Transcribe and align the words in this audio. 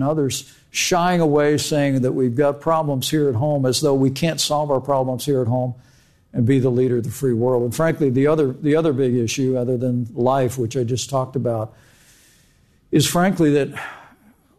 and 0.00 0.08
others 0.08 0.52
shying 0.70 1.20
away, 1.20 1.58
saying 1.58 2.00
that 2.02 2.12
we've 2.12 2.34
got 2.34 2.60
problems 2.60 3.10
here 3.10 3.28
at 3.28 3.34
home 3.34 3.66
as 3.66 3.80
though 3.80 3.94
we 3.94 4.10
can't 4.10 4.40
solve 4.40 4.70
our 4.70 4.80
problems 4.80 5.26
here 5.26 5.42
at 5.42 5.48
home 5.48 5.74
and 6.32 6.46
be 6.46 6.58
the 6.58 6.70
leader 6.70 6.98
of 6.98 7.04
the 7.04 7.10
free 7.10 7.32
world. 7.32 7.64
And 7.64 7.74
frankly, 7.74 8.08
the 8.08 8.26
other, 8.26 8.52
the 8.52 8.76
other 8.76 8.92
big 8.92 9.14
issue, 9.14 9.56
other 9.56 9.76
than 9.76 10.08
life, 10.14 10.56
which 10.56 10.76
I 10.76 10.84
just 10.84 11.10
talked 11.10 11.36
about, 11.36 11.74
is 12.90 13.06
frankly 13.06 13.50
that 13.52 13.68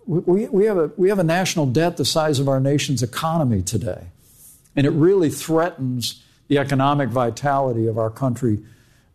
we, 0.06 0.48
we, 0.48 0.66
have 0.66 0.78
a, 0.78 0.92
we 0.98 1.10
have 1.10 1.20
a 1.20 1.24
national 1.24 1.66
debt 1.66 1.98
the 1.98 2.06
size 2.06 2.40
of 2.40 2.48
our 2.48 2.60
nation's 2.60 3.02
economy 3.02 3.62
today. 3.62 4.08
And 4.76 4.86
it 4.86 4.92
really 4.92 5.30
threatens 5.30 6.24
the 6.50 6.58
economic 6.58 7.10
vitality 7.10 7.88
of 7.88 7.98
our 7.98 8.10
country 8.10 8.60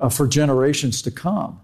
uh, 0.01 0.09
for 0.09 0.27
generations 0.27 1.03
to 1.03 1.11
come. 1.11 1.61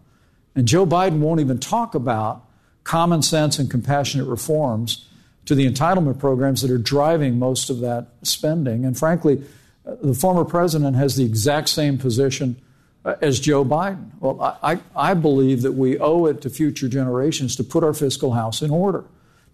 And 0.55 0.69
Joe 0.69 0.87
Biden 0.87 1.19
won't 1.19 1.41
even 1.41 1.59
talk 1.59 1.95
about 1.95 2.45
common 2.85 3.23
sense 3.23 3.59
and 3.59 3.71
compassionate 3.71 4.27
reforms 4.27 5.09
to 5.45 5.55
the 5.55 5.69
entitlement 5.69 6.19
programs 6.19 6.63
that 6.63 6.71
are 6.71 6.79
driving 6.79 7.39
most 7.39 7.71
of 7.71 7.81
that 7.81 8.09
spending. 8.23 8.85
And 8.85 8.97
frankly, 8.97 9.43
the 9.85 10.15
former 10.15 10.45
president 10.45 10.97
has 10.97 11.17
the 11.17 11.25
exact 11.25 11.69
same 11.69 11.99
position 11.99 12.57
uh, 13.05 13.17
as 13.21 13.41
Joe 13.41 13.65
Biden. 13.65 14.11
Well, 14.21 14.41
I, 14.63 14.79
I 14.95 15.15
believe 15.15 15.63
that 15.63 15.73
we 15.73 15.99
owe 15.99 16.27
it 16.27 16.41
to 16.43 16.51
future 16.51 16.89
generations 16.89 17.57
to 17.57 17.65
put 17.65 17.83
our 17.83 17.95
fiscal 17.95 18.33
house 18.33 18.63
in 18.63 18.71
order, 18.71 19.05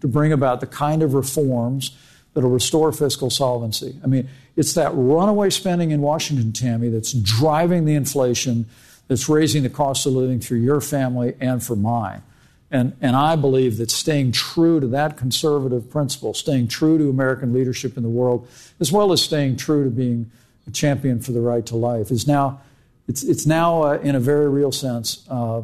to 0.01 0.09
bring 0.09 0.33
about 0.33 0.61
the 0.61 0.67
kind 0.67 1.03
of 1.03 1.15
reforms 1.15 1.97
that 2.35 2.43
will 2.43 2.51
restore 2.51 2.93
fiscal 2.93 3.31
solvency. 3.31 3.99
I 4.05 4.07
mean, 4.07 4.29
it's 4.57 4.75
that 4.75 4.93
runaway 4.95 5.51
spending 5.51 5.93
in 5.93 6.03
Washington, 6.03 6.53
Tammy, 6.53 6.91
that's 6.91 7.13
driving 7.13 7.87
the 7.87 7.95
inflation, 7.95 8.67
that's 9.09 9.29
raising 9.29 9.63
the 9.63 9.71
cost 9.71 10.05
of 10.05 10.13
living 10.13 10.41
for 10.41 10.55
your 10.55 10.83
family 10.83 11.35
and 11.41 11.63
for 11.63 11.75
mine. 11.75 12.23
And, 12.71 12.95
and 13.01 13.17
I 13.17 13.37
believe 13.37 13.79
that 13.79 13.91
staying 13.91 14.33
true 14.33 14.79
to 14.81 14.87
that 14.89 15.17
conservative 15.17 15.89
principle, 15.89 16.35
staying 16.35 16.69
true 16.69 16.99
to 16.99 17.09
American 17.09 17.53
leadership 17.53 17.97
in 17.97 18.03
the 18.03 18.11
world, 18.11 18.47
as 18.79 18.93
well 18.93 19.11
as 19.13 19.23
staying 19.23 19.57
true 19.57 19.85
to 19.85 19.91
being 19.91 20.31
a 20.67 20.71
champion 20.71 21.21
for 21.21 21.33
the 21.33 21.41
right 21.41 21.65
to 21.67 21.77
life, 21.77 22.11
is 22.11 22.27
now, 22.27 22.61
it's, 23.07 23.23
it's 23.23 23.47
now 23.47 23.83
uh, 23.83 23.99
in 23.99 24.15
a 24.15 24.21
very 24.21 24.51
real 24.51 24.71
sense, 24.71 25.27
uh, 25.31 25.63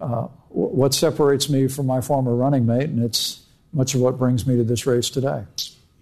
uh, 0.00 0.28
what 0.50 0.94
separates 0.94 1.48
me 1.48 1.66
from 1.66 1.86
my 1.86 2.00
former 2.00 2.36
running 2.36 2.64
mate, 2.64 2.88
and 2.88 3.02
it's 3.02 3.42
much 3.72 3.96
of 3.96 4.00
what 4.00 4.16
brings 4.16 4.46
me 4.46 4.56
to 4.56 4.62
this 4.62 4.86
race 4.86 5.10
today. 5.10 5.44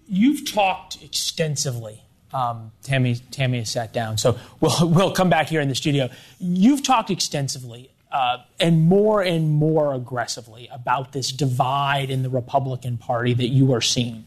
You've 0.07 0.51
talked 0.51 1.01
extensively. 1.01 2.03
Um, 2.31 2.71
Tammy, 2.83 3.15
Tammy 3.31 3.59
has 3.59 3.71
sat 3.71 3.93
down, 3.93 4.19
so 4.19 4.37
we'll, 4.59 4.75
we'll 4.89 5.11
come 5.13 5.29
back 5.29 5.49
here 5.49 5.61
in 5.61 5.69
the 5.69 5.75
studio. 5.75 6.09
You've 6.37 6.83
talked 6.83 7.09
extensively 7.09 7.89
uh, 8.13 8.37
and 8.59 8.83
more 8.83 9.23
and 9.23 9.49
more 9.49 9.93
aggressively 9.95 10.69
about 10.71 11.11
this 11.11 11.31
divide 11.31 12.11
in 12.11 12.21
the 12.21 12.29
Republican 12.29 12.95
Party 12.97 13.33
that 13.33 13.47
you 13.47 13.73
are 13.73 13.81
seeing. 13.81 14.25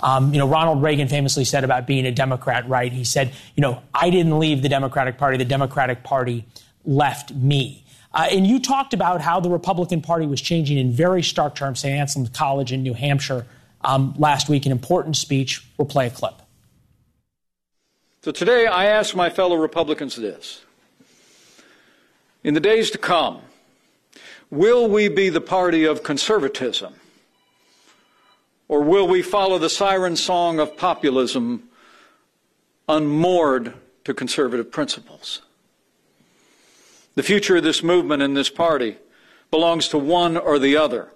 Um, 0.00 0.32
you 0.32 0.38
know, 0.38 0.48
Ronald 0.48 0.82
Reagan 0.82 1.08
famously 1.08 1.44
said 1.44 1.62
about 1.62 1.86
being 1.86 2.04
a 2.04 2.10
Democrat, 2.10 2.68
right? 2.68 2.92
He 2.92 3.04
said, 3.04 3.32
you 3.54 3.60
know, 3.60 3.82
I 3.94 4.10
didn't 4.10 4.38
leave 4.38 4.62
the 4.62 4.68
Democratic 4.68 5.18
Party, 5.18 5.38
the 5.38 5.44
Democratic 5.44 6.02
Party 6.02 6.44
left 6.84 7.32
me. 7.32 7.84
Uh, 8.12 8.26
and 8.30 8.46
you 8.46 8.58
talked 8.58 8.92
about 8.92 9.20
how 9.20 9.38
the 9.38 9.50
Republican 9.50 10.02
Party 10.02 10.26
was 10.26 10.40
changing 10.40 10.78
in 10.78 10.90
very 10.90 11.22
stark 11.22 11.54
terms, 11.54 11.80
St. 11.80 11.98
Anselm's 11.98 12.30
College 12.30 12.72
in 12.72 12.82
New 12.82 12.94
Hampshire 12.94 13.46
um, 13.82 14.14
last 14.18 14.48
week, 14.48 14.66
an 14.66 14.72
important 14.72 15.16
speech. 15.16 15.64
We'll 15.76 15.86
play 15.86 16.08
a 16.08 16.10
clip. 16.10 16.34
So 18.22 18.32
today 18.32 18.66
I 18.66 18.86
ask 18.86 19.14
my 19.14 19.30
fellow 19.30 19.56
Republicans 19.56 20.16
this 20.16 20.62
in 22.44 22.54
the 22.54 22.60
days 22.60 22.90
to 22.90 22.98
come, 22.98 23.40
will 24.50 24.88
we 24.88 25.08
be 25.08 25.28
the 25.28 25.40
party 25.40 25.84
of 25.84 26.02
conservatism? 26.02 26.94
Or 28.68 28.82
will 28.82 29.08
we 29.08 29.22
follow 29.22 29.58
the 29.58 29.70
siren 29.70 30.16
song 30.16 30.58
of 30.60 30.76
populism 30.76 31.68
unmoored 32.88 33.74
to 34.04 34.14
conservative 34.14 34.70
principles? 34.70 35.42
The 37.14 37.22
future 37.22 37.56
of 37.56 37.64
this 37.64 37.82
movement 37.82 38.22
and 38.22 38.36
this 38.36 38.50
party 38.50 38.98
belongs 39.50 39.88
to 39.88 39.98
one 39.98 40.36
or 40.36 40.58
the 40.58 40.76
other, 40.76 41.08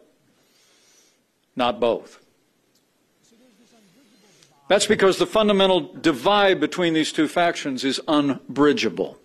not 1.55 1.79
both. 1.79 2.19
That's 4.69 4.87
because 4.87 5.19
the 5.19 5.27
fundamental 5.27 5.81
divide 5.81 6.59
between 6.59 6.95
these 6.95 7.13
two 7.13 7.29
factions 7.29 7.85
is 7.85 8.01
unbridgeable. 8.09 9.19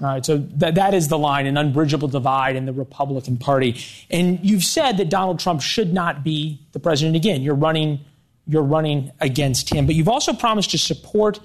All 0.00 0.08
right, 0.08 0.26
so 0.26 0.38
that, 0.38 0.74
that 0.74 0.92
is 0.92 1.06
the 1.06 1.18
line, 1.18 1.46
an 1.46 1.56
unbridgeable 1.56 2.08
divide 2.08 2.56
in 2.56 2.66
the 2.66 2.72
Republican 2.72 3.36
Party. 3.36 3.80
And 4.10 4.40
you've 4.42 4.64
said 4.64 4.96
that 4.96 5.08
Donald 5.08 5.38
Trump 5.38 5.62
should 5.62 5.92
not 5.92 6.24
be 6.24 6.60
the 6.72 6.80
president 6.80 7.14
again. 7.14 7.42
You're 7.42 7.54
running, 7.54 8.00
you're 8.46 8.62
running 8.62 9.12
against 9.20 9.72
him. 9.72 9.86
But 9.86 9.94
you've 9.94 10.08
also 10.08 10.32
promised 10.32 10.72
to 10.72 10.78
support 10.78 11.38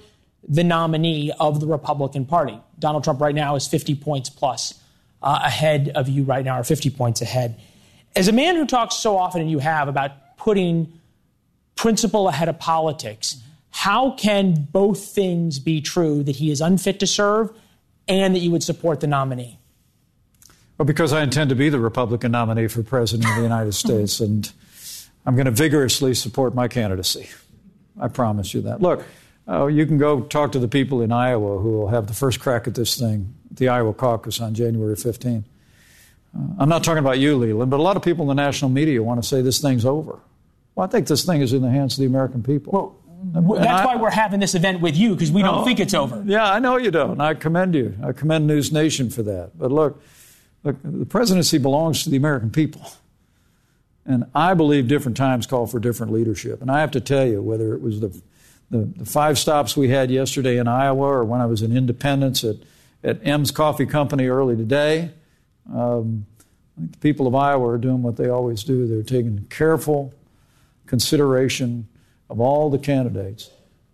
the 0.48 0.64
nominee 0.64 1.32
of 1.38 1.60
the 1.60 1.66
Republican 1.66 2.26
Party. 2.26 2.58
Donald 2.78 3.04
Trump 3.04 3.20
right 3.20 3.34
now 3.34 3.54
is 3.54 3.68
50 3.68 3.94
points 3.94 4.28
plus 4.28 4.74
uh, 5.22 5.40
ahead 5.44 5.92
of 5.94 6.08
you 6.08 6.24
right 6.24 6.44
now, 6.44 6.58
or 6.58 6.64
50 6.64 6.90
points 6.90 7.20
ahead. 7.20 7.60
As 8.16 8.26
a 8.26 8.32
man 8.32 8.56
who 8.56 8.66
talks 8.66 8.96
so 8.96 9.16
often, 9.16 9.42
and 9.42 9.50
you 9.50 9.60
have, 9.60 9.86
about 9.86 10.36
putting 10.36 10.92
principle 11.76 12.28
ahead 12.28 12.48
of 12.48 12.58
politics, 12.58 13.36
how 13.70 14.10
can 14.12 14.66
both 14.72 15.04
things 15.04 15.60
be 15.60 15.80
true 15.80 16.24
that 16.24 16.36
he 16.36 16.50
is 16.50 16.60
unfit 16.60 16.98
to 17.00 17.06
serve 17.06 17.52
and 18.10 18.34
that 18.34 18.40
you 18.40 18.50
would 18.50 18.62
support 18.62 19.00
the 19.00 19.06
nominee? 19.06 19.58
Well, 20.76 20.86
because 20.86 21.12
I 21.12 21.22
intend 21.22 21.50
to 21.50 21.56
be 21.56 21.68
the 21.68 21.78
Republican 21.78 22.32
nominee 22.32 22.66
for 22.66 22.82
President 22.82 23.28
of 23.28 23.36
the 23.36 23.42
United 23.42 23.72
States, 23.84 24.20
and 24.20 24.50
I'm 25.24 25.36
going 25.36 25.46
to 25.46 25.52
vigorously 25.52 26.14
support 26.14 26.54
my 26.54 26.68
candidacy. 26.68 27.28
I 28.00 28.08
promise 28.08 28.52
you 28.52 28.62
that. 28.62 28.82
Look, 28.82 29.04
uh, 29.48 29.66
you 29.66 29.86
can 29.86 29.98
go 29.98 30.22
talk 30.22 30.52
to 30.52 30.58
the 30.58 30.68
people 30.68 31.02
in 31.02 31.12
Iowa 31.12 31.58
who 31.58 31.70
will 31.70 31.88
have 31.88 32.06
the 32.08 32.14
first 32.14 32.40
crack 32.40 32.66
at 32.66 32.74
this 32.74 32.98
thing, 32.98 33.34
the 33.50 33.68
Iowa 33.68 33.92
caucus 33.94 34.40
on 34.40 34.54
January 34.54 34.96
15. 34.96 35.44
Uh, 36.34 36.40
I'm 36.58 36.68
not 36.68 36.82
talking 36.82 36.98
about 36.98 37.18
you, 37.18 37.36
Leland, 37.36 37.70
but 37.70 37.78
a 37.78 37.82
lot 37.82 37.96
of 37.96 38.02
people 38.02 38.28
in 38.30 38.36
the 38.36 38.42
national 38.42 38.70
media 38.70 39.02
want 39.02 39.22
to 39.22 39.28
say 39.28 39.42
this 39.42 39.60
thing's 39.60 39.84
over. 39.84 40.18
Well, 40.74 40.86
I 40.86 40.90
think 40.90 41.06
this 41.06 41.24
thing 41.24 41.42
is 41.42 41.52
in 41.52 41.62
the 41.62 41.70
hands 41.70 41.94
of 41.94 42.00
the 42.00 42.06
American 42.06 42.42
people. 42.42 42.72
Well, 42.72 42.96
that's 43.22 43.86
why 43.86 43.96
we're 43.96 44.10
having 44.10 44.40
this 44.40 44.54
event 44.54 44.80
with 44.80 44.96
you 44.96 45.14
because 45.14 45.30
we 45.30 45.42
no, 45.42 45.52
don't 45.52 45.64
think 45.64 45.80
it's 45.80 45.94
over. 45.94 46.22
Yeah, 46.26 46.50
I 46.50 46.58
know 46.58 46.76
you 46.76 46.90
don't. 46.90 47.20
I 47.20 47.34
commend 47.34 47.74
you. 47.74 47.96
I 48.02 48.12
commend 48.12 48.46
News 48.46 48.72
Nation 48.72 49.10
for 49.10 49.22
that. 49.24 49.52
But 49.58 49.70
look, 49.70 50.02
look, 50.64 50.76
the 50.82 51.06
presidency 51.06 51.58
belongs 51.58 52.04
to 52.04 52.10
the 52.10 52.16
American 52.16 52.50
people. 52.50 52.82
And 54.06 54.24
I 54.34 54.54
believe 54.54 54.88
different 54.88 55.16
times 55.16 55.46
call 55.46 55.66
for 55.66 55.78
different 55.78 56.12
leadership. 56.12 56.62
And 56.62 56.70
I 56.70 56.80
have 56.80 56.90
to 56.92 57.00
tell 57.00 57.26
you, 57.26 57.42
whether 57.42 57.74
it 57.74 57.82
was 57.82 58.00
the, 58.00 58.08
the, 58.70 58.78
the 58.78 59.04
five 59.04 59.38
stops 59.38 59.76
we 59.76 59.90
had 59.90 60.10
yesterday 60.10 60.56
in 60.56 60.66
Iowa 60.66 61.06
or 61.06 61.24
when 61.24 61.40
I 61.40 61.46
was 61.46 61.62
in 61.62 61.76
Independence 61.76 62.42
at, 62.42 62.56
at 63.04 63.24
M's 63.26 63.50
Coffee 63.50 63.86
Company 63.86 64.26
early 64.26 64.56
today, 64.56 65.10
um, 65.72 66.26
I 66.76 66.80
think 66.80 66.92
the 66.92 66.98
people 66.98 67.26
of 67.26 67.34
Iowa 67.34 67.68
are 67.68 67.78
doing 67.78 68.02
what 68.02 68.16
they 68.16 68.28
always 68.28 68.64
do. 68.64 68.86
They're 68.86 69.02
taking 69.02 69.46
careful 69.50 70.14
consideration 70.86 71.86
of 72.30 72.40
all 72.40 72.70
the 72.70 72.78
candidates. 72.78 73.50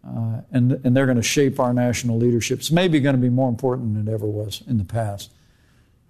Uh, 0.06 0.42
and, 0.52 0.72
and 0.84 0.96
they're 0.96 1.06
going 1.06 1.16
to 1.16 1.22
shape 1.22 1.58
our 1.58 1.72
national 1.72 2.16
leadership. 2.16 2.60
It's 2.60 2.70
maybe 2.70 3.00
going 3.00 3.16
to 3.16 3.20
be 3.20 3.30
more 3.30 3.48
important 3.48 3.94
than 3.94 4.06
it 4.06 4.14
ever 4.14 4.26
was 4.26 4.62
in 4.68 4.78
the 4.78 4.84
past 4.84 5.32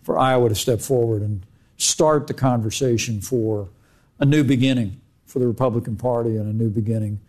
for 0.03 0.19
Iowa 0.19 0.51
to 0.51 0.55
step 0.55 0.81
forward 0.81 1.23
and 1.23 1.47
start 1.79 2.27
the 2.27 2.35
conversation 2.35 3.23
for 3.23 3.71
a 4.19 4.27
new 4.27 4.45
beginning 4.45 5.01
for 5.25 5.39
the 5.39 5.47
Republican 5.47 5.97
Party 5.97 6.37
and 6.37 6.47
a 6.47 6.53
new 6.53 6.69
beginning 6.69 7.21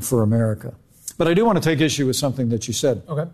for 0.00 0.22
America. 0.22 0.74
But 1.18 1.28
I 1.28 1.34
do 1.34 1.44
want 1.44 1.60
to 1.60 1.64
take 1.64 1.80
issue 1.80 2.06
with 2.06 2.16
something 2.16 2.50
that 2.50 2.68
you 2.68 2.74
said. 2.74 3.02
Okay. 3.08 3.28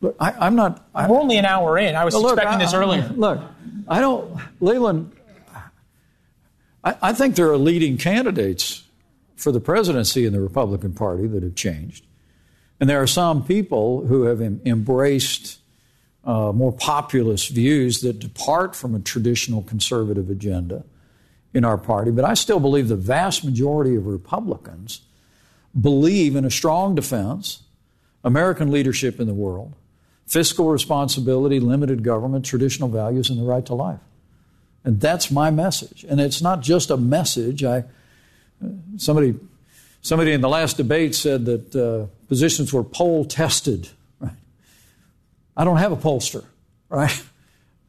Look, 0.00 0.16
I, 0.20 0.46
am 0.46 0.54
not. 0.54 0.86
I, 0.94 1.08
We're 1.08 1.18
only 1.18 1.38
an 1.38 1.44
hour 1.44 1.78
in. 1.78 1.96
I 1.96 2.04
was 2.04 2.14
look, 2.14 2.34
expecting 2.34 2.60
I, 2.60 2.64
this 2.64 2.74
earlier. 2.74 3.08
Look, 3.16 3.40
I 3.88 4.00
don't, 4.00 4.38
Leland. 4.60 5.12
I, 6.84 6.96
I 7.02 7.12
think 7.12 7.36
there 7.36 7.50
are 7.50 7.56
leading 7.56 7.96
candidates 7.96 8.84
for 9.38 9.52
the 9.52 9.60
presidency 9.60 10.26
in 10.26 10.32
the 10.32 10.40
Republican 10.40 10.92
Party 10.92 11.26
that 11.28 11.42
have 11.42 11.54
changed. 11.54 12.04
And 12.80 12.90
there 12.90 13.00
are 13.00 13.06
some 13.06 13.44
people 13.44 14.06
who 14.06 14.24
have 14.24 14.40
em- 14.40 14.60
embraced 14.64 15.58
uh, 16.24 16.52
more 16.52 16.72
populist 16.72 17.50
views 17.50 18.00
that 18.00 18.18
depart 18.18 18.76
from 18.76 18.94
a 18.94 19.00
traditional 19.00 19.62
conservative 19.62 20.28
agenda 20.28 20.84
in 21.54 21.64
our 21.64 21.78
party. 21.78 22.10
But 22.10 22.24
I 22.24 22.34
still 22.34 22.60
believe 22.60 22.88
the 22.88 22.96
vast 22.96 23.44
majority 23.44 23.94
of 23.94 24.06
Republicans 24.06 25.00
believe 25.80 26.36
in 26.36 26.44
a 26.44 26.50
strong 26.50 26.94
defense, 26.94 27.62
American 28.24 28.70
leadership 28.70 29.20
in 29.20 29.26
the 29.26 29.34
world, 29.34 29.74
fiscal 30.26 30.68
responsibility, 30.68 31.60
limited 31.60 32.02
government, 32.02 32.44
traditional 32.44 32.88
values, 32.88 33.30
and 33.30 33.38
the 33.38 33.44
right 33.44 33.64
to 33.66 33.74
life. 33.74 34.00
And 34.84 35.00
that's 35.00 35.30
my 35.30 35.50
message. 35.50 36.04
And 36.08 36.20
it's 36.20 36.42
not 36.42 36.60
just 36.60 36.90
a 36.90 36.96
message. 36.96 37.64
I 37.64 37.84
Somebody, 38.96 39.34
somebody 40.02 40.32
in 40.32 40.40
the 40.40 40.48
last 40.48 40.76
debate 40.76 41.14
said 41.14 41.44
that 41.46 41.76
uh, 41.76 42.06
positions 42.28 42.72
were 42.72 42.84
poll 42.84 43.24
tested. 43.24 43.88
Right? 44.20 44.32
I 45.56 45.64
don't 45.64 45.76
have 45.76 45.92
a 45.92 45.96
pollster, 45.96 46.44
right? 46.88 47.22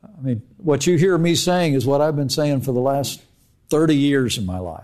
I 0.04 0.22
mean, 0.22 0.42
what 0.58 0.88
you 0.88 0.98
hear 0.98 1.18
me 1.18 1.36
saying 1.36 1.74
is 1.74 1.86
what 1.86 2.02
I've 2.02 2.16
been 2.16 2.30
saying 2.30 2.62
for 2.62 2.72
the 2.72 2.80
last 2.80 3.22
30 3.70 3.96
years 3.96 4.38
in 4.38 4.46
my 4.46 4.60
life. 4.60 4.84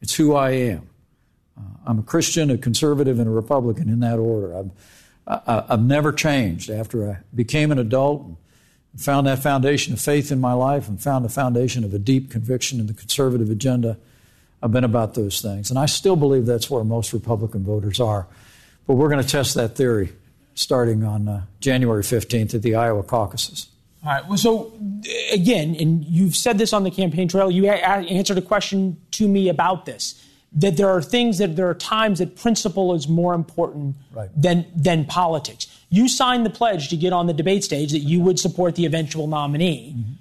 It's 0.00 0.14
who 0.14 0.34
I 0.34 0.50
am. 0.50 0.88
Uh, 1.56 1.62
I'm 1.86 1.98
a 1.98 2.02
Christian, 2.02 2.50
a 2.50 2.58
conservative, 2.58 3.18
and 3.18 3.28
a 3.28 3.32
Republican 3.32 3.88
in 3.88 4.00
that 4.00 4.18
order. 4.18 4.56
I've, 4.56 4.70
I, 5.26 5.64
I've 5.70 5.82
never 5.82 6.12
changed 6.12 6.70
after 6.70 7.10
I 7.10 7.18
became 7.34 7.70
an 7.72 7.78
adult 7.78 8.24
and 8.24 8.36
found 8.96 9.26
that 9.26 9.40
foundation 9.40 9.92
of 9.92 10.00
faith 10.00 10.32
in 10.32 10.40
my 10.40 10.52
life 10.52 10.88
and 10.88 11.00
found 11.00 11.24
the 11.24 11.28
foundation 11.28 11.84
of 11.84 11.92
a 11.92 11.98
deep 11.98 12.30
conviction 12.30 12.80
in 12.80 12.86
the 12.86 12.94
conservative 12.94 13.50
agenda. 13.50 13.98
I've 14.62 14.72
been 14.72 14.84
about 14.84 15.14
those 15.14 15.40
things. 15.40 15.70
And 15.70 15.78
I 15.78 15.86
still 15.86 16.16
believe 16.16 16.46
that's 16.46 16.70
where 16.70 16.84
most 16.84 17.12
Republican 17.12 17.64
voters 17.64 18.00
are. 18.00 18.26
But 18.86 18.94
we're 18.94 19.08
going 19.08 19.22
to 19.22 19.28
test 19.28 19.54
that 19.54 19.76
theory 19.76 20.12
starting 20.54 21.04
on 21.04 21.28
uh, 21.28 21.42
January 21.60 22.02
15th 22.02 22.54
at 22.54 22.62
the 22.62 22.74
Iowa 22.74 23.02
caucuses. 23.02 23.68
All 24.04 24.12
right. 24.12 24.26
Well, 24.26 24.38
so 24.38 24.72
again, 25.32 25.76
and 25.78 26.04
you've 26.04 26.36
said 26.36 26.58
this 26.58 26.72
on 26.72 26.84
the 26.84 26.90
campaign 26.90 27.28
trail, 27.28 27.50
you 27.50 27.68
answered 27.68 28.38
a 28.38 28.42
question 28.42 28.96
to 29.12 29.28
me 29.28 29.48
about 29.48 29.86
this 29.86 30.24
that 30.52 30.76
there 30.78 30.88
are 30.88 31.02
things 31.02 31.38
that 31.38 31.56
there 31.56 31.68
are 31.68 31.74
times 31.74 32.20
that 32.20 32.34
principle 32.36 32.94
is 32.94 33.06
more 33.06 33.34
important 33.34 33.96
right. 34.14 34.30
than 34.34 34.64
than 34.74 35.04
politics. 35.04 35.66
You 35.90 36.08
signed 36.08 36.46
the 36.46 36.50
pledge 36.50 36.88
to 36.88 36.96
get 36.96 37.12
on 37.12 37.26
the 37.26 37.32
debate 37.32 37.64
stage 37.64 37.92
that 37.92 38.00
you 38.00 38.20
would 38.20 38.38
support 38.38 38.74
the 38.74 38.86
eventual 38.86 39.26
nominee. 39.26 39.94
Mm-hmm. 39.96 40.12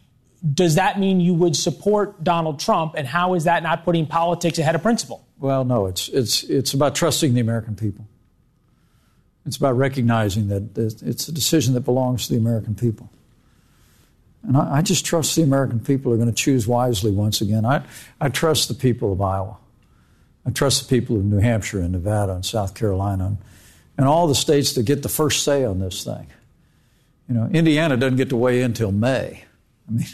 Does 0.54 0.76
that 0.76 1.00
mean 1.00 1.20
you 1.20 1.34
would 1.34 1.56
support 1.56 2.24
Donald 2.24 2.60
Trump? 2.60 2.94
And 2.96 3.08
how 3.08 3.34
is 3.34 3.46
that 3.46 3.64
not 3.64 3.84
putting 3.84 4.06
politics 4.06 4.60
ahead 4.60 4.76
of 4.76 4.84
principle? 4.84 5.26
Well, 5.40 5.66
no, 5.66 5.88
it's 5.88 6.10
it's 6.10 6.44
it's 6.44 6.74
about 6.74 6.96
trusting 6.96 7.34
the 7.34 7.42
American 7.42 7.76
people. 7.76 8.08
It's 9.46 9.58
about 9.58 9.78
recognizing 9.78 10.50
that 10.50 10.78
it's 10.78 11.28
a 11.28 11.32
decision 11.32 11.74
that 11.76 11.82
belongs 11.82 12.28
to 12.28 12.34
the 12.34 12.40
American 12.40 12.76
people. 12.76 13.10
And 14.44 14.58
I, 14.58 14.78
I 14.78 14.82
just 14.82 15.06
trust 15.06 15.36
the 15.36 15.44
American 15.44 15.80
people 15.80 16.12
are 16.12 16.18
going 16.18 16.30
to 16.30 16.36
choose 16.36 16.68
wisely 16.68 17.12
once 17.12 17.42
again. 17.42 17.66
I, 17.66 17.84
I 18.20 18.30
trust 18.30 18.68
the 18.68 18.74
people 18.74 19.14
of 19.14 19.22
Iowa. 19.22 19.58
I 20.46 20.52
trust 20.52 20.88
the 20.88 20.96
people 20.96 21.18
of 21.18 21.26
New 21.26 21.40
Hampshire 21.40 21.80
and 21.80 21.92
Nevada 21.92 22.34
and 22.34 22.46
South 22.46 22.74
Carolina 22.74 23.26
and, 23.28 23.38
and 23.98 24.08
all 24.08 24.28
the 24.28 24.36
states 24.36 24.74
that 24.74 24.84
get 24.84 25.04
the 25.04 25.10
first 25.10 25.44
say 25.44 25.66
on 25.66 25.80
this 25.80 26.04
thing. 26.04 26.28
You 27.28 27.36
know, 27.36 27.50
Indiana 27.52 27.98
doesn't 27.98 28.18
get 28.18 28.30
to 28.30 28.38
weigh 28.38 28.60
in 28.60 28.68
until 28.68 28.92
May. 28.92 29.44
I 29.88 29.92
mean, 29.92 30.06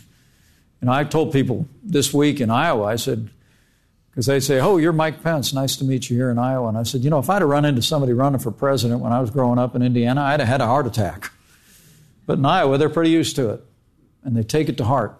know, 0.86 0.92
I 0.92 1.04
told 1.04 1.32
people 1.32 1.68
this 1.84 2.14
week 2.14 2.42
in 2.42 2.50
Iowa, 2.50 2.86
I 2.86 2.96
said, 2.96 3.30
because 4.10 4.26
they'd 4.26 4.42
say, 4.42 4.60
Oh, 4.60 4.78
you're 4.78 4.94
Mike 4.94 5.24
Pence. 5.24 5.54
Nice 5.54 5.76
to 5.78 5.86
meet 5.86 6.10
you 6.10 6.16
here 6.16 6.30
in 6.30 6.38
Iowa. 6.38 6.68
And 6.68 6.78
I 6.78 6.84
said, 6.84 7.04
You 7.04 7.10
know, 7.10 7.20
if 7.20 7.30
I'd 7.30 7.42
have 7.42 7.50
run 7.50 7.66
into 7.66 7.82
somebody 7.82 8.14
running 8.14 8.40
for 8.40 8.52
president 8.52 9.02
when 9.02 9.12
I 9.12 9.20
was 9.20 9.30
growing 9.30 9.60
up 9.60 9.76
in 9.76 9.82
Indiana, 9.82 10.22
I'd 10.22 10.40
have 10.40 10.50
had 10.50 10.62
a 10.62 10.68
heart 10.68 10.86
attack. 10.86 11.32
But 12.26 12.38
in 12.38 12.46
Iowa, 12.46 12.78
they're 12.78 12.90
pretty 12.90 13.10
used 13.12 13.36
to 13.38 13.50
it, 13.50 13.64
and 14.24 14.36
they 14.36 14.44
take 14.44 14.70
it 14.70 14.78
to 14.78 14.86
heart. 14.86 15.18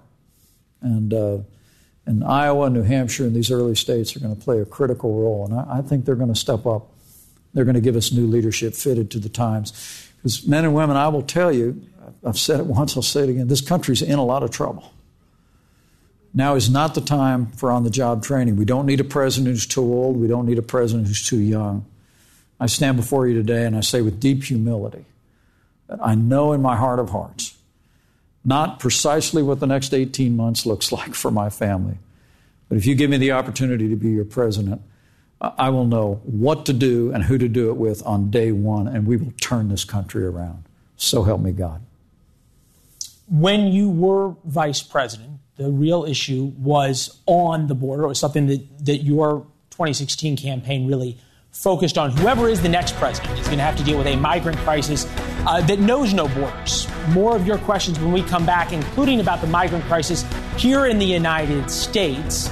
And 0.82 1.14
uh, 1.14 1.38
and 2.06 2.24
Iowa, 2.24 2.70
New 2.70 2.84
Hampshire, 2.84 3.24
and 3.24 3.36
these 3.36 3.52
early 3.52 3.76
states 3.76 4.16
are 4.16 4.20
going 4.20 4.36
to 4.36 4.42
play 4.42 4.60
a 4.60 4.66
critical 4.66 5.20
role. 5.20 5.46
And 5.46 5.56
I, 5.56 5.80
I 5.80 5.82
think 5.82 6.06
they're 6.06 6.16
going 6.16 6.34
to 6.34 6.40
step 6.40 6.66
up. 6.66 6.90
They're 7.54 7.66
going 7.66 7.76
to 7.76 7.82
give 7.82 7.96
us 7.96 8.12
new 8.12 8.28
leadership 8.28 8.74
fitted 8.74 9.12
to 9.12 9.20
the 9.20 9.30
times. 9.30 9.72
Because 10.18 10.46
men 10.48 10.66
and 10.66 10.74
women, 10.74 10.98
I 10.98 11.08
will 11.08 11.22
tell 11.22 11.52
you, 11.52 11.82
I've 12.26 12.40
said 12.40 12.60
it 12.60 12.66
once, 12.66 12.96
I'll 12.96 13.04
say 13.04 13.24
it 13.24 13.30
again, 13.30 13.48
this 13.48 13.62
country's 13.62 14.02
in 14.02 14.20
a 14.20 14.26
lot 14.26 14.44
of 14.44 14.52
trouble. 14.52 14.93
Now 16.34 16.56
is 16.56 16.70
not 16.70 16.96
the 16.96 17.02
time 17.02 17.48
for 17.48 17.72
on 17.72 17.84
the 17.84 17.90
job 17.90 18.24
training. 18.24 18.56
We 18.56 18.66
don't 18.66 18.86
need 18.86 19.00
a 19.00 19.04
president 19.04 19.54
who's 19.54 19.68
too 19.68 19.82
old. 19.82 20.18
We 20.18 20.28
don't 20.28 20.46
need 20.46 20.58
a 20.58 20.64
president 20.64 21.08
who's 21.08 21.28
too 21.28 21.40
young. 21.40 21.86
I 22.60 22.66
stand 22.66 22.98
before 22.98 23.28
you 23.28 23.36
today 23.36 23.66
and 23.66 23.76
I 23.76 23.82
say 23.82 24.02
with 24.02 24.20
deep 24.20 24.44
humility 24.44 25.06
that 25.88 26.00
I 26.02 26.16
know 26.16 26.54
in 26.54 26.62
my 26.62 26.76
heart 26.76 27.00
of 27.00 27.10
hearts 27.10 27.56
not 28.46 28.80
precisely 28.80 29.42
what 29.42 29.60
the 29.60 29.68
next 29.68 29.94
18 29.94 30.36
months 30.36 30.66
looks 30.66 30.92
like 30.92 31.16
for 31.16 31.32
my 31.32 31.50
family. 31.50 31.98
But 32.70 32.78
if 32.78 32.86
you 32.86 32.96
give 32.96 33.10
me 33.10 33.18
the 33.18 33.32
opportunity 33.32 33.90
to 33.90 33.96
be 33.96 34.10
your 34.10 34.26
president, 34.26 34.82
I 35.42 35.70
will 35.70 35.86
know 35.86 36.22
what 36.24 36.66
to 36.68 36.74
do 36.74 37.12
and 37.12 37.24
who 37.24 37.38
to 37.38 37.48
do 37.48 37.70
it 37.70 37.78
with 37.78 38.06
on 38.06 38.32
day 38.32 38.52
one, 38.52 38.88
and 38.88 39.06
we 39.06 39.18
will 39.18 39.34
turn 39.42 39.70
this 39.70 39.84
country 39.84 40.26
around. 40.26 40.64
So 40.96 41.24
help 41.24 41.42
me 41.42 41.52
God. 41.52 41.82
When 43.28 43.68
you 43.68 43.90
were 43.90 44.36
vice 44.46 44.82
president, 44.82 45.40
the 45.58 45.70
real 45.70 46.04
issue 46.06 46.52
was 46.58 47.20
on 47.26 47.68
the 47.68 47.76
border. 47.76 48.04
It 48.04 48.08
was 48.08 48.20
something 48.20 48.48
that, 48.48 48.86
that 48.86 48.98
your 48.98 49.46
2016 49.72 50.38
campaign 50.38 50.88
really 50.88 51.18
focused 51.52 51.98
on. 51.98 52.12
Whoever 52.18 52.50
is 52.50 52.62
the 52.62 52.70
next 52.70 52.96
president 52.96 53.40
is 53.40 53.46
going 53.46 53.60
to 53.60 53.64
have 53.64 53.78
to 53.78 53.84
deal 53.84 53.98
with 53.98 54.08
a 54.08 54.16
migrant 54.16 54.58
crisis 54.60 55.06
uh, 55.46 55.62
that 55.68 55.80
knows 55.80 56.14
no 56.14 56.28
borders. 56.28 56.88
More 57.10 57.36
of 57.36 57.46
your 57.46 57.60
questions 57.60 58.00
when 58.00 58.12
we 58.12 58.24
come 58.24 58.46
back, 58.46 58.74
including 58.74 59.20
about 59.20 59.42
the 59.42 59.48
migrant 59.48 59.86
crisis 59.86 60.26
here 60.58 60.88
in 60.88 60.98
the 60.98 61.06
United 61.06 61.70
States. 61.70 62.50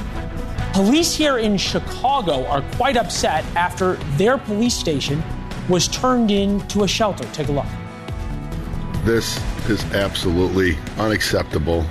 Police 0.74 1.16
here 1.16 1.40
in 1.40 1.58
Chicago 1.58 2.46
are 2.46 2.62
quite 2.76 2.96
upset 2.96 3.44
after 3.56 3.96
their 4.18 4.38
police 4.38 4.76
station 4.76 5.24
was 5.68 5.88
turned 5.88 6.32
into 6.32 6.84
a 6.84 6.88
shelter. 6.88 7.24
Take 7.34 7.50
a 7.50 7.52
look. 7.52 7.66
This 9.04 9.42
is 9.68 9.84
absolutely 9.94 10.78
unacceptable 10.98 11.86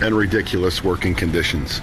and 0.00 0.14
ridiculous 0.14 0.82
working 0.82 1.14
conditions. 1.14 1.80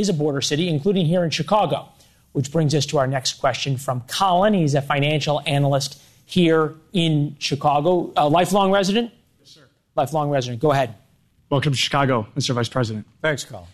is 0.00 0.08
a 0.08 0.12
border 0.12 0.40
city, 0.40 0.68
including 0.68 1.06
here 1.06 1.24
in 1.24 1.30
Chicago. 1.30 1.88
Which 2.32 2.52
brings 2.52 2.74
us 2.74 2.86
to 2.86 2.98
our 2.98 3.08
next 3.08 3.34
question 3.34 3.76
from 3.76 4.02
Colin. 4.02 4.54
He's 4.54 4.74
a 4.74 4.82
financial 4.82 5.42
analyst 5.46 6.00
here 6.26 6.74
in 6.92 7.34
Chicago. 7.40 8.12
A 8.16 8.28
lifelong 8.28 8.70
resident? 8.70 9.10
Yes, 9.40 9.50
sir. 9.50 9.62
Lifelong 9.96 10.30
resident. 10.30 10.62
Go 10.62 10.70
ahead. 10.70 10.94
Welcome 11.50 11.72
to 11.72 11.78
Chicago, 11.78 12.28
Mr. 12.36 12.54
Vice 12.54 12.68
President. 12.68 13.06
Thanks, 13.22 13.44
Colin. 13.44 13.66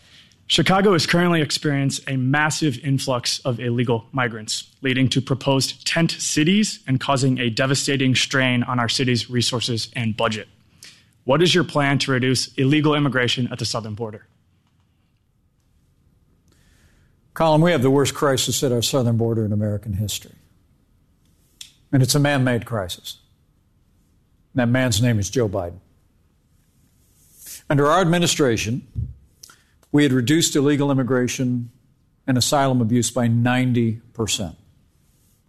Chicago 0.47 0.95
is 0.95 1.07
currently 1.07 1.43
experiencing 1.43 2.05
a 2.09 2.17
massive 2.17 2.79
influx 2.79 3.39
of 3.41 3.61
illegal 3.61 4.07
migrants, 4.13 4.75
leading 4.81 5.11
to 5.11 5.21
proposed 5.21 5.87
tent 5.87 6.13
cities 6.13 6.81
and 6.87 7.01
causing 7.01 7.39
a 7.39 7.51
devastating 7.51 8.15
strain 8.15 8.63
on 8.63 8.81
our 8.81 8.89
city's 8.89 9.29
resources 9.29 9.91
and 9.95 10.17
budget. 10.17 10.49
What 11.25 11.43
is 11.43 11.55
your 11.55 11.65
plan 11.65 11.99
to 11.99 12.13
reduce 12.13 12.51
illegal 12.55 12.95
immigration 12.95 13.47
at 13.53 13.59
the 13.59 13.67
southern 13.67 13.95
border? 13.95 14.27
Colin, 17.35 17.61
we 17.61 17.73
have 17.73 17.83
the 17.83 17.91
worst 17.91 18.15
crisis 18.15 18.63
at 18.63 18.73
our 18.73 18.81
southern 18.81 19.19
border 19.19 19.45
in 19.45 19.53
American 19.53 19.93
history. 19.93 20.37
And 21.93 22.03
it's 22.03 22.15
a 22.15 22.21
man 22.21 22.43
made 22.43 22.65
crisis. 22.65 23.19
And 24.55 24.61
that 24.61 24.69
man's 24.69 25.03
name 25.03 25.19
is 25.19 25.29
Joe 25.29 25.47
Biden. 25.47 25.81
Under 27.69 27.87
our 27.87 28.01
administration, 28.01 28.87
we 29.91 30.05
had 30.05 30.13
reduced 30.13 30.55
illegal 30.55 30.91
immigration 30.91 31.71
and 32.27 32.39
asylum 32.39 32.81
abuse 32.81 33.11
by 33.11 33.29
90% 33.29 34.57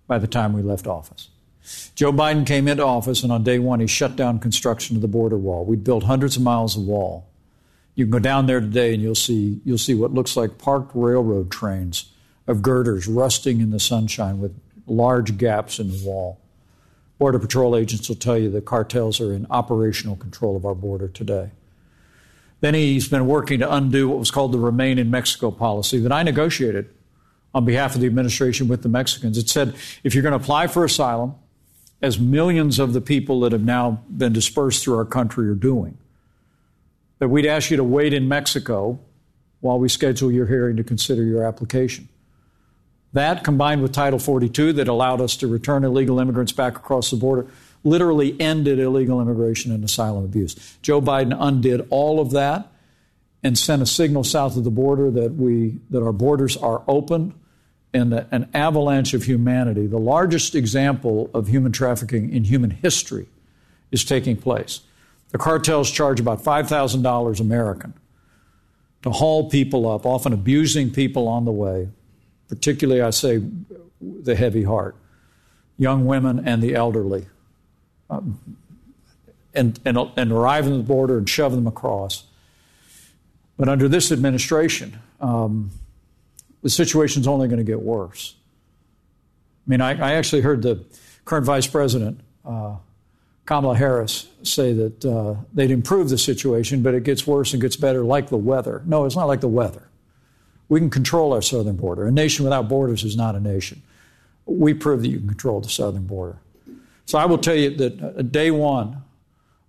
by 0.08 0.18
the 0.18 0.28
time 0.28 0.54
we 0.54 0.62
left 0.62 0.88
office. 0.88 1.30
Joe 1.96 2.14
Biden 2.14 2.46
came 2.46 2.68
into 2.68 2.86
office, 2.86 3.24
and 3.24 3.32
on 3.32 3.44
day 3.44 3.60
one, 3.60 3.80
he 3.80 3.88
shut 3.88 4.16
down 4.16 4.40
construction 4.40 4.96
of 4.96 5.02
the 5.02 5.08
border 5.08 5.38
wall. 5.38 5.66
We'd 5.66 5.84
built 5.84 6.04
hundreds 6.04 6.38
of 6.38 6.44
miles 6.44 6.78
of 6.78 6.84
wall. 6.84 7.28
You 7.94 8.06
can 8.06 8.12
go 8.12 8.20
down 8.20 8.46
there 8.46 8.62
today 8.62 8.94
and 8.94 9.02
you'll 9.02 9.16
see, 9.16 9.60
you'll 9.66 9.78
see 9.78 9.96
what 9.96 10.14
looks 10.14 10.38
like 10.38 10.58
parked 10.58 10.92
railroad 10.94 11.52
trains 11.52 12.12
of 12.46 12.62
girders 12.62 13.08
rusting 13.08 13.60
in 13.60 13.72
the 13.72 13.80
sunshine 13.80 14.40
with 14.40 14.58
large 14.86 15.38
gaps 15.38 15.80
in 15.80 15.92
the 15.92 16.06
wall. 16.06 16.40
Border 17.18 17.40
Patrol 17.40 17.76
agents 17.76 18.08
will 18.08 18.16
tell 18.16 18.38
you 18.38 18.50
the 18.50 18.62
cartels 18.62 19.20
are 19.20 19.34
in 19.34 19.48
operational 19.50 20.16
control 20.16 20.56
of 20.56 20.66
our 20.66 20.76
border 20.76 21.08
today. 21.08 21.52
Then 22.60 22.74
he's 22.74 23.08
been 23.08 23.28
working 23.28 23.60
to 23.60 23.72
undo 23.72 24.10
what 24.10 24.20
was 24.20 24.32
called 24.32 24.52
the 24.52 24.60
Remain 24.60 24.98
in 24.98 25.12
Mexico 25.12 25.52
policy 25.52 26.00
that 26.00 26.12
I 26.12 26.24
negotiated 26.24 26.90
on 27.54 27.66
behalf 27.66 27.96
of 27.96 28.02
the 28.02 28.08
administration 28.08 28.68
with 28.68 28.82
the 28.84 28.90
Mexicans. 28.90 29.38
It 29.38 29.50
said 29.50 29.76
if 30.04 30.14
you're 30.14 30.24
going 30.24 30.38
to 30.38 30.44
apply 30.44 30.68
for 30.68 30.84
asylum, 30.84 31.36
as 32.02 32.20
millions 32.20 32.78
of 32.78 32.94
the 32.94 33.02
people 33.02 33.40
that 33.42 33.52
have 33.52 33.64
now 33.64 34.04
been 34.16 34.34
dispersed 34.34 34.84
through 34.84 34.98
our 34.98 35.06
country 35.06 35.50
are 35.50 35.56
doing, 35.56 35.98
that 37.20 37.30
we'd 37.30 37.46
ask 37.46 37.72
you 37.72 37.78
to 37.78 37.84
wait 37.84 38.14
in 38.14 38.28
Mexico 38.28 39.00
while 39.62 39.80
we 39.80 39.90
schedule 39.90 40.32
your 40.32 40.46
hearing 40.46 40.78
to 40.78 40.84
consider 40.84 41.24
your 41.24 41.44
application. 41.44 42.08
That, 43.14 43.44
combined 43.44 43.82
with 43.82 43.94
Title 43.94 44.20
42, 44.20 44.74
that 44.74 44.88
allowed 44.88 45.22
us 45.22 45.36
to 45.38 45.48
return 45.48 45.84
illegal 45.84 46.20
immigrants 46.20 46.52
back 46.52 46.76
across 46.76 47.10
the 47.10 47.18
border, 47.18 47.48
literally 47.88 48.40
ended 48.40 48.80
illegal 48.80 49.22
immigration 49.22 49.72
and 49.72 49.84
asylum 49.84 50.26
abuse. 50.26 50.78
Joe 50.82 51.02
Biden 51.02 51.36
undid 51.40 51.88
all 51.90 52.20
of 52.20 52.32
that 52.32 52.72
and 53.44 53.58
sent 53.58 53.82
a 53.82 53.86
signal 53.86 54.24
south 54.24 54.58
of 54.58 54.64
the 54.64 54.72
border 54.72 55.10
that 55.12 55.36
we 55.36 55.80
that 55.90 56.04
our 56.04 56.12
borders 56.12 56.58
are 56.58 56.84
open 56.88 57.34
and 57.94 58.12
that 58.12 58.28
an 58.32 58.50
avalanche 58.54 59.14
of 59.14 59.24
humanity, 59.24 59.88
the 59.88 59.98
largest 59.98 60.56
example 60.56 61.32
of 61.34 61.48
human 61.48 61.72
trafficking 61.72 62.32
in 62.34 62.44
human 62.44 62.70
history, 62.70 63.28
is 63.92 64.04
taking 64.04 64.36
place. 64.36 64.82
The 65.32 65.38
cartels 65.38 65.90
charge 65.90 66.20
about 66.20 66.44
$5,000 66.44 67.40
American 67.40 67.94
to 69.04 69.10
haul 69.12 69.50
people 69.50 69.90
up, 69.90 70.06
often 70.06 70.34
abusing 70.34 70.92
people 70.92 71.28
on 71.28 71.46
the 71.46 71.52
way, 71.52 71.90
particularly, 72.50 73.02
I 73.02 73.12
say, 73.12 73.42
the 74.02 74.36
heavy 74.36 74.64
heart, 74.64 74.96
young 75.78 76.06
women 76.06 76.46
and 76.46 76.62
the 76.62 76.76
elderly, 76.76 77.28
and, 78.10 78.40
and, 79.54 79.98
and 80.16 80.32
arriving 80.32 80.74
at 80.74 80.78
the 80.78 80.84
border 80.84 81.18
and 81.18 81.30
shoving 81.30 81.58
them 81.58 81.68
across. 81.68 82.24
But 83.58 83.70
under 83.70 83.88
this 83.88 84.12
administration, 84.12 85.00
um, 85.20 85.72
the 86.62 86.70
situation's 86.70 87.28
only 87.28 87.48
going 87.48 87.58
to 87.58 87.64
get 87.64 87.82
worse. 87.82 88.36
I 89.66 89.70
mean, 89.70 89.82
I, 89.82 89.92
I, 89.92 90.14
actually 90.14 90.42
heard 90.42 90.62
the 90.62 90.84
current 91.26 91.46
vice 91.46 91.68
president, 91.68 92.22
uh, 92.46 92.76
Kamala 93.46 93.76
Harris, 93.76 94.28
say 94.44 94.74
that 94.74 95.06
uh, 95.06 95.36
they'd 95.54 95.72
improve 95.72 96.10
the 96.10 96.18
situation, 96.18 96.82
but 96.82 96.94
it 96.94 97.04
gets 97.04 97.26
worse 97.28 97.54
and 97.54 97.62
gets 97.62 97.76
better 97.76 98.04
like 98.04 98.30
the 98.30 98.38
weather. 98.38 98.84
No, 98.86 99.06
it's 99.06 99.16
not 99.16 99.26
like 99.26 99.42
the 99.42 99.48
weather. 99.48 99.90
We 100.70 100.80
can 100.80 100.90
control 100.90 101.34
our 101.34 101.42
southern 101.42 101.78
border. 101.78 102.06
A 102.06 102.12
nation 102.12 102.44
without 102.44 102.70
borders 102.70 103.04
is 103.04 103.18
not 103.18 103.36
a 103.36 103.40
nation. 103.40 103.82
We 104.46 104.74
prove 104.74 105.02
that 105.02 105.10
you 105.10 105.20
can 105.20 105.28
control 105.28 105.62
the 105.62 105.70
southern 105.70 106.06
border. 106.06 106.38
So 107.08 107.18
I 107.18 107.26
will 107.26 107.38
tell 107.38 107.56
you 107.56 107.72
that 107.78 108.04
uh, 108.04 108.22
day 108.22 108.52
one 108.52 109.02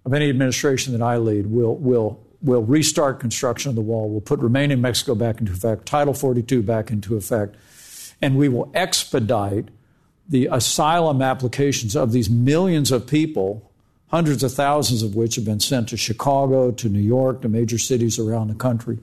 of 0.04 0.12
any 0.12 0.28
administration 0.28 0.92
that 0.92 1.02
I 1.02 1.16
lead 1.16 1.46
will 1.46 1.76
will 1.76 2.20
will 2.42 2.62
restart 2.62 3.20
construction 3.20 3.68
of 3.70 3.74
the 3.74 3.80
wall. 3.80 4.08
We'll 4.10 4.20
put 4.20 4.40
Remain 4.40 4.70
in 4.70 4.80
Mexico 4.80 5.14
back 5.14 5.40
into 5.40 5.52
effect, 5.52 5.86
Title 5.86 6.14
42 6.14 6.62
back 6.62 6.90
into 6.90 7.16
effect, 7.16 7.56
and 8.20 8.36
we 8.36 8.48
will 8.48 8.70
expedite 8.74 9.68
the 10.28 10.48
asylum 10.50 11.22
applications 11.22 11.96
of 11.96 12.12
these 12.12 12.28
millions 12.28 12.92
of 12.92 13.06
people, 13.06 13.70
hundreds 14.08 14.42
of 14.42 14.52
thousands 14.52 15.02
of 15.02 15.14
which 15.14 15.36
have 15.36 15.44
been 15.44 15.60
sent 15.60 15.88
to 15.88 15.96
Chicago, 15.96 16.70
to 16.72 16.88
New 16.88 17.00
York, 17.00 17.42
to 17.42 17.48
major 17.48 17.78
cities 17.78 18.18
around 18.18 18.48
the 18.48 18.54
country. 18.54 18.98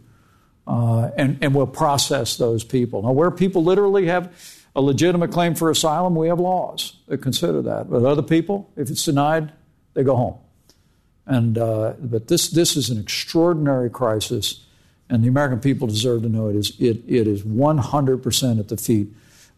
Uh, 0.67 1.09
and, 1.17 1.37
and 1.41 1.53
we'll 1.53 1.67
process 1.67 2.37
those 2.37 2.63
people. 2.63 3.01
Now, 3.01 3.11
where 3.11 3.31
people 3.31 3.63
literally 3.63 4.07
have 4.07 4.33
a 4.75 4.81
legitimate 4.81 5.31
claim 5.31 5.55
for 5.55 5.69
asylum, 5.69 6.15
we 6.15 6.27
have 6.27 6.39
laws 6.39 6.97
that 7.07 7.19
consider 7.19 7.61
that. 7.61 7.89
But 7.89 8.03
other 8.03 8.21
people, 8.21 8.69
if 8.75 8.89
it's 8.89 9.05
denied, 9.05 9.51
they 9.93 10.03
go 10.03 10.15
home. 10.15 10.37
And, 11.25 11.57
uh, 11.57 11.93
but 11.99 12.27
this, 12.27 12.49
this 12.49 12.75
is 12.75 12.89
an 12.89 12.99
extraordinary 12.99 13.89
crisis, 13.89 14.63
and 15.09 15.23
the 15.23 15.27
American 15.27 15.59
people 15.59 15.87
deserve 15.87 16.23
to 16.23 16.29
know 16.29 16.49
it 16.49 16.55
is, 16.55 16.71
it, 16.79 17.03
it 17.07 17.27
is 17.27 17.43
100% 17.43 18.59
at 18.59 18.67
the 18.67 18.77
feet 18.77 19.07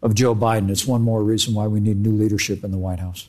of 0.02 0.14
Joe 0.14 0.34
Biden. 0.34 0.70
It's 0.70 0.86
one 0.86 1.02
more 1.02 1.22
reason 1.22 1.54
why 1.54 1.66
we 1.66 1.80
need 1.80 1.98
new 1.98 2.12
leadership 2.12 2.64
in 2.64 2.70
the 2.70 2.78
White 2.78 3.00
House. 3.00 3.28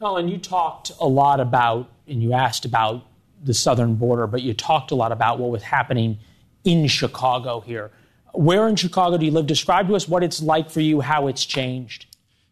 Colin, 0.00 0.28
you 0.28 0.38
talked 0.38 0.90
a 1.00 1.06
lot 1.06 1.40
about, 1.40 1.90
and 2.08 2.22
you 2.22 2.32
asked 2.32 2.64
about 2.64 3.06
the 3.42 3.54
southern 3.54 3.94
border, 3.94 4.26
but 4.26 4.42
you 4.42 4.52
talked 4.52 4.90
a 4.90 4.94
lot 4.94 5.12
about 5.12 5.38
what 5.38 5.50
was 5.50 5.62
happening 5.62 6.18
in 6.64 6.88
Chicago 6.88 7.60
here. 7.60 7.90
Where 8.34 8.68
in 8.68 8.76
Chicago 8.76 9.16
do 9.16 9.24
you 9.24 9.32
live? 9.32 9.46
Describe 9.46 9.88
to 9.88 9.94
us 9.94 10.08
what 10.08 10.22
it's 10.22 10.42
like 10.42 10.70
for 10.70 10.80
you, 10.80 11.00
how 11.00 11.28
it's 11.28 11.44
changed. 11.44 12.06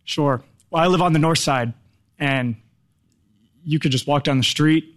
Sure. 0.05 0.43
Well, 0.71 0.83
I 0.83 0.87
live 0.87 1.03
on 1.03 1.13
the 1.13 1.19
north 1.19 1.39
side, 1.39 1.75
and 2.19 2.57
you 3.65 3.79
could 3.79 3.93
just 3.93 4.07
walk 4.07 4.25
down 4.25 4.39
the 4.39 4.45
street. 4.45 4.89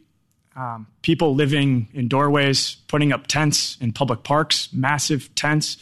Um, 0.56 0.88
people 1.02 1.36
living 1.36 1.90
in 1.94 2.08
doorways, 2.08 2.76
putting 2.88 3.12
up 3.12 3.28
tents 3.28 3.78
in 3.82 3.92
public 3.92 4.24
parks, 4.24 4.70
massive 4.72 5.34
tents. 5.36 5.78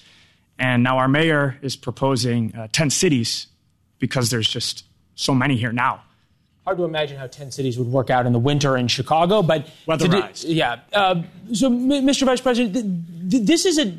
And 0.57 0.83
now 0.83 0.97
our 0.97 1.07
mayor 1.07 1.57
is 1.61 1.75
proposing 1.75 2.55
uh, 2.55 2.67
tent 2.71 2.91
cities 2.93 3.47
because 3.99 4.31
there's 4.31 4.49
just 4.49 4.85
so 5.15 5.35
many 5.35 5.57
here 5.57 5.71
now. 5.71 6.01
Hard 6.65 6.77
to 6.77 6.85
imagine 6.85 7.17
how 7.17 7.27
tent 7.27 7.53
cities 7.53 7.77
would 7.77 7.87
work 7.87 8.09
out 8.09 8.25
in 8.25 8.31
the 8.31 8.39
winter 8.39 8.77
in 8.77 8.87
Chicago, 8.87 9.41
but 9.41 9.67
weatherized. 9.85 10.45
yeah. 10.47 10.79
Uh, 10.93 11.21
so, 11.51 11.69
Mr. 11.69 12.23
Vice 12.23 12.41
President, 12.41 12.73
this 13.29 13.65
is 13.65 13.77
a. 13.77 13.97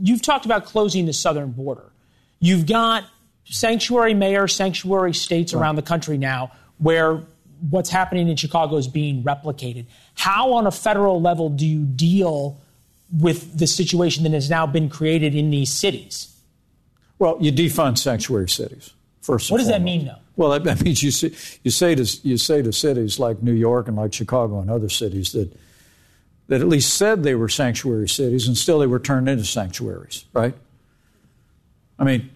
You've 0.00 0.22
talked 0.22 0.44
about 0.44 0.64
closing 0.64 1.06
the 1.06 1.12
southern 1.12 1.52
border. 1.52 1.90
You've 2.40 2.66
got 2.66 3.04
sanctuary 3.44 4.14
mayors, 4.14 4.54
sanctuary 4.54 5.14
states 5.14 5.54
right. 5.54 5.60
around 5.60 5.76
the 5.76 5.82
country 5.82 6.18
now 6.18 6.52
where 6.78 7.22
what's 7.70 7.90
happening 7.90 8.28
in 8.28 8.36
Chicago 8.36 8.76
is 8.76 8.88
being 8.88 9.22
replicated. 9.22 9.86
How, 10.14 10.52
on 10.52 10.66
a 10.66 10.70
federal 10.70 11.20
level, 11.20 11.48
do 11.48 11.66
you 11.66 11.84
deal 11.84 12.60
with 13.10 13.56
the 13.56 13.66
situation 13.66 14.24
that 14.24 14.32
has 14.32 14.50
now 14.50 14.66
been 14.66 14.88
created 14.88 15.34
in 15.34 15.50
these 15.50 15.72
cities? 15.72 16.34
Well, 17.18 17.38
you 17.40 17.52
defund 17.52 17.98
sanctuary 17.98 18.48
cities 18.48 18.92
first. 19.22 19.50
What 19.50 19.58
does 19.58 19.68
foremost. 19.68 19.70
that 19.70 19.82
mean, 19.82 20.06
though? 20.06 20.18
Well, 20.36 20.50
that, 20.50 20.64
that 20.64 20.80
means 20.84 21.02
you 21.02 21.10
say, 21.10 21.32
you 21.62 21.70
say 21.70 21.94
to 21.94 22.18
you 22.22 22.36
say 22.36 22.62
to 22.62 22.72
cities 22.72 23.18
like 23.18 23.42
New 23.42 23.52
York 23.52 23.88
and 23.88 23.96
like 23.96 24.12
Chicago 24.12 24.60
and 24.60 24.70
other 24.70 24.88
cities 24.88 25.32
that 25.32 25.50
that 26.48 26.60
at 26.60 26.68
least 26.68 26.94
said 26.94 27.22
they 27.22 27.34
were 27.34 27.48
sanctuary 27.48 28.08
cities, 28.08 28.46
and 28.46 28.56
still 28.56 28.78
they 28.78 28.86
were 28.86 29.00
turned 29.00 29.28
into 29.28 29.44
sanctuaries, 29.44 30.24
right? 30.32 30.54
I 31.98 32.04
mean, 32.04 32.30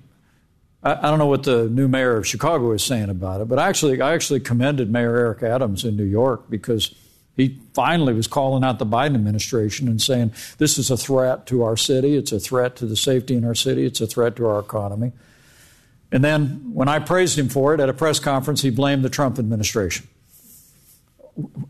I, 0.82 0.94
I 0.94 1.10
don't 1.10 1.18
know 1.18 1.26
what 1.26 1.44
the 1.44 1.68
new 1.68 1.88
mayor 1.88 2.16
of 2.16 2.26
Chicago 2.26 2.72
is 2.72 2.82
saying 2.82 3.10
about 3.10 3.40
it, 3.40 3.48
but 3.48 3.58
actually, 3.58 4.00
I 4.00 4.14
actually 4.14 4.40
commended 4.40 4.90
Mayor 4.90 5.16
Eric 5.16 5.42
Adams 5.42 5.84
in 5.84 5.96
New 5.96 6.04
York 6.04 6.50
because 6.50 6.94
he 7.36 7.58
finally 7.74 8.12
was 8.12 8.26
calling 8.26 8.64
out 8.64 8.78
the 8.78 8.86
Biden 8.86 9.14
administration 9.14 9.88
and 9.88 10.02
saying 10.02 10.32
this 10.58 10.76
is 10.76 10.90
a 10.90 10.96
threat 10.96 11.46
to 11.46 11.62
our 11.62 11.76
city, 11.76 12.16
it's 12.16 12.32
a 12.32 12.40
threat 12.40 12.76
to 12.76 12.86
the 12.86 12.96
safety 12.96 13.36
in 13.36 13.44
our 13.44 13.54
city, 13.54 13.84
it's 13.84 14.00
a 14.00 14.06
threat 14.06 14.36
to 14.36 14.46
our 14.46 14.58
economy. 14.58 15.12
And 16.12 16.24
then 16.24 16.72
when 16.74 16.88
I 16.88 16.98
praised 16.98 17.38
him 17.38 17.48
for 17.48 17.72
it 17.72 17.80
at 17.80 17.88
a 17.88 17.94
press 17.94 18.18
conference, 18.18 18.62
he 18.62 18.70
blamed 18.70 19.04
the 19.04 19.08
Trump 19.10 19.38
administration. 19.38 20.08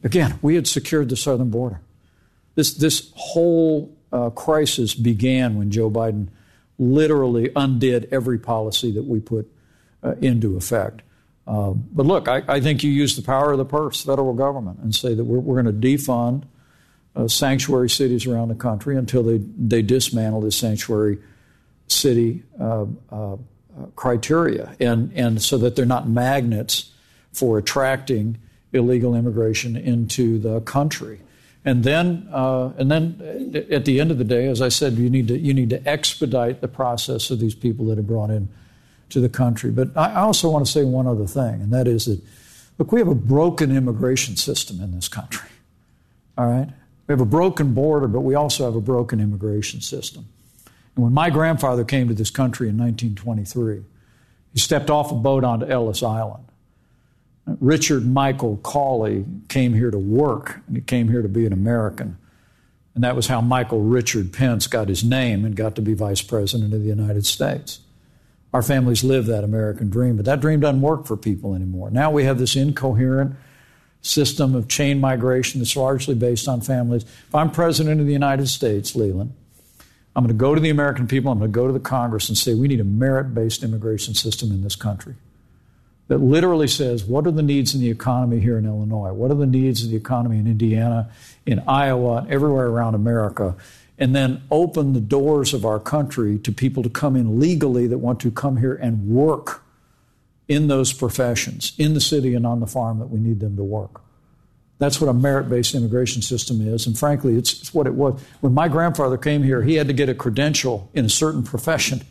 Again, 0.03 0.39
we 0.41 0.55
had 0.55 0.67
secured 0.67 1.11
the 1.11 1.17
southern 1.17 1.51
border. 1.51 1.81
This, 2.55 2.75
this 2.75 3.13
whole 3.15 3.97
uh, 4.13 4.31
crisis 4.31 4.95
began 4.95 5.57
when 5.57 5.71
Joe 5.71 5.91
Biden 5.91 6.29
literally 6.79 7.51
undid 7.55 8.09
every 8.11 8.39
policy 8.39 8.91
that 8.93 9.05
we 9.05 9.21
put 9.21 9.51
uh, 10.03 10.15
into 10.21 10.57
effect. 10.57 11.03
Um, 11.47 11.85
but 11.93 12.07
look, 12.07 12.29
I, 12.29 12.43
I, 12.49 12.61
think 12.61 12.85
you 12.85 12.91
use 12.91 13.17
the 13.17 13.23
power 13.23 13.53
of 13.53 13.59
the 13.59 13.65
purse, 13.65 14.05
federal 14.05 14.35
government, 14.35 14.79
and 14.81 14.95
say 14.95 15.15
that 15.15 15.25
we're, 15.25 15.41
we're 15.41 15.61
going 15.61 15.81
to 15.81 15.89
defund 15.89 16.45
uh, 17.17 17.29
sanctuary 17.29 17.91
cities 17.91 18.27
around 18.27 18.49
the 18.49 18.55
country 18.55 18.97
until 18.97 19.23
they, 19.23 19.39
they 19.59 19.83
dismantle 19.83 20.43
the 20.43 20.53
sanctuary 20.53 21.19
city 21.89 22.45
uh, 22.61 22.87
uh, 23.11 23.37
criteria, 23.97 24.77
and, 24.79 25.13
and 25.15 25.43
so 25.43 25.59
that 25.59 25.77
they're 25.77 25.87
not 25.87 26.09
magnets 26.09 26.93
for 27.33 27.59
attracting 27.59 28.39
illegal 28.73 29.15
immigration 29.15 29.77
into 29.77 30.39
the 30.39 30.61
country. 30.61 31.21
And 31.65 31.85
then, 31.85 32.27
uh, 32.33 32.73
and 32.79 32.91
then, 32.91 33.67
at 33.71 33.85
the 33.85 34.01
end 34.01 34.11
of 34.11 34.17
the 34.17 34.25
day, 34.25 34.47
as 34.47 34.63
I 34.63 34.71
said, 34.71 34.95
you 34.95 35.11
need 35.11 35.29
to 35.29 35.39
you 35.39 35.53
need 35.53 35.71
to 35.71 35.89
expedite 35.89 36.63
the 36.63 36.69
process 36.69 37.31
of 37.31 37.39
these 37.39 37.55
people 37.55 37.85
that 37.87 37.99
are 37.99 38.03
brought 38.03 38.31
in 38.31 38.49
to 39.11 39.21
the 39.21 39.29
country. 39.29 39.71
But 39.71 39.95
I 39.97 40.15
also 40.15 40.49
want 40.49 40.65
to 40.65 40.73
say 40.73 40.85
one 40.85 41.07
other 41.07 41.27
thing, 41.27 41.61
and 41.61 41.71
that 41.73 41.87
is 41.87 42.07
that 42.07 42.21
look, 42.79 42.93
we 42.93 43.01
have 43.01 43.09
a 43.09 43.15
broken 43.15 43.77
immigration 43.77 44.37
system 44.37 44.81
in 44.81 44.95
this 44.95 45.07
country. 45.07 45.51
All 46.39 46.47
right, 46.47 46.69
we 47.07 47.13
have 47.13 47.21
a 47.21 47.27
broken 47.27 47.75
border, 47.75 48.09
but 48.09 48.21
we 48.21 48.35
also 48.35 48.65
have 48.65 48.75
a 48.75 48.81
broken 48.81 49.21
immigration 49.21 49.83
system. 49.83 50.27
And 50.97 51.05
when 51.05 51.13
my 51.13 51.29
grandfather 51.29 51.85
came 51.85 52.09
to 52.09 52.15
this 52.15 52.31
country 52.31 52.71
in 52.71 52.79
1923, 52.79 53.83
he 54.55 54.59
stepped 54.59 54.89
off 54.89 55.13
a 55.13 55.15
boat 55.15 55.45
onto 55.45 55.67
Ellis 55.67 56.03
Island. 56.03 56.45
Richard 57.47 58.07
Michael 58.07 58.59
Cawley 58.59 59.25
came 59.49 59.75
here 59.75 59.91
to 59.91 59.99
work, 59.99 60.61
and 60.67 60.77
he 60.77 60.83
came 60.83 61.09
here 61.09 61.23
to 61.23 61.29
be 61.29 61.47
an 61.47 61.53
American. 61.53 62.17
And 62.95 63.05
that 63.05 63.17
was 63.17 63.29
how 63.29 63.41
Michael 63.41 63.83
Richard 63.83 64.33
Pence 64.33 64.67
got 64.67 64.89
his 64.89 65.05
name 65.05 65.45
and 65.45 65.55
got 65.55 65.77
to 65.77 65.83
be 65.83 65.95
vice 65.95 66.23
president 66.23 66.75
of 66.75 66.81
the 66.83 66.89
United 66.89 67.25
States. 67.25 67.81
Our 68.53 68.63
families 68.63 69.05
live 69.05 69.27
that 69.27 69.45
American 69.45 69.91
dream, 69.91 70.17
but 70.17 70.25
that 70.27 70.41
dream 70.41 70.61
doesn't 70.61 70.81
work 70.81 71.07
for 71.07 71.17
people 71.17 71.55
anymore. 71.55 71.91
Now 71.91 72.11
we 72.11 72.25
have 72.25 72.39
this 72.39 72.57
incoherent 72.57 73.37
system 74.03 74.55
of 74.55 74.67
chain 74.67 74.99
migration 74.99 75.61
that's 75.61 75.77
largely 75.77 76.15
based 76.15 76.49
on 76.49 76.61
families. 76.61 77.05
If 77.05 77.35
I'm 77.35 77.51
president 77.51 78.01
of 78.01 78.07
the 78.07 78.13
United 78.13 78.49
States, 78.49 78.97
Leland, 78.97 79.35
I'm 80.17 80.25
going 80.25 80.37
to 80.37 80.39
go 80.39 80.55
to 80.55 80.61
the 80.61 80.71
American 80.71 81.07
people, 81.07 81.31
I'm 81.31 81.39
going 81.39 81.53
to 81.53 81.55
go 81.55 81.69
to 81.69 81.73
the 81.73 81.79
Congress 81.79 82.29
and 82.29 82.37
say 82.37 82.55
we 82.55 82.67
need 82.67 82.81
a 82.81 82.85
merit 82.85 83.35
based 83.35 83.63
immigration 83.63 84.15
system 84.15 84.51
in 84.51 84.63
this 84.63 84.75
country 84.75 85.15
that 86.11 86.19
literally 86.19 86.67
says 86.67 87.05
what 87.05 87.25
are 87.25 87.31
the 87.31 87.41
needs 87.41 87.73
in 87.73 87.81
the 87.81 87.89
economy 87.89 88.41
here 88.41 88.59
in 88.59 88.67
Illinois? 88.67 89.13
What 89.13 89.31
are 89.31 89.37
the 89.37 89.47
needs 89.47 89.85
of 89.85 89.91
the 89.91 89.97
economy 89.97 90.39
in 90.39 90.49
Indiana, 90.49 91.09
in 91.47 91.61
Iowa, 91.69 92.27
everywhere 92.29 92.67
around 92.67 92.97
America? 92.97 93.55
And 93.97 94.13
then 94.13 94.43
open 94.51 94.93
the 94.93 95.01
doors 95.01 95.55
of 95.55 95.65
our 95.65 95.79
country 95.79 96.37
to 96.41 96.51
people 96.51 96.83
to 96.83 96.89
come 96.89 97.15
in 97.15 97.39
legally 97.39 97.87
that 97.87 97.99
want 97.99 98.19
to 98.21 98.33
come 98.33 98.57
here 98.57 98.75
and 98.75 99.09
work 99.09 99.63
in 100.49 100.67
those 100.67 100.93
professions, 100.93 101.75
in 101.79 101.95
the 101.95 102.01
city 102.01 102.35
and 102.35 102.45
on 102.45 102.59
the 102.59 102.67
farm 102.67 102.99
that 102.99 103.07
we 103.07 103.21
need 103.21 103.39
them 103.39 103.57
to 103.57 103.63
work. 103.63 104.01
That's 104.79 105.01
what 105.01 105.07
a 105.07 105.15
merit 105.15 105.49
based 105.49 105.77
immigration 105.77 106.23
system 106.23 106.61
is. 106.61 106.89
And 106.89 106.99
frankly, 106.99 107.37
it's, 107.37 107.53
it's, 107.61 107.73
what 107.73 107.87
it 107.87 107.95
was. 107.95 108.21
When 108.41 108.53
my 108.53 108.67
grandfather 108.67 109.17
came 109.17 109.45
here, 109.45 109.63
he 109.63 109.77
had 109.77 109.87
to 109.87 109.95
get 109.95 110.09
a 110.09 110.15
credential 110.15 110.91
in 110.93 111.05
a 111.05 111.11
certain 111.11 111.45
profession 111.45 112.03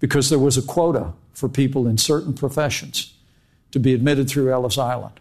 because 0.00 0.30
there 0.30 0.38
was 0.38 0.56
a 0.56 0.62
quota 0.62 1.12
for 1.34 1.50
people 1.50 1.86
in 1.86 1.98
certain 1.98 2.32
professions 2.32 3.12
to 3.72 3.78
be 3.78 3.94
admitted 3.94 4.28
through 4.28 4.52
Ellis 4.52 4.78
Island. 4.78 5.18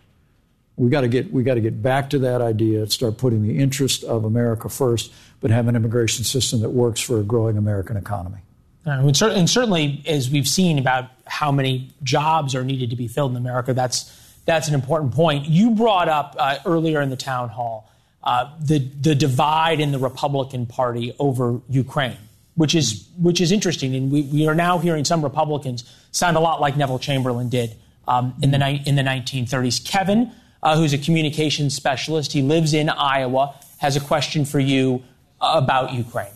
We 0.75 0.89
got 0.89 1.01
to 1.01 1.08
get 1.08 1.32
we 1.34 1.44
got 1.44 1.56
to 1.56 1.62
get 1.62 1.82
back 1.82 2.10
to 2.12 2.20
that 2.20 2.42
idea 2.42 2.88
start 2.88 3.18
putting 3.18 3.42
the 3.42 3.58
interest 3.58 4.04
of 4.04 4.25
America 4.25 4.70
first, 4.70 5.12
but 5.42 5.50
have 5.50 5.68
an 5.68 5.75
immigration 5.75 6.24
system 6.24 6.62
that 6.62 6.70
works 6.70 7.01
for 7.01 7.20
a 7.20 7.24
growing 7.24 7.58
American 7.58 7.98
economy. 7.98 8.38
and 8.86 9.50
certainly, 9.50 10.04
as 10.08 10.30
we've 10.30 10.48
seen 10.48 10.77
about 10.77 11.10
how 11.25 11.51
many 11.51 11.92
jobs 12.04 12.56
are 12.56 12.63
needed 12.63 12.92
to 12.92 12.96
be 12.96 13.08
filled 13.08 13.32
in 13.32 13.38
America, 13.38 13.74
that's 13.74 14.13
that's 14.46 14.68
an 14.68 14.75
important 14.75 15.13
point. 15.13 15.46
You 15.46 15.72
brought 15.72 16.10
up 16.10 16.36
uh, 16.38 16.60
earlier 16.66 17.01
in 17.01 17.10
the 17.10 17.18
town 17.18 17.50
hall 17.50 17.92
uh, 18.24 18.50
the 18.60 18.80
the 18.80 19.16
divide 19.16 19.80
in 19.80 19.92
the 19.92 20.00
Republican 20.00 20.66
Party 20.66 21.13
over 21.18 21.62
Ukraine, 21.70 22.18
which 22.56 22.75
is 22.75 23.08
which 23.18 23.42
is 23.42 23.51
interesting, 23.51 23.96
and 23.96 24.12
we, 24.12 24.24
we 24.24 24.48
are 24.48 24.56
now 24.56 24.77
hearing 24.77 25.06
some 25.06 25.24
Republicans 25.24 25.84
sound 26.12 26.38
a 26.38 26.39
lot 26.39 26.60
like 26.60 26.75
Neville 26.77 27.00
Chamberlain 27.00 27.50
did 27.50 27.75
um, 28.07 28.33
in 28.41 28.51
the 28.51 28.57
ni- 28.57 28.83
in 28.85 28.95
the 28.95 29.01
1930s. 29.03 29.83
Kevin, 29.85 30.31
uh, 30.63 30.77
who's 30.77 30.93
a 30.93 30.97
communications 30.97 31.75
specialist, 31.75 32.33
he 32.33 32.41
lives 32.41 32.73
in 32.73 32.89
Iowa, 32.89 33.55
has 33.79 33.95
a 33.95 33.99
question 33.99 34.45
for 34.45 34.59
you 34.59 35.03
about 35.39 35.93
Ukraine. 35.93 36.31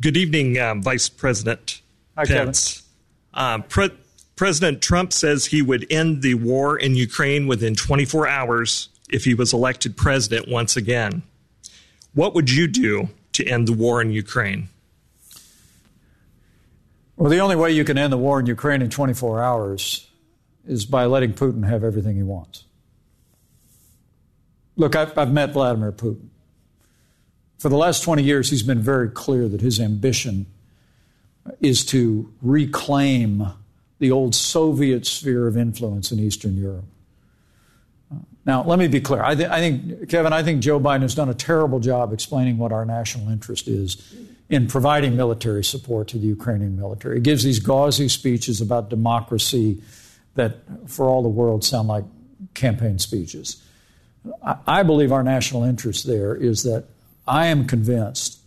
Good 0.00 0.16
evening, 0.16 0.58
um, 0.58 0.82
Vice 0.82 1.10
President 1.10 1.82
Hi, 2.16 2.24
Pence. 2.24 2.82
Um, 3.34 3.62
Pre- 3.64 3.90
President 4.34 4.80
Trump 4.80 5.12
says 5.12 5.44
he 5.44 5.60
would 5.60 5.86
end 5.90 6.22
the 6.22 6.34
war 6.34 6.78
in 6.78 6.94
Ukraine 6.94 7.46
within 7.46 7.74
24 7.74 8.26
hours 8.26 8.88
if 9.10 9.24
he 9.24 9.34
was 9.34 9.52
elected 9.52 9.96
president 9.96 10.48
once 10.48 10.76
again. 10.76 11.22
What 12.14 12.34
would 12.34 12.50
you 12.50 12.66
do 12.66 13.10
to 13.34 13.46
end 13.46 13.68
the 13.68 13.74
war 13.74 14.00
in 14.00 14.10
Ukraine? 14.10 14.68
Well, 17.20 17.28
the 17.28 17.40
only 17.40 17.54
way 17.54 17.70
you 17.70 17.84
can 17.84 17.98
end 17.98 18.14
the 18.14 18.16
war 18.16 18.40
in 18.40 18.46
Ukraine 18.46 18.80
in 18.80 18.88
24 18.88 19.42
hours 19.42 20.08
is 20.66 20.86
by 20.86 21.04
letting 21.04 21.34
Putin 21.34 21.68
have 21.68 21.84
everything 21.84 22.16
he 22.16 22.22
wants. 22.22 22.64
Look, 24.74 24.96
I've, 24.96 25.18
I've 25.18 25.30
met 25.30 25.52
Vladimir 25.52 25.92
Putin. 25.92 26.28
For 27.58 27.68
the 27.68 27.76
last 27.76 28.02
20 28.04 28.22
years, 28.22 28.48
he's 28.48 28.62
been 28.62 28.80
very 28.80 29.10
clear 29.10 29.48
that 29.48 29.60
his 29.60 29.78
ambition 29.78 30.46
is 31.60 31.84
to 31.86 32.32
reclaim 32.40 33.46
the 33.98 34.10
old 34.10 34.34
Soviet 34.34 35.04
sphere 35.04 35.46
of 35.46 35.58
influence 35.58 36.10
in 36.10 36.18
Eastern 36.18 36.56
Europe. 36.56 36.86
Now, 38.46 38.64
let 38.64 38.78
me 38.78 38.88
be 38.88 39.02
clear. 39.02 39.22
I, 39.22 39.34
th- 39.34 39.50
I, 39.50 39.58
think, 39.58 40.08
Kevin, 40.08 40.32
I 40.32 40.42
think 40.42 40.62
Joe 40.62 40.80
Biden 40.80 41.02
has 41.02 41.14
done 41.14 41.28
a 41.28 41.34
terrible 41.34 41.80
job 41.80 42.14
explaining 42.14 42.56
what 42.56 42.72
our 42.72 42.86
national 42.86 43.28
interest 43.28 43.68
is 43.68 43.98
in 44.50 44.66
providing 44.66 45.16
military 45.16 45.62
support 45.62 46.08
to 46.08 46.18
the 46.18 46.26
Ukrainian 46.26 46.76
military. 46.76 47.18
It 47.18 47.22
gives 47.22 47.44
these 47.44 47.60
gauzy 47.60 48.08
speeches 48.08 48.60
about 48.60 48.90
democracy 48.90 49.80
that, 50.34 50.56
for 50.86 51.08
all 51.08 51.22
the 51.22 51.28
world, 51.28 51.64
sound 51.64 51.86
like 51.86 52.04
campaign 52.54 52.98
speeches. 52.98 53.62
I, 54.66 54.82
believe 54.82 55.12
our 55.12 55.22
national 55.22 55.62
interest 55.64 56.06
there 56.06 56.34
is 56.34 56.64
that 56.64 56.84
I 57.26 57.46
am 57.46 57.64
convinced 57.66 58.40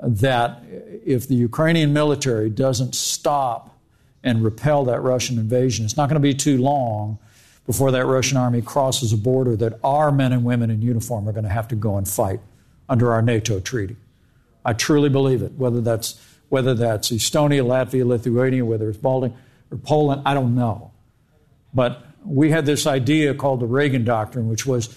that 0.00 0.62
if 1.04 1.28
the 1.28 1.34
Ukrainian 1.34 1.92
military 1.92 2.50
doesn't 2.50 2.94
stop 2.94 3.76
and 4.24 4.42
repel 4.42 4.84
that 4.86 5.02
Russian 5.02 5.38
invasion, 5.38 5.84
it's 5.84 5.96
not 5.96 6.08
going 6.08 6.20
to 6.20 6.20
be 6.20 6.34
too 6.34 6.58
long 6.58 7.18
before 7.66 7.92
that 7.92 8.06
Russian 8.06 8.38
army 8.38 8.62
crosses 8.62 9.12
a 9.12 9.16
border 9.16 9.54
that 9.56 9.78
our 9.84 10.10
men 10.10 10.32
and 10.32 10.42
women 10.42 10.70
in 10.70 10.80
uniform 10.80 11.28
are 11.28 11.32
going 11.32 11.44
to 11.44 11.50
have 11.50 11.68
to 11.68 11.76
go 11.76 11.96
and 11.96 12.08
fight 12.08 12.40
under 12.88 13.12
our 13.12 13.22
NATO 13.22 13.60
treaty. 13.60 13.96
I 14.68 14.72
truly 14.74 15.08
believe 15.08 15.42
it. 15.42 15.52
Whether 15.52 15.80
that's 15.80 16.20
whether 16.48 16.74
that's 16.74 17.10
Estonia, 17.10 17.62
Latvia, 17.64 18.06
Lithuania, 18.06 18.64
whether 18.64 18.88
it's 18.88 18.98
Baltic 18.98 19.32
or 19.70 19.78
Poland, 19.78 20.22
I 20.24 20.32
don't 20.34 20.54
know. 20.54 20.92
But 21.74 22.04
we 22.24 22.50
had 22.50 22.64
this 22.64 22.86
idea 22.86 23.34
called 23.34 23.60
the 23.60 23.66
Reagan 23.66 24.04
Doctrine, 24.04 24.48
which 24.48 24.64
was 24.66 24.96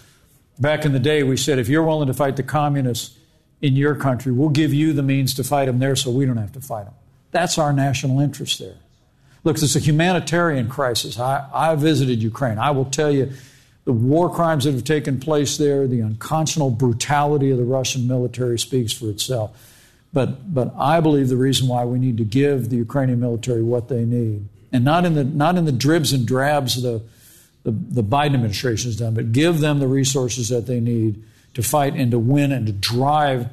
Back 0.61 0.85
in 0.85 0.91
the 0.91 0.99
day, 0.99 1.23
we 1.23 1.37
said, 1.37 1.57
if 1.57 1.67
you're 1.69 1.83
willing 1.83 2.05
to 2.05 2.13
fight 2.13 2.35
the 2.35 2.43
communists 2.43 3.17
in 3.63 3.75
your 3.75 3.95
country, 3.95 4.31
we'll 4.31 4.49
give 4.49 4.71
you 4.71 4.93
the 4.93 5.01
means 5.01 5.33
to 5.33 5.43
fight 5.43 5.65
them 5.65 5.79
there 5.79 5.95
so 5.95 6.11
we 6.11 6.23
don't 6.23 6.37
have 6.37 6.51
to 6.51 6.61
fight 6.61 6.85
them. 6.85 6.93
That's 7.31 7.57
our 7.57 7.73
national 7.73 8.19
interest 8.19 8.59
there. 8.59 8.75
Look, 9.43 9.55
it's 9.55 9.75
a 9.75 9.79
humanitarian 9.79 10.69
crisis. 10.69 11.19
I, 11.19 11.47
I 11.51 11.73
visited 11.73 12.21
Ukraine. 12.21 12.59
I 12.59 12.69
will 12.69 12.85
tell 12.85 13.09
you 13.09 13.31
the 13.85 13.93
war 13.93 14.33
crimes 14.33 14.65
that 14.65 14.73
have 14.73 14.83
taken 14.83 15.19
place 15.19 15.57
there, 15.57 15.87
the 15.87 16.01
unconscionable 16.01 16.71
brutality 16.71 17.51
of 17.51 17.57
the 17.57 17.63
Russian 17.63 18.07
military 18.07 18.59
speaks 18.59 18.93
for 18.93 19.09
itself. 19.09 19.57
But, 20.13 20.53
but 20.53 20.73
I 20.77 20.99
believe 20.99 21.29
the 21.29 21.37
reason 21.37 21.67
why 21.67 21.85
we 21.85 21.97
need 21.97 22.17
to 22.17 22.25
give 22.25 22.69
the 22.69 22.75
Ukrainian 22.75 23.19
military 23.19 23.63
what 23.63 23.87
they 23.87 24.03
need, 24.03 24.47
and 24.71 24.83
not 24.83 25.05
in 25.05 25.15
the, 25.15 25.23
not 25.23 25.57
in 25.57 25.65
the 25.65 25.71
dribs 25.71 26.13
and 26.13 26.27
drabs 26.27 26.81
the 26.81 27.01
the, 27.63 27.71
the 27.71 28.03
Biden 28.03 28.33
administration 28.33 28.89
has 28.89 28.97
done, 28.97 29.13
but 29.13 29.31
give 29.31 29.59
them 29.59 29.79
the 29.79 29.87
resources 29.87 30.49
that 30.49 30.65
they 30.65 30.79
need 30.79 31.23
to 31.53 31.61
fight 31.61 31.93
and 31.93 32.11
to 32.11 32.19
win 32.19 32.51
and 32.51 32.65
to 32.65 32.73
drive 32.73 33.47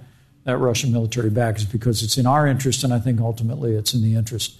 that 0.45 0.57
Russian 0.57 0.93
military 0.93 1.31
back 1.31 1.57
is 1.57 1.65
because 1.65 2.03
it's 2.03 2.17
in 2.17 2.27
our 2.27 2.47
interest, 2.47 2.85
and 2.85 2.95
I 2.95 3.01
think 3.01 3.21
ultimately 3.21 3.75
it's 3.75 3.93
in 3.93 4.03
the 4.03 4.15
interest 4.15 4.57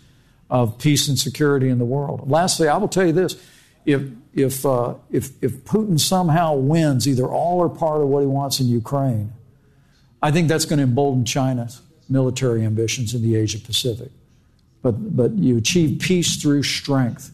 of 0.51 0.79
peace 0.79 1.09
and 1.09 1.19
security 1.19 1.69
in 1.69 1.79
the 1.79 1.85
world. 1.85 2.31
Lastly, 2.31 2.69
I 2.69 2.77
will 2.77 2.89
tell 2.89 3.07
you 3.07 3.13
this: 3.13 3.43
if 3.89 4.03
if 4.35 4.67
uh, 4.67 4.95
if 5.11 5.31
if 5.43 5.65
Putin 5.65 5.99
somehow 5.99 6.55
wins 6.55 7.09
either 7.09 7.27
all 7.27 7.59
or 7.59 7.71
part 7.71 8.03
of 8.03 8.09
what 8.09 8.21
he 8.21 8.27
wants 8.27 8.61
in 8.61 8.67
Ukraine, 8.67 9.33
I 10.23 10.31
think 10.31 10.49
that's 10.49 10.67
going 10.67 10.77
to 10.79 10.83
embolden 10.83 11.25
China's 11.25 11.81
military 12.09 12.65
ambitions 12.65 13.15
in 13.15 13.23
the 13.23 13.35
Asia 13.35 13.59
Pacific. 13.59 14.11
But 14.83 15.17
but 15.17 15.33
you 15.33 15.57
achieve 15.57 16.01
peace 16.01 16.37
through 16.37 16.65
strength. 16.65 17.33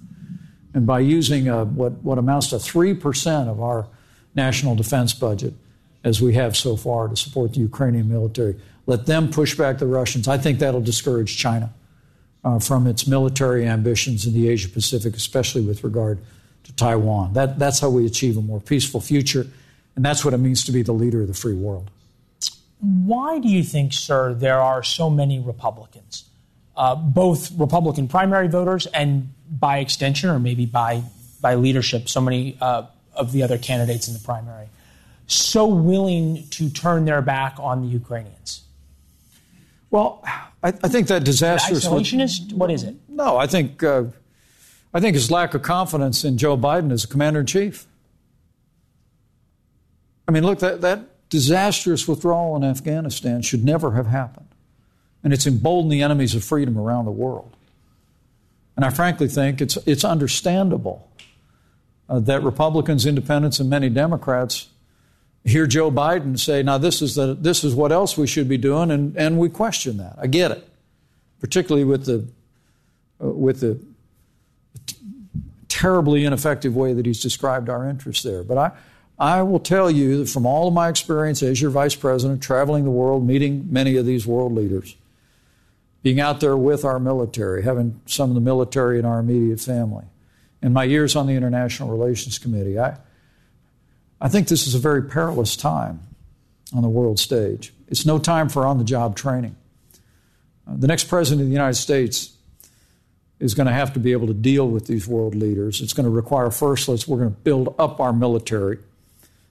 And 0.74 0.86
by 0.86 1.00
using 1.00 1.48
a, 1.48 1.64
what, 1.64 1.92
what 2.02 2.18
amounts 2.18 2.48
to 2.48 2.56
3% 2.56 3.48
of 3.48 3.60
our 3.60 3.86
national 4.34 4.74
defense 4.74 5.14
budget, 5.14 5.54
as 6.02 6.20
we 6.20 6.34
have 6.34 6.56
so 6.56 6.76
far 6.76 7.06
to 7.06 7.14
support 7.14 7.52
the 7.52 7.60
Ukrainian 7.60 8.08
military, 8.08 8.56
let 8.86 9.06
them 9.06 9.30
push 9.30 9.56
back 9.56 9.78
the 9.78 9.86
Russians. 9.86 10.26
I 10.26 10.36
think 10.36 10.58
that'll 10.58 10.80
discourage 10.80 11.36
China 11.36 11.72
uh, 12.44 12.58
from 12.58 12.88
its 12.88 13.06
military 13.06 13.64
ambitions 13.68 14.26
in 14.26 14.34
the 14.34 14.48
Asia 14.48 14.68
Pacific, 14.68 15.14
especially 15.14 15.62
with 15.62 15.84
regard 15.84 16.18
to 16.64 16.72
Taiwan. 16.74 17.32
That, 17.34 17.58
that's 17.58 17.80
how 17.80 17.90
we 17.90 18.06
achieve 18.06 18.36
a 18.36 18.42
more 18.42 18.60
peaceful 18.60 19.00
future, 19.00 19.46
and 19.96 20.04
that's 20.04 20.24
what 20.24 20.34
it 20.34 20.38
means 20.38 20.64
to 20.64 20.72
be 20.72 20.82
the 20.82 20.92
leader 20.92 21.22
of 21.22 21.28
the 21.28 21.34
free 21.34 21.54
world. 21.54 21.90
Why 22.80 23.38
do 23.38 23.48
you 23.48 23.62
think, 23.62 23.92
sir, 23.92 24.34
there 24.34 24.60
are 24.60 24.82
so 24.82 25.08
many 25.08 25.38
Republicans, 25.38 26.24
uh, 26.76 26.94
both 26.94 27.52
Republican 27.52 28.08
primary 28.08 28.48
voters 28.48 28.86
and 28.86 29.32
by 29.48 29.78
extension, 29.78 30.28
or 30.28 30.38
maybe 30.38 30.66
by 30.66 31.02
by 31.40 31.54
leadership, 31.54 32.08
so 32.08 32.20
many 32.20 32.56
uh, 32.60 32.84
of 33.14 33.32
the 33.32 33.42
other 33.42 33.58
candidates 33.58 34.08
in 34.08 34.14
the 34.14 34.20
primary, 34.20 34.68
so 35.26 35.66
willing 35.66 36.46
to 36.48 36.70
turn 36.70 37.04
their 37.04 37.22
back 37.22 37.56
on 37.58 37.82
the 37.82 37.88
Ukrainians? 37.88 38.62
Well, 39.90 40.22
I, 40.62 40.68
I 40.68 40.88
think 40.88 41.08
that 41.08 41.22
disastrous. 41.24 41.86
Isolationist? 41.86 42.52
What 42.52 42.70
is 42.70 42.82
it? 42.82 42.96
No, 43.08 43.36
I 43.36 43.46
think 43.46 43.82
uh, 43.82 44.04
I 44.94 45.00
think 45.00 45.14
his 45.14 45.30
lack 45.30 45.54
of 45.54 45.62
confidence 45.62 46.24
in 46.24 46.38
Joe 46.38 46.56
Biden 46.56 46.92
as 46.92 47.04
commander 47.04 47.40
in 47.40 47.46
chief. 47.46 47.86
I 50.28 50.30
mean, 50.30 50.44
look, 50.44 50.60
that, 50.60 50.80
that 50.82 51.28
disastrous 51.28 52.06
withdrawal 52.06 52.54
in 52.54 52.62
Afghanistan 52.62 53.42
should 53.42 53.64
never 53.64 53.92
have 53.92 54.06
happened. 54.06 54.46
And 55.24 55.32
it's 55.32 55.48
emboldened 55.48 55.90
the 55.90 56.02
enemies 56.02 56.34
of 56.36 56.44
freedom 56.44 56.78
around 56.78 57.06
the 57.06 57.10
world. 57.10 57.56
And 58.76 58.84
I 58.84 58.90
frankly 58.90 59.26
think 59.26 59.60
it's, 59.60 59.76
it's 59.78 60.04
understandable 60.04 61.10
uh, 62.08 62.20
that 62.20 62.42
Republicans, 62.42 63.04
independents, 63.04 63.58
and 63.58 63.68
many 63.68 63.88
Democrats 63.88 64.68
hear 65.44 65.66
Joe 65.66 65.90
Biden 65.90 66.38
say, 66.38 66.62
now 66.62 66.78
this 66.78 67.02
is, 67.02 67.16
the, 67.16 67.34
this 67.34 67.64
is 67.64 67.74
what 67.74 67.92
else 67.92 68.16
we 68.16 68.26
should 68.26 68.48
be 68.48 68.56
doing, 68.56 68.90
and, 68.90 69.16
and 69.16 69.38
we 69.38 69.48
question 69.48 69.96
that. 69.98 70.14
I 70.18 70.26
get 70.26 70.50
it, 70.50 70.68
particularly 71.40 71.84
with 71.84 72.06
the, 72.06 72.26
uh, 73.22 73.28
with 73.28 73.60
the 73.60 73.78
terribly 75.74 76.24
ineffective 76.24 76.76
way 76.76 76.92
that 76.92 77.04
he's 77.04 77.20
described 77.20 77.68
our 77.68 77.88
interests 77.88 78.22
there. 78.22 78.44
But 78.44 78.58
I, 78.58 78.70
I 79.18 79.42
will 79.42 79.58
tell 79.58 79.90
you 79.90 80.18
that 80.18 80.28
from 80.28 80.46
all 80.46 80.68
of 80.68 80.74
my 80.74 80.88
experience 80.88 81.42
as 81.42 81.60
your 81.60 81.72
vice 81.72 81.96
president, 81.96 82.40
traveling 82.40 82.84
the 82.84 82.92
world, 82.92 83.26
meeting 83.26 83.66
many 83.70 83.96
of 83.96 84.06
these 84.06 84.24
world 84.24 84.54
leaders, 84.54 84.94
being 86.04 86.20
out 86.20 86.38
there 86.38 86.56
with 86.56 86.84
our 86.84 87.00
military, 87.00 87.64
having 87.64 88.00
some 88.06 88.30
of 88.30 88.36
the 88.36 88.40
military 88.40 89.00
in 89.00 89.04
our 89.04 89.18
immediate 89.18 89.58
family. 89.60 90.04
and 90.62 90.72
my 90.72 90.84
years 90.84 91.16
on 91.16 91.26
the 91.26 91.34
International 91.34 91.90
Relations 91.90 92.38
Committee, 92.38 92.78
I, 92.78 92.96
I 94.20 94.28
think 94.28 94.46
this 94.48 94.66
is 94.66 94.74
a 94.74 94.78
very 94.78 95.02
perilous 95.02 95.56
time 95.56 96.00
on 96.72 96.82
the 96.82 96.88
world 96.88 97.18
stage. 97.18 97.74
It's 97.88 98.06
no 98.06 98.18
time 98.18 98.48
for 98.48 98.64
on 98.64 98.78
the 98.78 98.84
job 98.84 99.16
training. 99.16 99.56
The 100.66 100.86
next 100.86 101.04
president 101.04 101.42
of 101.42 101.48
the 101.48 101.52
United 101.52 101.74
States 101.74 102.33
is 103.40 103.54
going 103.54 103.66
to 103.66 103.72
have 103.72 103.92
to 103.94 104.00
be 104.00 104.12
able 104.12 104.26
to 104.26 104.34
deal 104.34 104.68
with 104.68 104.86
these 104.86 105.06
world 105.06 105.34
leaders. 105.34 105.80
It's 105.80 105.92
going 105.92 106.04
to 106.04 106.10
require, 106.10 106.50
first, 106.50 106.88
let's, 106.88 107.06
we're 107.08 107.18
going 107.18 107.30
to 107.30 107.40
build 107.40 107.74
up 107.78 108.00
our 108.00 108.12
military 108.12 108.78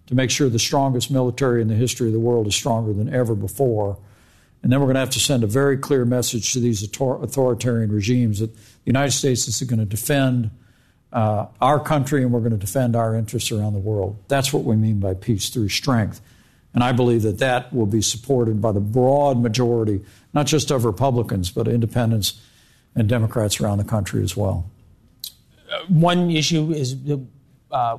to 0.08 0.16
make 0.16 0.30
sure 0.30 0.50
the 0.50 0.60
strongest 0.60 1.12
military 1.12 1.62
in 1.62 1.68
the 1.68 1.76
history 1.76 2.08
of 2.08 2.14
the 2.14 2.20
world 2.20 2.48
is 2.48 2.56
stronger 2.56 2.94
than 2.94 3.14
ever 3.14 3.36
before. 3.36 3.98
And 4.62 4.72
then 4.72 4.80
we're 4.80 4.86
going 4.86 4.96
to 4.96 5.02
have 5.02 5.10
to 5.12 5.20
send 5.20 5.44
a 5.44 5.48
very 5.48 5.78
clear 5.78 6.06
message 6.06 6.54
to 6.54 6.60
these 6.60 6.84
authoritarian 6.84 7.92
regimes 7.92 8.40
that 8.40 8.56
the 8.56 8.62
United 8.86 9.12
States 9.12 9.48
is 9.48 9.62
going 9.62 9.80
to 9.80 9.86
defend 9.86 10.52
uh, 11.12 11.48
our 11.62 11.80
country 11.80 12.24
and 12.24 12.32
we're 12.32 12.40
going 12.40 12.52
to 12.52 12.58
defend 12.58 12.96
our 12.96 13.16
interests 13.16 13.52
around 13.52 13.74
the 13.74 13.80
world. 13.80 14.18
That's 14.30 14.52
what 14.52 14.64
we 14.64 14.76
mean 14.76 15.00
by 15.00 15.14
peace 15.14 15.50
through 15.50 15.70
strength. 15.70 16.22
And 16.74 16.84
I 16.84 16.92
believe 16.92 17.22
that 17.22 17.40
that 17.40 17.72
will 17.72 17.86
be 17.86 18.02
supported 18.02 18.62
by 18.62 18.72
the 18.72 18.80
broad 18.80 19.38
majority, 19.38 20.04
not 20.34 20.48
just 20.48 20.72
of 20.72 20.86
Republicans, 20.86 21.52
but 21.52 21.68
independents 21.68 22.42
and 22.96 23.08
Democrats 23.08 23.60
around 23.60 23.78
the 23.78 23.84
country 23.84 24.24
as 24.24 24.38
well. 24.38 24.70
Uh, 25.72 25.80
one 25.88 26.30
issue 26.30 26.72
is, 26.72 26.96
uh, 27.72 27.98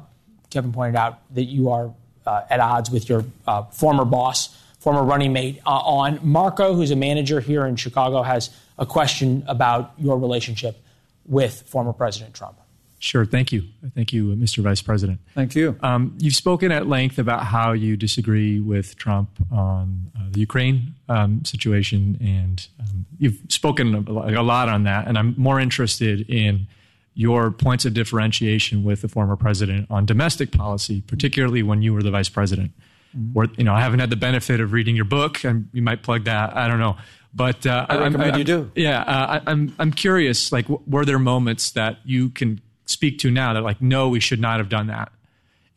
Kevin 0.51 0.73
pointed 0.73 0.97
out, 0.97 1.21
that 1.35 1.45
you 1.45 1.71
are 1.71 1.93
uh, 2.27 2.43
at 2.49 2.61
odds 2.61 2.91
with 2.91 3.09
your 3.09 3.25
uh, 3.47 3.63
former 3.65 4.05
boss, 4.05 4.57
former 4.79 5.03
running 5.03 5.33
mate 5.33 5.61
uh, 5.67 5.71
on. 5.71 6.21
Marco, 6.23 6.75
who's 6.75 6.91
a 6.91 6.97
manager 6.97 7.41
here 7.41 7.67
in 7.67 7.77
Chicago, 7.77 8.23
has 8.23 8.51
a 8.79 8.87
question 8.87 9.45
about 9.47 9.93
your 9.99 10.19
relationship 10.19 10.81
with 11.27 11.63
former 11.63 11.93
President 11.93 12.35
Trump. 12.35 12.57
Sure. 13.05 13.27
Thank 13.27 13.53
you. 13.53 13.65
Thank 13.95 14.15
you, 14.15 14.35
Mr. 14.35 14.63
Vice 14.63 14.81
President. 14.81 15.21
Thank 15.35 15.55
you. 15.55 15.77
Um, 15.83 16.17
you've 16.19 16.35
spoken 16.35 16.73
at 16.73 16.87
length 16.87 17.19
about 17.19 17.45
how 17.45 17.73
you 17.73 17.99
disagree 17.99 18.61
with 18.61 18.97
Trump 18.97 19.29
on 19.53 20.11
uh, 20.19 20.23
the 20.31 20.41
Ukraine 20.41 20.95
um, 21.11 21.45
situation, 21.45 22.17
and 22.19 22.67
um, 22.81 23.05
you've 23.19 23.39
spoken 23.49 23.95
a 23.95 24.43
lot 24.43 24.71
on 24.71 24.85
that. 24.85 25.07
And 25.07 25.19
I'm 25.19 25.35
more 25.37 25.61
interested 25.61 26.23
in 26.31 26.67
your 27.13 27.51
points 27.51 27.85
of 27.85 27.93
differentiation 27.93 28.83
with 28.85 29.03
the 29.03 29.09
former 29.09 29.37
president 29.37 29.87
on 29.91 30.07
domestic 30.07 30.51
policy, 30.51 31.03
particularly 31.03 31.63
when 31.63 31.83
you 31.83 31.93
were 31.93 32.03
the 32.03 32.11
vice 32.11 32.31
president. 32.31 32.73
Mm-hmm. 33.15 33.35
Where, 33.35 33.49
you 33.59 33.65
know, 33.65 33.75
I 33.75 33.83
haven't 33.83 34.01
had 34.01 34.09
the 34.09 34.17
benefit 34.17 34.61
of 34.61 34.73
reading 34.73 34.97
your 34.97 35.05
book, 35.05 35.45
and 35.45 35.69
you 35.75 35.83
might 35.83 36.03
plug 36.03 36.25
that. 36.25 36.57
I 36.57 36.69
don't 36.69 36.81
know. 36.81 36.97
But 37.35 37.67
uh, 37.67 37.85
I 37.87 37.99
recommend 37.99 38.33
I'm, 38.33 38.39
you 38.39 38.45
do. 38.45 38.71
Yeah, 38.75 39.03
uh, 39.03 39.41
I, 39.45 39.51
I'm. 39.51 39.75
I'm 39.79 39.93
curious. 39.93 40.53
Like, 40.53 40.67
were 40.69 41.05
there 41.05 41.19
moments 41.19 41.73
that 41.73 41.99
you 42.05 42.31
can 42.31 42.63
speak 42.87 43.19
to 43.21 43.31
now 43.31 43.53
that 43.55 43.63
like, 43.63 43.81
no, 43.81 44.09
we 44.09 44.21
should 44.21 44.41
not 44.41 44.59
have 44.59 44.69
done 44.69 44.89
that. 44.89 45.11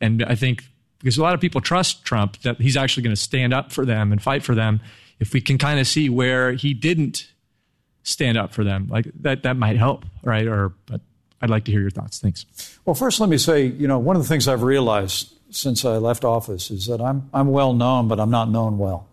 And 0.00 0.24
I 0.24 0.34
think 0.34 0.64
because 0.98 1.18
a 1.18 1.22
lot 1.22 1.34
of 1.34 1.40
people 1.40 1.60
trust 1.60 2.04
Trump 2.04 2.40
that 2.42 2.60
he's 2.60 2.76
actually 2.76 3.02
going 3.04 3.14
to 3.14 3.20
stand 3.20 3.54
up 3.54 3.72
for 3.72 3.84
them 3.84 4.12
and 4.12 4.22
fight 4.22 4.42
for 4.42 4.54
them. 4.54 4.80
If 5.20 5.32
we 5.32 5.40
can 5.40 5.58
kind 5.58 5.80
of 5.80 5.86
see 5.86 6.08
where 6.08 6.52
he 6.52 6.74
didn't 6.74 7.28
stand 8.02 8.38
up 8.38 8.52
for 8.52 8.64
them, 8.64 8.88
like 8.88 9.06
that, 9.20 9.42
that 9.42 9.56
might 9.56 9.76
help, 9.76 10.04
right? 10.22 10.46
Or, 10.46 10.72
but 10.86 11.00
I'd 11.40 11.50
like 11.50 11.64
to 11.64 11.72
hear 11.72 11.80
your 11.80 11.90
thoughts. 11.90 12.18
Thanks. 12.20 12.78
Well, 12.84 12.94
first, 12.94 13.20
let 13.20 13.28
me 13.28 13.38
say, 13.38 13.66
you 13.66 13.88
know, 13.88 13.98
one 13.98 14.16
of 14.16 14.22
the 14.22 14.28
things 14.28 14.48
I've 14.48 14.62
realized 14.62 15.34
since 15.50 15.84
I 15.84 15.96
left 15.96 16.24
office 16.24 16.70
is 16.70 16.86
that 16.86 17.00
I'm, 17.00 17.28
I'm 17.32 17.48
well 17.48 17.72
known, 17.72 18.08
but 18.08 18.20
I'm 18.20 18.30
not 18.30 18.50
known 18.50 18.78
well. 18.78 19.06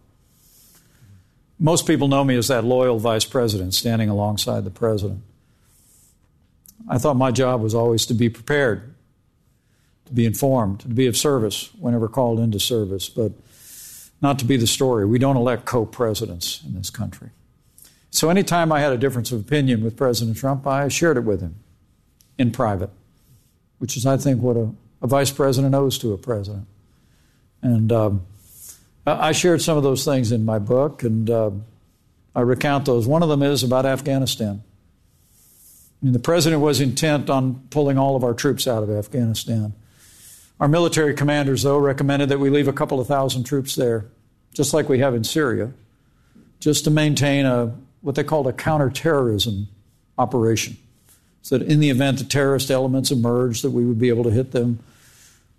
Most 1.57 1.87
people 1.87 2.07
know 2.07 2.23
me 2.23 2.35
as 2.35 2.49
that 2.49 2.65
loyal 2.65 2.99
vice 2.99 3.25
president 3.25 3.73
standing 3.73 4.09
alongside 4.09 4.65
the 4.65 4.71
president. 4.71 5.21
I 6.87 6.97
thought 6.97 7.15
my 7.15 7.31
job 7.31 7.61
was 7.61 7.73
always 7.73 8.05
to 8.07 8.13
be 8.13 8.29
prepared, 8.29 8.93
to 10.05 10.13
be 10.13 10.25
informed, 10.25 10.81
to 10.81 10.87
be 10.87 11.07
of 11.07 11.17
service 11.17 11.69
whenever 11.79 12.07
called 12.07 12.39
into 12.39 12.59
service, 12.59 13.09
but 13.09 13.31
not 14.21 14.39
to 14.39 14.45
be 14.45 14.57
the 14.57 14.67
story. 14.67 15.05
We 15.05 15.19
don't 15.19 15.37
elect 15.37 15.65
co 15.65 15.85
presidents 15.85 16.61
in 16.65 16.75
this 16.75 16.89
country. 16.89 17.29
So 18.11 18.29
anytime 18.29 18.71
I 18.71 18.79
had 18.79 18.93
a 18.93 18.97
difference 18.97 19.31
of 19.31 19.41
opinion 19.41 19.83
with 19.83 19.97
President 19.97 20.37
Trump, 20.37 20.65
I 20.65 20.87
shared 20.87 21.17
it 21.17 21.25
with 21.25 21.41
him 21.41 21.55
in 22.37 22.51
private, 22.51 22.91
which 23.79 23.97
is, 23.97 24.05
I 24.05 24.17
think, 24.17 24.41
what 24.41 24.55
a, 24.55 24.71
a 25.01 25.07
vice 25.07 25.31
president 25.31 25.75
owes 25.75 25.97
to 25.99 26.13
a 26.13 26.17
president. 26.17 26.65
And 27.61 27.91
um, 27.91 28.25
I 29.05 29.31
shared 29.33 29.61
some 29.61 29.75
of 29.75 29.83
those 29.83 30.05
things 30.05 30.31
in 30.31 30.45
my 30.45 30.59
book, 30.59 31.03
and 31.03 31.29
uh, 31.29 31.51
I 32.35 32.41
recount 32.41 32.85
those. 32.85 33.07
One 33.07 33.21
of 33.21 33.29
them 33.29 33.43
is 33.43 33.63
about 33.63 33.85
Afghanistan. 33.85 34.63
I 36.01 36.05
mean, 36.05 36.13
the 36.13 36.19
president 36.19 36.61
was 36.61 36.81
intent 36.81 37.29
on 37.29 37.63
pulling 37.69 37.97
all 37.97 38.15
of 38.15 38.23
our 38.23 38.33
troops 38.33 38.67
out 38.67 38.83
of 38.83 38.89
Afghanistan. 38.89 39.73
Our 40.59 40.67
military 40.67 41.13
commanders, 41.13 41.63
though, 41.63 41.77
recommended 41.77 42.29
that 42.29 42.39
we 42.39 42.49
leave 42.49 42.67
a 42.67 42.73
couple 42.73 42.99
of 42.99 43.07
thousand 43.07 43.43
troops 43.43 43.75
there, 43.75 44.05
just 44.53 44.73
like 44.73 44.87
we 44.87 44.99
have 44.99 45.13
in 45.13 45.23
Syria, 45.23 45.71
just 46.59 46.83
to 46.85 46.91
maintain 46.91 47.45
a 47.45 47.75
what 48.01 48.15
they 48.15 48.23
called 48.23 48.45
a 48.45 48.53
counterterrorism 48.53 49.67
operation, 50.17 50.77
so 51.41 51.57
that 51.57 51.67
in 51.67 51.79
the 51.79 51.89
event 51.89 52.19
the 52.19 52.23
terrorist 52.23 52.69
elements 52.69 53.09
emerge, 53.09 53.63
that 53.63 53.71
we 53.71 53.83
would 53.83 53.97
be 53.97 54.09
able 54.09 54.23
to 54.23 54.29
hit 54.29 54.51
them 54.51 54.79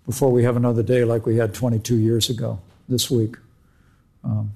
before 0.05 0.31
we 0.31 0.43
have 0.43 0.55
another 0.55 0.81
day 0.81 1.03
like 1.03 1.25
we 1.25 1.35
had 1.35 1.53
22 1.53 1.97
years 1.97 2.29
ago 2.29 2.59
this 2.87 3.11
week. 3.11 3.35
Um, 4.23 4.53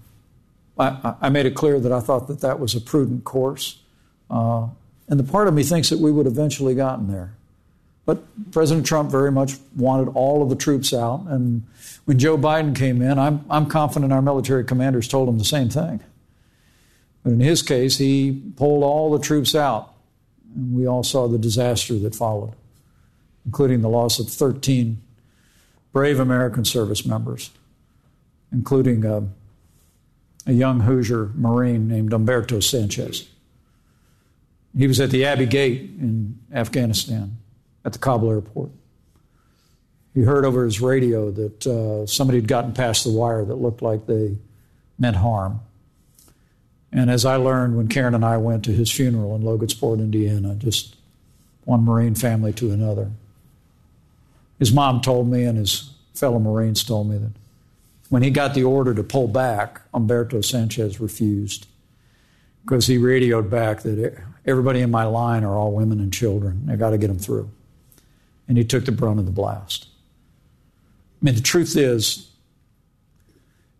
I, 0.79 1.15
I, 1.21 1.29
made 1.29 1.45
it 1.45 1.53
clear 1.53 1.79
that 1.79 1.91
I 1.91 1.99
thought 1.99 2.27
that 2.29 2.39
that 2.39 2.59
was 2.59 2.73
a 2.73 2.81
prudent 2.81 3.25
course. 3.25 3.77
Uh, 4.29 4.67
and 5.11 5.19
the 5.19 5.25
part 5.25 5.49
of 5.49 5.53
me 5.53 5.61
thinks 5.61 5.89
that 5.89 5.99
we 5.99 6.09
would 6.09 6.25
eventually 6.25 6.73
gotten 6.73 7.11
there. 7.11 7.33
But 8.05 8.23
President 8.53 8.87
Trump 8.87 9.11
very 9.11 9.29
much 9.29 9.57
wanted 9.75 10.09
all 10.15 10.41
of 10.41 10.49
the 10.49 10.55
troops 10.55 10.93
out. 10.93 11.25
And 11.27 11.67
when 12.05 12.17
Joe 12.17 12.37
Biden 12.37 12.73
came 12.73 13.01
in, 13.01 13.19
I'm, 13.19 13.43
I'm 13.49 13.65
confident 13.65 14.13
our 14.13 14.21
military 14.21 14.63
commanders 14.63 15.09
told 15.09 15.27
him 15.27 15.37
the 15.37 15.43
same 15.43 15.69
thing. 15.69 15.99
But 17.23 17.33
in 17.33 17.41
his 17.41 17.61
case, 17.61 17.97
he 17.97 18.41
pulled 18.55 18.83
all 18.83 19.11
the 19.11 19.19
troops 19.19 19.53
out. 19.53 19.93
And 20.55 20.73
we 20.73 20.87
all 20.87 21.03
saw 21.03 21.27
the 21.27 21.37
disaster 21.37 21.99
that 21.99 22.15
followed, 22.15 22.53
including 23.45 23.81
the 23.81 23.89
loss 23.89 24.17
of 24.17 24.29
13 24.29 25.01
brave 25.91 26.21
American 26.21 26.63
service 26.63 27.05
members, 27.05 27.51
including 28.49 29.03
a, 29.03 29.27
a 30.47 30.53
young 30.53 30.79
Hoosier 30.79 31.31
Marine 31.35 31.89
named 31.89 32.11
Humberto 32.11 32.63
Sanchez. 32.63 33.27
He 34.77 34.87
was 34.87 34.99
at 34.99 35.09
the 35.09 35.25
Abbey 35.25 35.45
Gate 35.45 35.81
in 35.99 36.39
Afghanistan 36.53 37.37
at 37.83 37.93
the 37.93 37.99
Kabul 37.99 38.31
airport. 38.31 38.71
He 40.13 40.21
heard 40.21 40.45
over 40.45 40.65
his 40.65 40.81
radio 40.81 41.31
that 41.31 41.67
uh, 41.67 42.05
somebody 42.05 42.37
had 42.37 42.47
gotten 42.47 42.73
past 42.73 43.03
the 43.03 43.11
wire 43.11 43.45
that 43.45 43.55
looked 43.55 43.81
like 43.81 44.07
they 44.07 44.37
meant 44.99 45.17
harm. 45.17 45.61
And 46.91 47.09
as 47.09 47.25
I 47.25 47.37
learned 47.37 47.77
when 47.77 47.87
Karen 47.87 48.13
and 48.13 48.25
I 48.25 48.37
went 48.37 48.65
to 48.65 48.71
his 48.71 48.91
funeral 48.91 49.35
in 49.35 49.43
Logansport, 49.43 49.99
Indiana, 49.99 50.55
just 50.55 50.95
one 51.63 51.85
Marine 51.85 52.15
family 52.15 52.51
to 52.53 52.71
another, 52.71 53.11
his 54.59 54.73
mom 54.73 55.01
told 55.01 55.29
me 55.29 55.43
and 55.43 55.57
his 55.57 55.91
fellow 56.13 56.39
Marines 56.39 56.83
told 56.83 57.09
me 57.09 57.17
that 57.17 57.31
when 58.09 58.23
he 58.23 58.29
got 58.29 58.53
the 58.53 58.63
order 58.63 58.93
to 58.93 59.03
pull 59.03 59.29
back, 59.29 59.81
Humberto 59.93 60.43
Sanchez 60.43 60.99
refused 60.99 61.65
because 62.63 62.87
he 62.87 62.97
radioed 62.97 63.49
back 63.49 63.81
that 63.81 64.21
everybody 64.45 64.81
in 64.81 64.91
my 64.91 65.03
line 65.03 65.43
are 65.43 65.55
all 65.55 65.71
women 65.71 65.99
and 65.99 66.13
children. 66.13 66.67
I 66.69 66.75
got 66.75 66.91
to 66.91 66.97
get 66.97 67.07
them 67.07 67.19
through. 67.19 67.49
And 68.47 68.57
he 68.57 68.63
took 68.63 68.85
the 68.85 68.91
brunt 68.91 69.19
of 69.19 69.25
the 69.25 69.31
blast. 69.31 69.87
I 71.21 71.25
mean, 71.25 71.35
the 71.35 71.41
truth 71.41 71.75
is, 71.77 72.29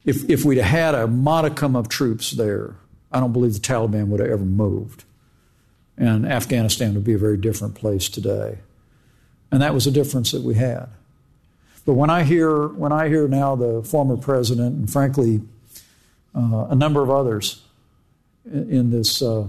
if, 0.06 0.30
if 0.30 0.46
we'd 0.46 0.58
had 0.58 0.96
a 0.96 1.08
modicum 1.08 1.76
of 1.76 1.90
troops 1.90 2.32
there, 2.32 2.76
I 3.12 3.20
don't 3.20 3.34
believe 3.34 3.54
the 3.54 3.60
Taliban 3.60 4.08
would 4.08 4.20
have 4.20 4.30
ever 4.30 4.46
moved. 4.46 5.04
And 5.98 6.26
Afghanistan 6.26 6.94
would 6.94 7.04
be 7.04 7.14
a 7.14 7.18
very 7.18 7.38
different 7.38 7.76
place 7.76 8.10
today. 8.10 8.60
And 9.52 9.62
that 9.62 9.74
was 9.74 9.86
a 9.86 9.92
difference 9.92 10.32
that 10.32 10.42
we 10.42 10.56
had. 10.56 10.88
But 11.86 11.94
when 11.94 12.10
I 12.10 12.24
hear, 12.24 12.68
when 12.68 12.92
I 12.92 13.10
hear 13.10 13.28
now 13.28 13.56
the 13.56 13.84
former 13.84 14.18
president, 14.18 14.76
and 14.76 14.92
frankly, 14.92 15.42
uh, 16.36 16.68
a 16.70 16.76
number 16.76 17.02
of 17.02 17.10
others 17.10 17.62
in 18.46 18.90
this 18.92 19.22
uh, 19.22 19.48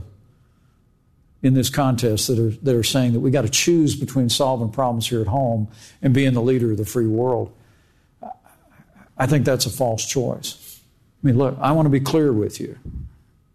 in 1.43 1.55
this 1.55 1.71
contest 1.71 2.29
that 2.29 2.39
are 2.39 2.51
that 2.63 2.75
are 2.75 2.83
saying 2.83 3.13
that 3.13 3.21
we 3.21 3.31
got 3.31 3.43
to 3.43 3.49
choose 3.49 3.97
between 3.97 4.29
solving 4.29 4.71
problems 4.71 5.09
here 5.09 5.21
at 5.21 5.27
home 5.27 5.69
and 6.01 6.15
being 6.15 6.35
the 6.35 6.43
leader 6.43 6.73
of 6.73 6.77
the 6.77 6.85
free 6.85 7.07
world. 7.07 7.53
I 9.19 9.27
think 9.27 9.45
that's 9.45 9.67
a 9.67 9.71
false 9.71 10.07
choice. 10.07 10.81
I 11.23 11.27
mean, 11.27 11.39
look, 11.39 11.57
I 11.61 11.73
want 11.73 11.87
to 11.87 11.91
be 11.91 12.01
clear 12.01 12.33
with 12.33 12.61
you. 12.61 12.79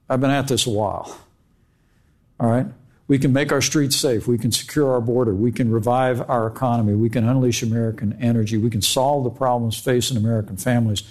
I've 0.10 0.22
been 0.22 0.32
at 0.32 0.48
this 0.48 0.66
a 0.66 0.70
while. 0.70 1.20
All 2.40 2.50
right? 2.50 2.68
We 3.08 3.18
can 3.18 3.34
make 3.34 3.52
our 3.52 3.62
streets 3.62 3.96
safe. 3.96 4.28
We 4.28 4.38
can 4.38 4.52
secure 4.52 4.92
our 4.92 5.02
border. 5.02 5.34
We 5.34 5.52
can 5.52 5.72
revive 5.72 6.30
our 6.30 6.48
economy. 6.48 6.94
We 6.94 7.10
can 7.10 7.28
unleash 7.28 7.64
American 7.64 8.18
energy. 8.22 8.58
We 8.58 8.70
can 8.70 8.82
solve 8.82 9.24
the 9.24 9.30
problems 9.30 9.78
facing 9.78 10.18
American 10.18 10.58
families 10.58 11.04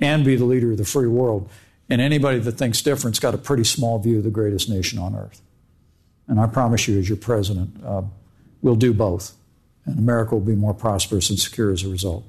and 0.00 0.24
be 0.24 0.36
the 0.36 0.44
leader 0.44 0.72
of 0.72 0.78
the 0.78 0.84
free 0.84 1.08
world. 1.08 1.48
And 1.90 2.00
anybody 2.00 2.38
that 2.38 2.52
thinks 2.52 2.80
different's 2.80 3.18
got 3.18 3.34
a 3.34 3.38
pretty 3.38 3.64
small 3.64 3.98
view 3.98 4.18
of 4.18 4.24
the 4.24 4.30
greatest 4.30 4.68
nation 4.68 4.98
on 4.98 5.16
earth. 5.16 5.42
And 6.28 6.38
I 6.38 6.46
promise 6.46 6.86
you, 6.86 6.98
as 6.98 7.08
your 7.08 7.18
president, 7.18 7.70
uh, 7.84 8.02
we'll 8.62 8.76
do 8.76 8.94
both. 8.94 9.34
And 9.84 9.98
America 9.98 10.36
will 10.36 10.44
be 10.44 10.54
more 10.54 10.72
prosperous 10.72 11.28
and 11.30 11.38
secure 11.38 11.72
as 11.72 11.82
a 11.82 11.88
result. 11.88 12.24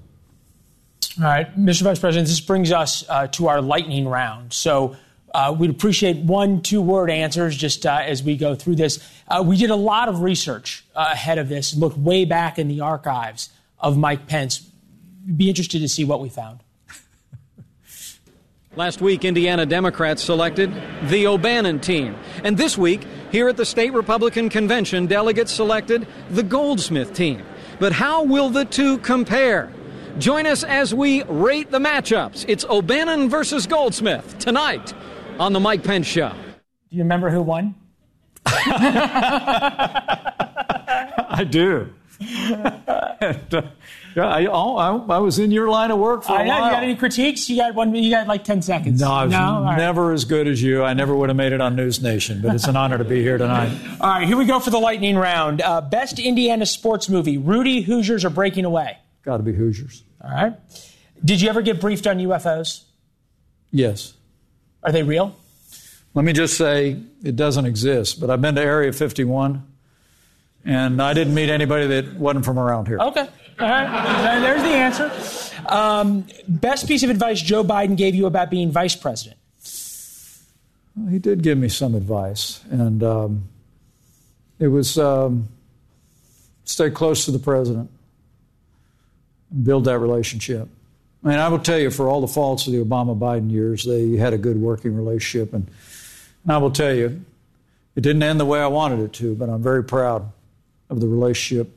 All 1.19 1.25
right, 1.25 1.55
Mr. 1.57 1.83
Vice 1.83 1.99
President, 1.99 2.27
this 2.27 2.39
brings 2.39 2.71
us 2.71 3.03
uh, 3.07 3.27
to 3.27 3.49
our 3.49 3.61
lightning 3.61 4.07
round. 4.07 4.53
So 4.53 4.95
uh, 5.33 5.55
we'd 5.57 5.69
appreciate 5.69 6.17
one, 6.17 6.61
two 6.61 6.81
word 6.81 7.11
answers 7.11 7.55
just 7.55 7.85
uh, 7.85 8.01
as 8.03 8.23
we 8.23 8.35
go 8.35 8.55
through 8.55 8.75
this. 8.75 9.05
Uh, 9.27 9.43
we 9.45 9.57
did 9.57 9.69
a 9.69 9.75
lot 9.75 10.09
of 10.09 10.21
research 10.21 10.83
uh, 10.95 11.09
ahead 11.11 11.37
of 11.37 11.49
this, 11.49 11.75
looked 11.75 11.97
way 11.97 12.25
back 12.25 12.57
in 12.57 12.67
the 12.67 12.81
archives 12.81 13.49
of 13.79 13.97
Mike 13.97 14.27
Pence. 14.27 14.59
Be 15.35 15.49
interested 15.49 15.79
to 15.79 15.87
see 15.87 16.03
what 16.03 16.21
we 16.21 16.29
found. 16.29 16.61
Last 18.77 19.01
week, 19.01 19.25
Indiana 19.25 19.65
Democrats 19.65 20.23
selected 20.23 20.71
the 21.09 21.27
O'Bannon 21.27 21.81
team. 21.81 22.15
And 22.45 22.57
this 22.57 22.77
week, 22.77 23.01
here 23.29 23.49
at 23.49 23.57
the 23.57 23.65
state 23.65 23.91
Republican 23.91 24.47
convention, 24.47 25.07
delegates 25.07 25.51
selected 25.51 26.07
the 26.29 26.41
Goldsmith 26.41 27.11
team. 27.13 27.43
But 27.79 27.91
how 27.91 28.23
will 28.23 28.49
the 28.49 28.63
two 28.63 28.97
compare? 28.99 29.69
Join 30.19 30.45
us 30.45 30.63
as 30.63 30.93
we 30.93 31.23
rate 31.23 31.69
the 31.69 31.79
matchups. 31.79 32.45
It's 32.47 32.63
O'Bannon 32.63 33.29
versus 33.29 33.67
Goldsmith 33.67 34.39
tonight 34.39 34.93
on 35.37 35.51
The 35.51 35.59
Mike 35.59 35.83
Pence 35.83 36.07
Show. 36.07 36.29
Do 36.29 36.95
you 36.95 37.03
remember 37.03 37.29
who 37.29 37.41
won? 37.41 37.75
I 38.45 39.75
do. 41.49 41.89
and, 42.21 43.53
uh, 43.53 43.63
yeah, 44.15 44.27
I, 44.27 44.43
I, 44.43 44.95
I, 44.95 45.17
was 45.19 45.39
in 45.39 45.51
your 45.51 45.69
line 45.69 45.91
of 45.91 45.99
work 45.99 46.23
for 46.23 46.33
a 46.33 46.35
I 46.35 46.43
know. 46.43 46.49
while. 46.49 46.65
You 46.65 46.71
got 46.71 46.83
any 46.83 46.95
critiques? 46.95 47.49
You 47.49 47.57
got 47.57 47.75
one. 47.75 47.95
You 47.95 48.09
got 48.09 48.27
like 48.27 48.43
ten 48.43 48.61
seconds. 48.61 49.01
No, 49.01 49.11
I 49.11 49.23
was 49.25 49.31
no? 49.31 49.75
never 49.75 50.07
right. 50.07 50.13
as 50.13 50.25
good 50.25 50.47
as 50.47 50.61
you. 50.61 50.83
I 50.83 50.93
never 50.93 51.15
would 51.15 51.29
have 51.29 51.35
made 51.35 51.53
it 51.53 51.61
on 51.61 51.75
News 51.75 52.01
Nation, 52.01 52.41
but 52.41 52.55
it's 52.55 52.67
an 52.67 52.75
honor 52.75 52.97
to 52.97 53.03
be 53.03 53.21
here 53.21 53.37
tonight. 53.37 53.77
All 54.01 54.09
right, 54.09 54.27
here 54.27 54.37
we 54.37 54.45
go 54.45 54.59
for 54.59 54.69
the 54.69 54.79
lightning 54.79 55.15
round. 55.15 55.61
Uh, 55.61 55.81
best 55.81 56.19
Indiana 56.19 56.65
sports 56.65 57.09
movie: 57.09 57.37
Rudy, 57.37 57.81
Hoosiers, 57.81 58.25
or 58.25 58.29
Breaking 58.29 58.65
Away? 58.65 58.97
Got 59.23 59.37
to 59.37 59.43
be 59.43 59.53
Hoosiers. 59.53 60.03
All 60.23 60.31
right. 60.31 60.53
Did 61.23 61.41
you 61.41 61.49
ever 61.49 61.61
get 61.61 61.79
briefed 61.79 62.07
on 62.07 62.17
UFOs? 62.17 62.83
Yes. 63.71 64.13
Are 64.83 64.91
they 64.91 65.03
real? 65.03 65.35
Let 66.13 66.25
me 66.25 66.33
just 66.33 66.57
say 66.57 66.97
it 67.23 67.35
doesn't 67.35 67.65
exist, 67.65 68.19
but 68.19 68.29
I've 68.29 68.41
been 68.41 68.55
to 68.55 68.61
Area 68.61 68.91
51, 68.91 69.65
and 70.65 71.01
I 71.01 71.13
didn't 71.13 71.33
meet 71.33 71.49
anybody 71.49 71.87
that 71.87 72.13
wasn't 72.15 72.45
from 72.45 72.59
around 72.59 72.87
here. 72.87 72.99
Okay. 72.99 73.27
All 73.59 73.69
right. 73.69 74.39
There's 74.39 74.61
the 74.61 74.69
answer. 74.69 75.11
Um, 75.67 76.25
best 76.47 76.87
piece 76.87 77.03
of 77.03 77.09
advice 77.09 77.41
Joe 77.41 77.63
Biden 77.63 77.95
gave 77.95 78.15
you 78.15 78.25
about 78.25 78.49
being 78.49 78.71
vice 78.71 78.95
president? 78.95 79.39
Well, 80.95 81.11
he 81.11 81.19
did 81.19 81.41
give 81.41 81.57
me 81.57 81.69
some 81.69 81.95
advice, 81.95 82.61
and 82.69 83.01
um, 83.03 83.47
it 84.59 84.67
was 84.67 84.97
um, 84.97 85.47
stay 86.65 86.89
close 86.89 87.25
to 87.25 87.31
the 87.31 87.39
president, 87.39 87.89
build 89.63 89.85
that 89.85 89.99
relationship. 89.99 90.67
I 91.23 91.27
mean, 91.27 91.37
I 91.37 91.47
will 91.49 91.59
tell 91.59 91.77
you, 91.77 91.91
for 91.91 92.07
all 92.09 92.19
the 92.19 92.27
faults 92.27 92.65
of 92.67 92.73
the 92.73 92.83
Obama 92.83 93.17
Biden 93.17 93.51
years, 93.51 93.85
they 93.85 94.17
had 94.17 94.33
a 94.33 94.37
good 94.37 94.57
working 94.57 94.95
relationship. 94.95 95.53
And, 95.53 95.69
and 96.43 96.51
I 96.51 96.57
will 96.57 96.71
tell 96.71 96.93
you, 96.93 97.23
it 97.95 98.01
didn't 98.01 98.23
end 98.23 98.39
the 98.39 98.45
way 98.45 98.59
I 98.59 98.67
wanted 98.67 99.01
it 99.01 99.13
to, 99.13 99.35
but 99.35 99.47
I'm 99.47 99.61
very 99.61 99.83
proud 99.83 100.31
of 100.91 100.99
the 100.99 101.07
relationship 101.07 101.75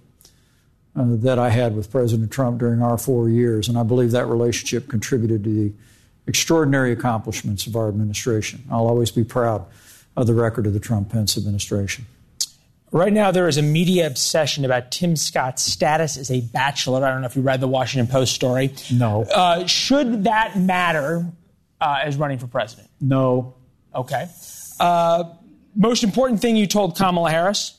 uh, 0.97 1.05
that 1.07 1.39
I 1.39 1.49
had 1.49 1.75
with 1.75 1.91
President 1.91 2.31
Trump 2.31 2.59
during 2.59 2.83
our 2.83 2.99
four 2.99 3.29
years. 3.29 3.69
And 3.69 3.79
I 3.79 3.83
believe 3.83 4.11
that 4.11 4.27
relationship 4.27 4.89
contributed 4.89 5.45
to 5.45 5.51
the 5.51 5.73
extraordinary 6.27 6.93
accomplishments 6.93 7.67
of 7.67 7.77
our 7.77 7.89
administration. 7.89 8.65
I'll 8.71 8.87
always 8.87 9.11
be 9.11 9.25
proud 9.25 9.65
of 10.17 10.27
the 10.27 10.35
record 10.35 10.67
of 10.67 10.73
the 10.73 10.81
Trump 10.81 11.11
Pence 11.11 11.37
administration. 11.37 12.07
Right 12.93 13.13
now, 13.13 13.33
there 13.33 13.49
is 13.49 13.57
a 13.57 13.63
media 13.63 14.07
obsession 14.07 14.65
about 14.65 14.93
Tim 14.93 15.17
Scott's 15.17 15.63
status 15.63 16.17
as 16.17 16.31
a 16.31 16.41
bachelor. 16.41 17.05
I 17.05 17.11
don't 17.11 17.23
know 17.23 17.27
if 17.27 17.35
you 17.35 17.43
read 17.43 17.61
the 17.61 17.67
Washington 17.67 18.07
Post 18.07 18.35
story. 18.35 18.73
No. 18.93 19.25
Uh, 19.25 19.67
should 19.67 20.25
that 20.25 20.57
matter 20.57 21.27
uh, 21.81 21.99
as 22.05 22.17
running 22.17 22.39
for 22.39 22.47
president? 22.47 22.89
No. 23.01 23.55
Okay. 23.93 24.29
Uh, 24.79 25.25
most 25.75 26.05
important 26.05 26.41
thing 26.41 26.55
you 26.55 26.69
told 26.69 26.97
Kamala 26.97 27.31
Harris? 27.31 27.79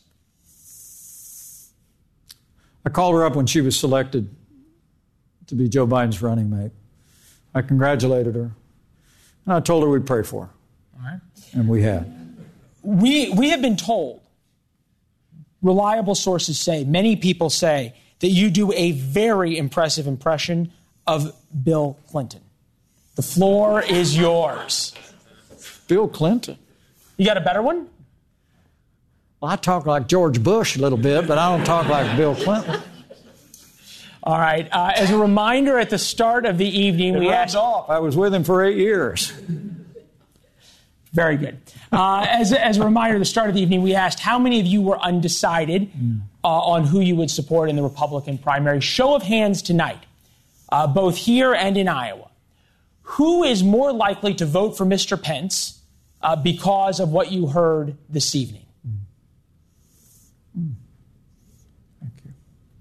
I 2.86 2.90
called 2.90 3.16
her 3.16 3.26
up 3.26 3.36
when 3.36 3.48
she 3.48 3.62
was 3.62 3.78
selected 3.78 4.34
to 5.48 5.56
be 5.56 5.68
Joe 5.68 5.88
Biden's 5.88 6.22
running 6.22 6.50
mate. 6.50 6.72
I 7.54 7.62
congratulated 7.62 8.36
her, 8.36 8.52
and 9.46 9.54
I 9.54 9.60
told 9.60 9.84
her 9.84 9.90
we'd 9.90 10.06
pray 10.06 10.24
for 10.24 10.46
her. 10.46 10.52
All 10.98 11.06
right. 11.06 11.22
And 11.54 11.68
we 11.68 11.82
have. 11.84 12.08
We, 12.84 13.32
we 13.32 13.50
have 13.50 13.62
been 13.62 13.78
told 13.78 14.22
reliable 15.62 16.16
sources 16.16 16.60
say, 16.60 16.84
many 16.84 17.16
people 17.16 17.50
say, 17.50 17.96
that 18.20 18.30
you 18.30 18.50
do 18.50 18.72
a 18.74 18.92
very 18.92 19.58
impressive 19.58 20.08
impression 20.08 20.72
of 21.08 21.34
Bill 21.64 21.98
Clinton. 22.08 22.42
The 23.16 23.22
floor 23.22 23.82
is 23.82 24.18
yours. 24.18 24.94
Bill 25.88 26.08
Clinton? 26.08 26.58
You 27.18 27.26
got 27.26 27.38
a 27.38 27.42
better 27.42 27.62
one? 27.62 27.88
Well, 29.46 29.54
I 29.54 29.58
talk 29.58 29.86
like 29.86 30.08
George 30.08 30.42
Bush 30.42 30.76
a 30.76 30.82
little 30.82 30.98
bit, 30.98 31.28
but 31.28 31.38
I 31.38 31.56
don't 31.56 31.64
talk 31.64 31.88
like 31.88 32.18
Bill 32.18 32.34
Clinton. 32.34 32.82
All 34.24 34.40
right. 34.40 34.68
Uh, 34.72 34.94
as 34.96 35.12
a 35.12 35.20
reminder, 35.20 35.78
at 35.78 35.92
the 35.92 36.00
start 36.00 36.48
of 36.48 36.58
the 36.58 36.66
evening, 36.66 37.14
it 37.14 37.20
we 37.20 37.30
asked. 37.30 37.56
off. 37.56 37.88
I 37.88 38.00
was 38.00 38.18
with 38.18 38.34
him 38.34 38.44
for 38.44 38.66
eight 38.66 38.78
years. 38.78 39.32
Very 41.14 41.38
good. 41.38 41.62
Uh, 41.92 42.26
as, 42.28 42.54
as 42.54 42.80
a 42.80 42.84
reminder, 42.84 43.18
at 43.18 43.20
the 43.20 43.26
start 43.26 43.50
of 43.50 43.54
the 43.54 43.62
evening, 43.62 43.84
we 43.84 43.94
asked 43.94 44.20
how 44.20 44.40
many 44.40 44.60
of 44.60 44.66
you 44.66 44.82
were 44.82 44.98
undecided 44.98 45.92
uh, 46.44 46.48
on 46.48 46.84
who 46.86 47.00
you 47.00 47.16
would 47.16 47.30
support 47.30 47.70
in 47.70 47.76
the 47.76 47.84
Republican 47.84 48.40
primary. 48.40 48.82
Show 48.82 49.14
of 49.14 49.22
hands 49.22 49.62
tonight, 49.62 50.04
uh, 50.70 50.88
both 50.88 51.18
here 51.18 51.54
and 51.54 51.78
in 51.78 51.88
Iowa. 51.88 52.32
Who 53.04 53.44
is 53.44 53.64
more 53.64 53.94
likely 53.94 54.34
to 54.34 54.46
vote 54.48 54.76
for 54.76 54.88
Mr. 54.88 55.22
Pence 55.22 55.82
uh, 56.24 56.36
because 56.36 57.00
of 57.00 57.12
what 57.12 57.32
you 57.32 57.46
heard 57.46 57.96
this 58.10 58.34
evening? 58.34 58.64
Thank 60.56 62.14
you. 62.24 62.32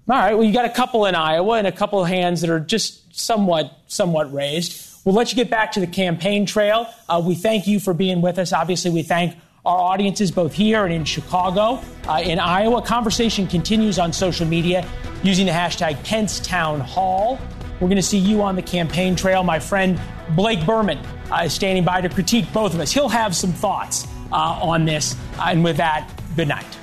All 0.07 0.15
right. 0.15 0.35
Well, 0.35 0.43
you 0.43 0.53
got 0.53 0.65
a 0.65 0.69
couple 0.69 1.05
in 1.07 1.15
Iowa 1.15 1.57
and 1.57 1.65
a 1.65 1.71
couple 1.71 1.99
of 1.99 2.07
hands 2.07 2.41
that 2.41 2.49
are 2.51 2.59
just 2.59 3.19
somewhat, 3.19 3.75
somewhat 3.87 4.31
raised. 4.31 4.93
We'll 5.03 5.15
let 5.15 5.31
you 5.31 5.35
get 5.35 5.49
back 5.49 5.71
to 5.73 5.79
the 5.79 5.87
campaign 5.87 6.45
trail. 6.45 6.87
Uh, 7.09 7.23
we 7.25 7.33
thank 7.33 7.65
you 7.65 7.79
for 7.79 7.93
being 7.93 8.21
with 8.21 8.37
us. 8.37 8.53
Obviously, 8.53 8.91
we 8.91 9.01
thank 9.01 9.35
our 9.65 9.77
audiences 9.77 10.29
both 10.29 10.53
here 10.53 10.85
and 10.85 10.93
in 10.93 11.05
Chicago. 11.05 11.81
Uh, 12.07 12.21
in 12.23 12.39
Iowa, 12.39 12.83
conversation 12.83 13.47
continues 13.47 13.97
on 13.97 14.13
social 14.13 14.45
media 14.45 14.87
using 15.23 15.47
the 15.47 15.51
hashtag 15.51 16.03
Pence 16.03 16.39
Town 16.39 16.79
Hall. 16.79 17.39
We're 17.79 17.87
going 17.87 17.95
to 17.95 18.03
see 18.03 18.19
you 18.19 18.43
on 18.43 18.55
the 18.55 18.61
campaign 18.61 19.15
trail. 19.15 19.43
My 19.43 19.59
friend 19.59 19.99
Blake 20.35 20.63
Berman 20.67 20.99
uh, 21.31 21.43
is 21.45 21.53
standing 21.53 21.83
by 21.83 22.01
to 22.01 22.09
critique 22.09 22.45
both 22.53 22.75
of 22.75 22.79
us. 22.79 22.91
He'll 22.91 23.09
have 23.09 23.35
some 23.35 23.51
thoughts 23.51 24.07
uh, 24.31 24.35
on 24.35 24.85
this. 24.85 25.15
and 25.39 25.63
with 25.63 25.77
that, 25.77 26.09
good 26.35 26.47
night. 26.47 26.77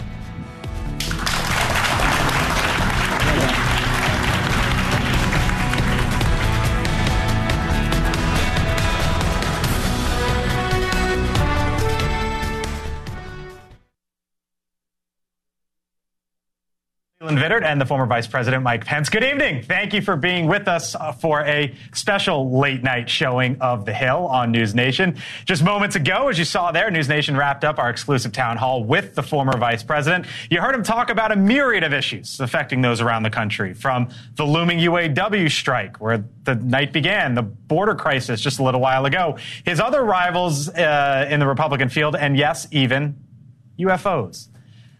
Leland 17.23 17.39
Vittert 17.39 17.63
and 17.63 17.81
the 17.81 17.87
former 17.87 18.05
Vice 18.05 18.27
President 18.27 18.65
Mike 18.65 18.85
Pence. 18.85 19.09
Good 19.09 19.23
evening. 19.23 19.63
Thank 19.63 19.95
you 19.95 20.03
for 20.03 20.17
being 20.17 20.49
with 20.49 20.67
us 20.67 20.97
uh, 20.97 21.13
for 21.13 21.43
a 21.43 21.73
special 21.95 22.59
late 22.59 22.83
night 22.83 23.09
showing 23.09 23.57
of 23.61 23.85
The 23.85 23.93
Hill 23.93 24.27
on 24.27 24.51
News 24.51 24.75
Nation. 24.75 25.17
Just 25.45 25.63
moments 25.63 25.95
ago, 25.95 26.31
as 26.31 26.37
you 26.37 26.45
saw 26.45 26.73
there, 26.73 26.91
News 26.91 27.09
Nation 27.09 27.37
wrapped 27.37 27.63
up 27.63 27.79
our 27.79 27.91
exclusive 27.91 28.33
town 28.33 28.57
hall 28.57 28.83
with 28.83 29.15
the 29.15 29.23
former 29.23 29.57
Vice 29.57 29.85
President. 29.85 30.27
You 30.51 30.61
heard 30.61 30.75
him 30.75 30.83
talk 30.83 31.11
about 31.11 31.31
a 31.31 31.37
myriad 31.37 31.85
of 31.85 31.93
issues 31.93 32.41
affecting 32.41 32.81
those 32.81 33.01
around 33.01 33.23
the 33.23 33.31
country, 33.31 33.73
from 33.73 34.09
the 34.35 34.45
looming 34.45 34.79
UAW 34.79 35.49
strike, 35.49 36.01
where 36.01 36.25
the 36.43 36.57
night 36.57 36.93
began, 36.93 37.37
the 37.37 37.43
border 37.43 37.95
crisis 37.95 38.41
just 38.41 38.59
a 38.59 38.65
little 38.65 38.81
while 38.81 39.07
ago, 39.07 39.39
his 39.65 39.79
other 39.79 40.03
rivals 40.03 40.71
uh, 40.71 41.29
in 41.31 41.39
the 41.39 41.47
Republican 41.47 41.89
field, 41.89 42.17
and 42.17 42.37
yes, 42.37 42.67
even 42.73 43.17
UFOs. 43.79 44.49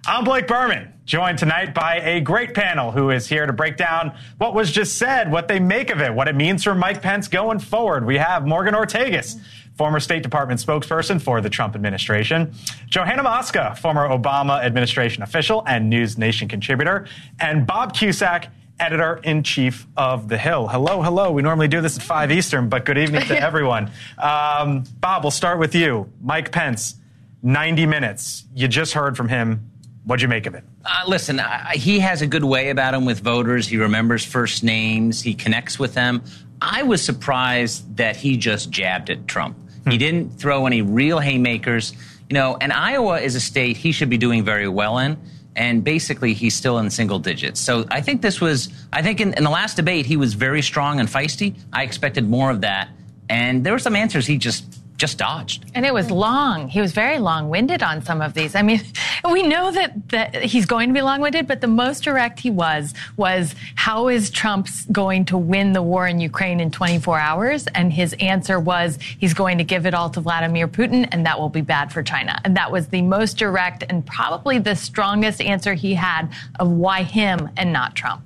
I'm 0.05 0.25
Blake 0.25 0.49
Berman, 0.49 0.93
joined 1.05 1.39
tonight 1.39 1.75
by 1.75 2.01
a 2.01 2.21
great 2.21 2.55
panel 2.55 2.91
who 2.91 3.11
is 3.11 3.29
here 3.29 3.47
to 3.47 3.53
break 3.53 3.77
down 3.77 4.17
what 4.37 4.53
was 4.53 4.73
just 4.73 4.99
said, 4.99 5.31
what 5.31 5.47
they 5.47 5.61
make 5.61 5.91
of 5.91 6.01
it, 6.01 6.13
what 6.13 6.27
it 6.27 6.35
means 6.35 6.65
for 6.65 6.75
Mike 6.75 7.03
Pence 7.03 7.29
going 7.29 7.61
forward. 7.61 8.05
We 8.05 8.19
have 8.19 8.45
Morgan 8.45 8.75
Ortagus, 8.75 9.41
former 9.77 10.01
State 10.01 10.25
Department 10.25 10.59
spokesperson 10.61 11.23
for 11.23 11.41
the 11.41 11.49
Trump 11.49 11.77
administration, 11.77 12.53
Johanna 12.89 13.23
Maska, 13.23 13.79
former 13.79 14.09
Obama 14.09 14.61
administration 14.65 15.23
official 15.23 15.63
and 15.69 15.89
News 15.89 16.19
Nation 16.19 16.49
contributor, 16.49 17.07
and 17.39 17.65
Bob 17.65 17.95
Cusack, 17.95 18.49
editor 18.81 19.21
in 19.23 19.45
chief 19.45 19.87
of 19.97 20.27
The 20.29 20.37
Hill. 20.37 20.67
Hello, 20.67 21.01
hello. 21.01 21.31
We 21.31 21.43
normally 21.43 21.69
do 21.69 21.81
this 21.81 21.97
at 21.97 22.03
5 22.03 22.33
Eastern, 22.33 22.69
but 22.69 22.85
good 22.85 22.99
evening 22.99 23.23
to 23.27 23.41
everyone. 23.41 23.93
Um, 24.19 24.83
Bob, 24.99 25.23
we'll 25.23 25.31
start 25.31 25.61
with 25.61 25.77
you. 25.77 26.11
Mike 26.21 26.51
Pence, 26.51 26.97
90 27.45 27.87
minutes. 27.87 28.47
You 28.53 28.67
just 28.67 28.95
heard 28.95 29.17
from 29.17 29.29
him 29.29 29.69
What'd 30.05 30.23
you 30.23 30.29
make 30.29 30.47
of 30.47 30.55
it? 30.55 30.65
Uh, 30.85 31.05
listen, 31.07 31.39
uh, 31.39 31.71
he 31.75 32.01
has 32.01 32.23
a 32.23 32.27
good 32.27 32.43
way 32.43 32.71
about 32.71 32.93
him 32.95 33.05
with 33.05 33.21
voters. 33.21 33.69
He 33.69 33.77
remembers 33.77 34.25
first 34.25 34.65
names. 34.65 35.23
He 35.23 35.35
connects 35.35 35.79
with 35.79 35.95
them. 35.95 36.23
I 36.61 36.83
was 36.83 37.05
surprised 37.05 37.97
that 37.97 38.17
he 38.17 38.37
just 38.37 38.71
jabbed 38.71 39.11
at 39.11 39.29
Trump. 39.29 39.57
Hmm. 39.85 39.91
He 39.91 39.99
didn't 39.99 40.31
throw 40.31 40.67
any 40.67 40.83
real 40.83 41.21
haymakers. 41.21 41.93
You 42.29 42.35
know, 42.35 42.57
and 42.61 42.73
Iowa 42.73 43.21
is 43.21 43.35
a 43.37 43.41
state 43.41 43.77
he 43.77 43.93
should 43.93 44.11
be 44.11 44.19
doing 44.19 44.45
very 44.45 44.69
well 44.69 44.99
in. 44.99 45.17
And 45.55 45.85
basically, 45.85 46.33
he's 46.33 46.55
still 46.55 46.79
in 46.79 46.89
single 46.91 47.19
digits. 47.19 47.61
So 47.61 47.85
I 47.91 48.01
think 48.01 48.23
this 48.23 48.41
was, 48.41 48.71
I 48.93 49.03
think 49.03 49.21
in, 49.21 49.35
in 49.35 49.45
the 49.45 49.51
last 49.51 49.77
debate, 49.77 50.07
he 50.07 50.17
was 50.17 50.33
very 50.33 50.63
strong 50.63 50.99
and 50.99 51.09
feisty. 51.09 51.55
I 51.73 51.83
expected 51.83 52.29
more 52.29 52.51
of 52.51 52.63
that. 52.63 52.89
And 53.29 53.63
there 53.63 53.73
were 53.73 53.79
some 53.79 53.95
answers 53.95 54.27
he 54.27 54.39
just 54.39 54.82
just 55.03 55.19
dodged. 55.19 55.65
And 55.75 55.85
it 55.85 55.93
was 55.93 56.13
long. 56.13 56.69
He 56.69 56.81
was 56.81 56.93
very 56.93 57.19
long 57.19 57.49
winded 57.49 57.83
on 57.83 58.03
some 58.03 58.23
of 58.23 58.35
these. 58.35 58.55
I 58.55 58.63
mean, 58.63 58.81
we 59.33 59.43
know 59.43 59.73
that, 59.73 60.11
that 60.11 60.45
he's 60.45 60.65
going 60.65 60.91
to 60.91 60.95
be 60.95 61.03
long 61.03 61.21
winded, 61.21 61.49
but 61.49 61.61
the 61.61 61.67
most 61.67 62.05
direct 62.05 62.39
he 62.39 62.51
was 62.51 62.95
was 63.17 63.57
how 63.75 64.07
is 64.07 64.31
Trump 64.31 64.69
going 64.93 65.25
to 65.25 65.37
win 65.37 65.73
the 65.73 65.83
war 65.83 66.07
in 66.07 66.21
Ukraine 66.21 66.61
in 66.61 66.71
24 66.71 67.19
hours? 67.19 67.67
And 67.75 67.93
his 67.93 68.15
answer 68.21 68.61
was 68.61 68.97
he's 69.19 69.35
going 69.35 69.59
to 69.59 69.65
give 69.65 69.87
it 69.87 69.93
all 69.93 70.09
to 70.11 70.21
Vladimir 70.21 70.69
Putin, 70.69 71.09
and 71.11 71.27
that 71.27 71.37
will 71.37 71.49
be 71.49 71.63
bad 71.63 71.93
for 71.93 72.05
China. 72.05 72.41
And 72.45 72.57
that 72.57 72.71
was 72.71 72.87
the 72.87 73.03
most 73.03 73.39
direct 73.39 73.83
and 73.89 74.07
probably 74.07 74.61
the 74.61 74.77
strongest 74.77 75.41
answer 75.41 75.75
he 75.75 75.95
had 75.95 76.29
of 76.61 76.71
why 76.71 77.03
him 77.03 77.51
and 77.57 77.73
not 77.73 77.97
Trump. 77.97 78.23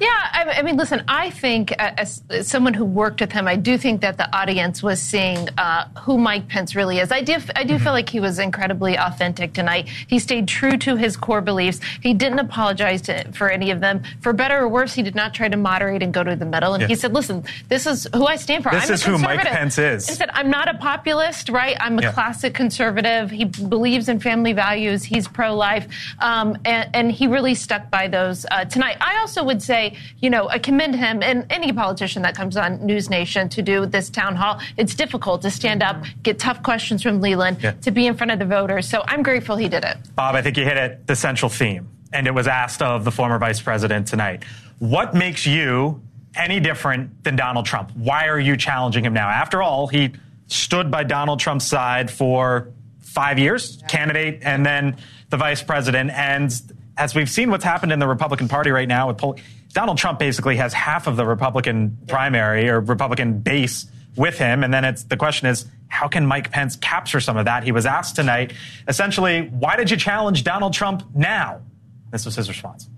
Yeah, 0.00 0.08
I, 0.10 0.54
I, 0.58 0.62
mean, 0.62 0.76
listen, 0.76 1.02
I 1.08 1.30
think 1.30 1.72
uh, 1.72 1.92
as, 1.96 2.22
as, 2.30 2.48
someone 2.48 2.74
who 2.74 2.84
worked 2.84 3.20
with 3.20 3.32
him, 3.32 3.48
I 3.48 3.56
do 3.56 3.76
think 3.76 4.00
that 4.00 4.16
the 4.16 4.34
audience 4.36 4.82
was 4.82 5.00
seeing 5.00 5.48
uh, 5.58 5.88
who 6.00 6.18
Mike 6.18 6.48
Pence 6.48 6.74
really 6.74 6.98
is. 6.98 7.12
I 7.12 7.22
do, 7.22 7.34
I 7.56 7.64
do 7.64 7.74
mm-hmm. 7.74 7.84
feel 7.84 7.92
like 7.92 8.08
he 8.08 8.20
was 8.20 8.38
incredibly 8.38 8.96
authentic 8.96 9.52
tonight. 9.52 9.88
He 9.88 10.18
stayed 10.18 10.48
true 10.48 10.76
to 10.78 10.96
his 10.96 11.16
core 11.16 11.40
beliefs. 11.40 11.80
He 12.02 12.14
didn't 12.14 12.38
apologize 12.38 13.02
to, 13.02 13.30
for 13.32 13.50
any 13.50 13.70
of 13.70 13.80
them. 13.80 14.02
For 14.20 14.32
better 14.32 14.58
or 14.58 14.68
worse, 14.68 14.94
he 14.94 15.02
did 15.02 15.14
not 15.14 15.34
try 15.34 15.48
to 15.48 15.56
moderate 15.56 16.02
and 16.02 16.12
go 16.12 16.22
to 16.22 16.36
the 16.36 16.46
middle. 16.46 16.74
And 16.74 16.82
yeah. 16.82 16.88
he 16.88 16.94
said, 16.94 17.12
listen, 17.12 17.44
this 17.68 17.86
is 17.86 18.06
who 18.14 18.26
I 18.26 18.36
stand 18.36 18.64
for. 18.64 18.70
This 18.70 18.88
I'm 18.88 18.94
is 18.94 19.02
who 19.02 19.18
Mike 19.18 19.40
Pence 19.40 19.78
is. 19.78 20.08
He 20.08 20.14
said, 20.14 20.30
I'm 20.32 20.50
not 20.50 20.68
a 20.68 20.74
populist, 20.78 21.48
right? 21.48 21.76
I'm 21.80 21.98
a 21.98 22.02
yeah. 22.02 22.12
classic 22.12 22.54
conservative. 22.54 23.30
He 23.30 23.44
believes 23.44 24.08
in 24.08 24.20
family 24.20 24.52
values. 24.52 25.04
He's 25.04 25.28
pro-life. 25.28 25.86
Um, 26.20 26.56
and, 26.64 26.90
and, 26.94 27.08
he 27.08 27.26
really 27.26 27.54
stuck 27.54 27.90
by 27.90 28.06
those 28.06 28.44
uh, 28.50 28.66
tonight. 28.66 28.98
I 29.00 29.18
also 29.18 29.42
would 29.42 29.57
say, 29.62 29.96
you 30.18 30.30
know, 30.30 30.48
I 30.48 30.58
commend 30.58 30.96
him 30.96 31.22
and 31.22 31.46
any 31.50 31.72
politician 31.72 32.22
that 32.22 32.34
comes 32.34 32.56
on 32.56 32.84
News 32.84 33.10
Nation 33.10 33.48
to 33.50 33.62
do 33.62 33.86
this 33.86 34.10
town 34.10 34.36
hall. 34.36 34.60
It's 34.76 34.94
difficult 34.94 35.42
to 35.42 35.50
stand 35.50 35.82
up, 35.82 36.04
get 36.22 36.38
tough 36.38 36.62
questions 36.62 37.02
from 37.02 37.20
Leland, 37.20 37.58
yeah. 37.62 37.72
to 37.72 37.90
be 37.90 38.06
in 38.06 38.16
front 38.16 38.30
of 38.30 38.38
the 38.38 38.46
voters. 38.46 38.88
So 38.88 39.02
I'm 39.06 39.22
grateful 39.22 39.56
he 39.56 39.68
did 39.68 39.84
it. 39.84 39.96
Bob, 40.14 40.34
I 40.34 40.42
think 40.42 40.56
you 40.56 40.64
hit 40.64 40.76
it, 40.76 41.06
the 41.06 41.16
central 41.16 41.48
theme, 41.48 41.88
and 42.12 42.26
it 42.26 42.34
was 42.34 42.46
asked 42.46 42.82
of 42.82 43.04
the 43.04 43.10
former 43.10 43.38
vice 43.38 43.60
president 43.60 44.06
tonight. 44.06 44.44
What 44.78 45.14
makes 45.14 45.46
you 45.46 46.00
any 46.34 46.60
different 46.60 47.24
than 47.24 47.36
Donald 47.36 47.66
Trump? 47.66 47.90
Why 47.94 48.28
are 48.28 48.38
you 48.38 48.56
challenging 48.56 49.04
him 49.04 49.12
now? 49.12 49.28
After 49.28 49.62
all, 49.62 49.88
he 49.88 50.12
stood 50.46 50.90
by 50.90 51.04
Donald 51.04 51.40
Trump's 51.40 51.66
side 51.66 52.10
for 52.10 52.70
five 53.00 53.38
years, 53.38 53.82
candidate, 53.88 54.40
and 54.42 54.64
then 54.64 54.96
the 55.30 55.36
vice 55.36 55.62
president. 55.62 56.10
And 56.10 56.52
as 56.98 57.14
we've 57.14 57.30
seen 57.30 57.50
what's 57.50 57.64
happened 57.64 57.92
in 57.92 58.00
the 58.00 58.08
Republican 58.08 58.48
Party 58.48 58.70
right 58.70 58.88
now 58.88 59.08
with 59.08 59.16
polling, 59.16 59.40
Donald 59.72 59.98
Trump 59.98 60.18
basically 60.18 60.56
has 60.56 60.72
half 60.72 61.06
of 61.06 61.16
the 61.16 61.24
Republican 61.24 61.96
primary 62.08 62.68
or 62.68 62.80
Republican 62.80 63.38
base 63.38 63.86
with 64.16 64.36
him. 64.36 64.64
And 64.64 64.74
then 64.74 64.84
it's 64.84 65.04
the 65.04 65.16
question 65.16 65.48
is, 65.48 65.64
how 65.86 66.08
can 66.08 66.26
Mike 66.26 66.50
Pence 66.50 66.76
capture 66.76 67.20
some 67.20 67.36
of 67.36 67.44
that? 67.44 67.62
He 67.62 67.72
was 67.72 67.86
asked 67.86 68.16
tonight, 68.16 68.52
essentially, 68.88 69.42
why 69.42 69.76
did 69.76 69.90
you 69.90 69.96
challenge 69.96 70.42
Donald 70.44 70.74
Trump 70.74 71.04
now? 71.14 71.62
This 72.10 72.24
was 72.24 72.34
his 72.34 72.48
response. 72.48 72.88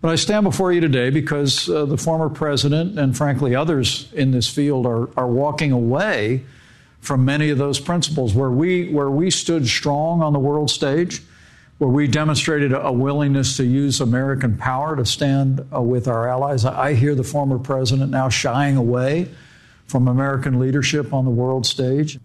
But 0.00 0.08
I 0.08 0.14
stand 0.14 0.44
before 0.44 0.72
you 0.72 0.80
today 0.80 1.10
because 1.10 1.68
uh, 1.68 1.84
the 1.84 1.98
former 1.98 2.30
president 2.30 2.98
and, 2.98 3.14
frankly, 3.14 3.54
others 3.54 4.10
in 4.14 4.30
this 4.30 4.48
field 4.48 4.86
are, 4.86 5.10
are 5.18 5.26
walking 5.26 5.72
away 5.72 6.42
from 7.00 7.26
many 7.26 7.50
of 7.50 7.58
those 7.58 7.78
principles 7.78 8.34
where 8.34 8.50
we, 8.50 8.90
where 8.90 9.10
we 9.10 9.30
stood 9.30 9.66
strong 9.66 10.22
on 10.22 10.32
the 10.32 10.38
world 10.38 10.70
stage 10.70 11.22
where 11.80 11.88
we 11.88 12.06
demonstrated 12.06 12.74
a 12.74 12.92
willingness 12.92 13.56
to 13.56 13.64
use 13.64 14.02
American 14.02 14.54
power 14.54 14.94
to 14.94 15.06
stand 15.06 15.66
uh, 15.74 15.80
with 15.80 16.06
our 16.08 16.28
allies. 16.28 16.66
I 16.66 16.92
hear 16.92 17.14
the 17.14 17.24
former 17.24 17.58
president 17.58 18.10
now 18.10 18.28
shying 18.28 18.76
away 18.76 19.30
from 19.86 20.06
American 20.06 20.60
leadership 20.60 21.14
on 21.14 21.24
the 21.24 21.30
world 21.30 21.64
stage. 21.64 22.19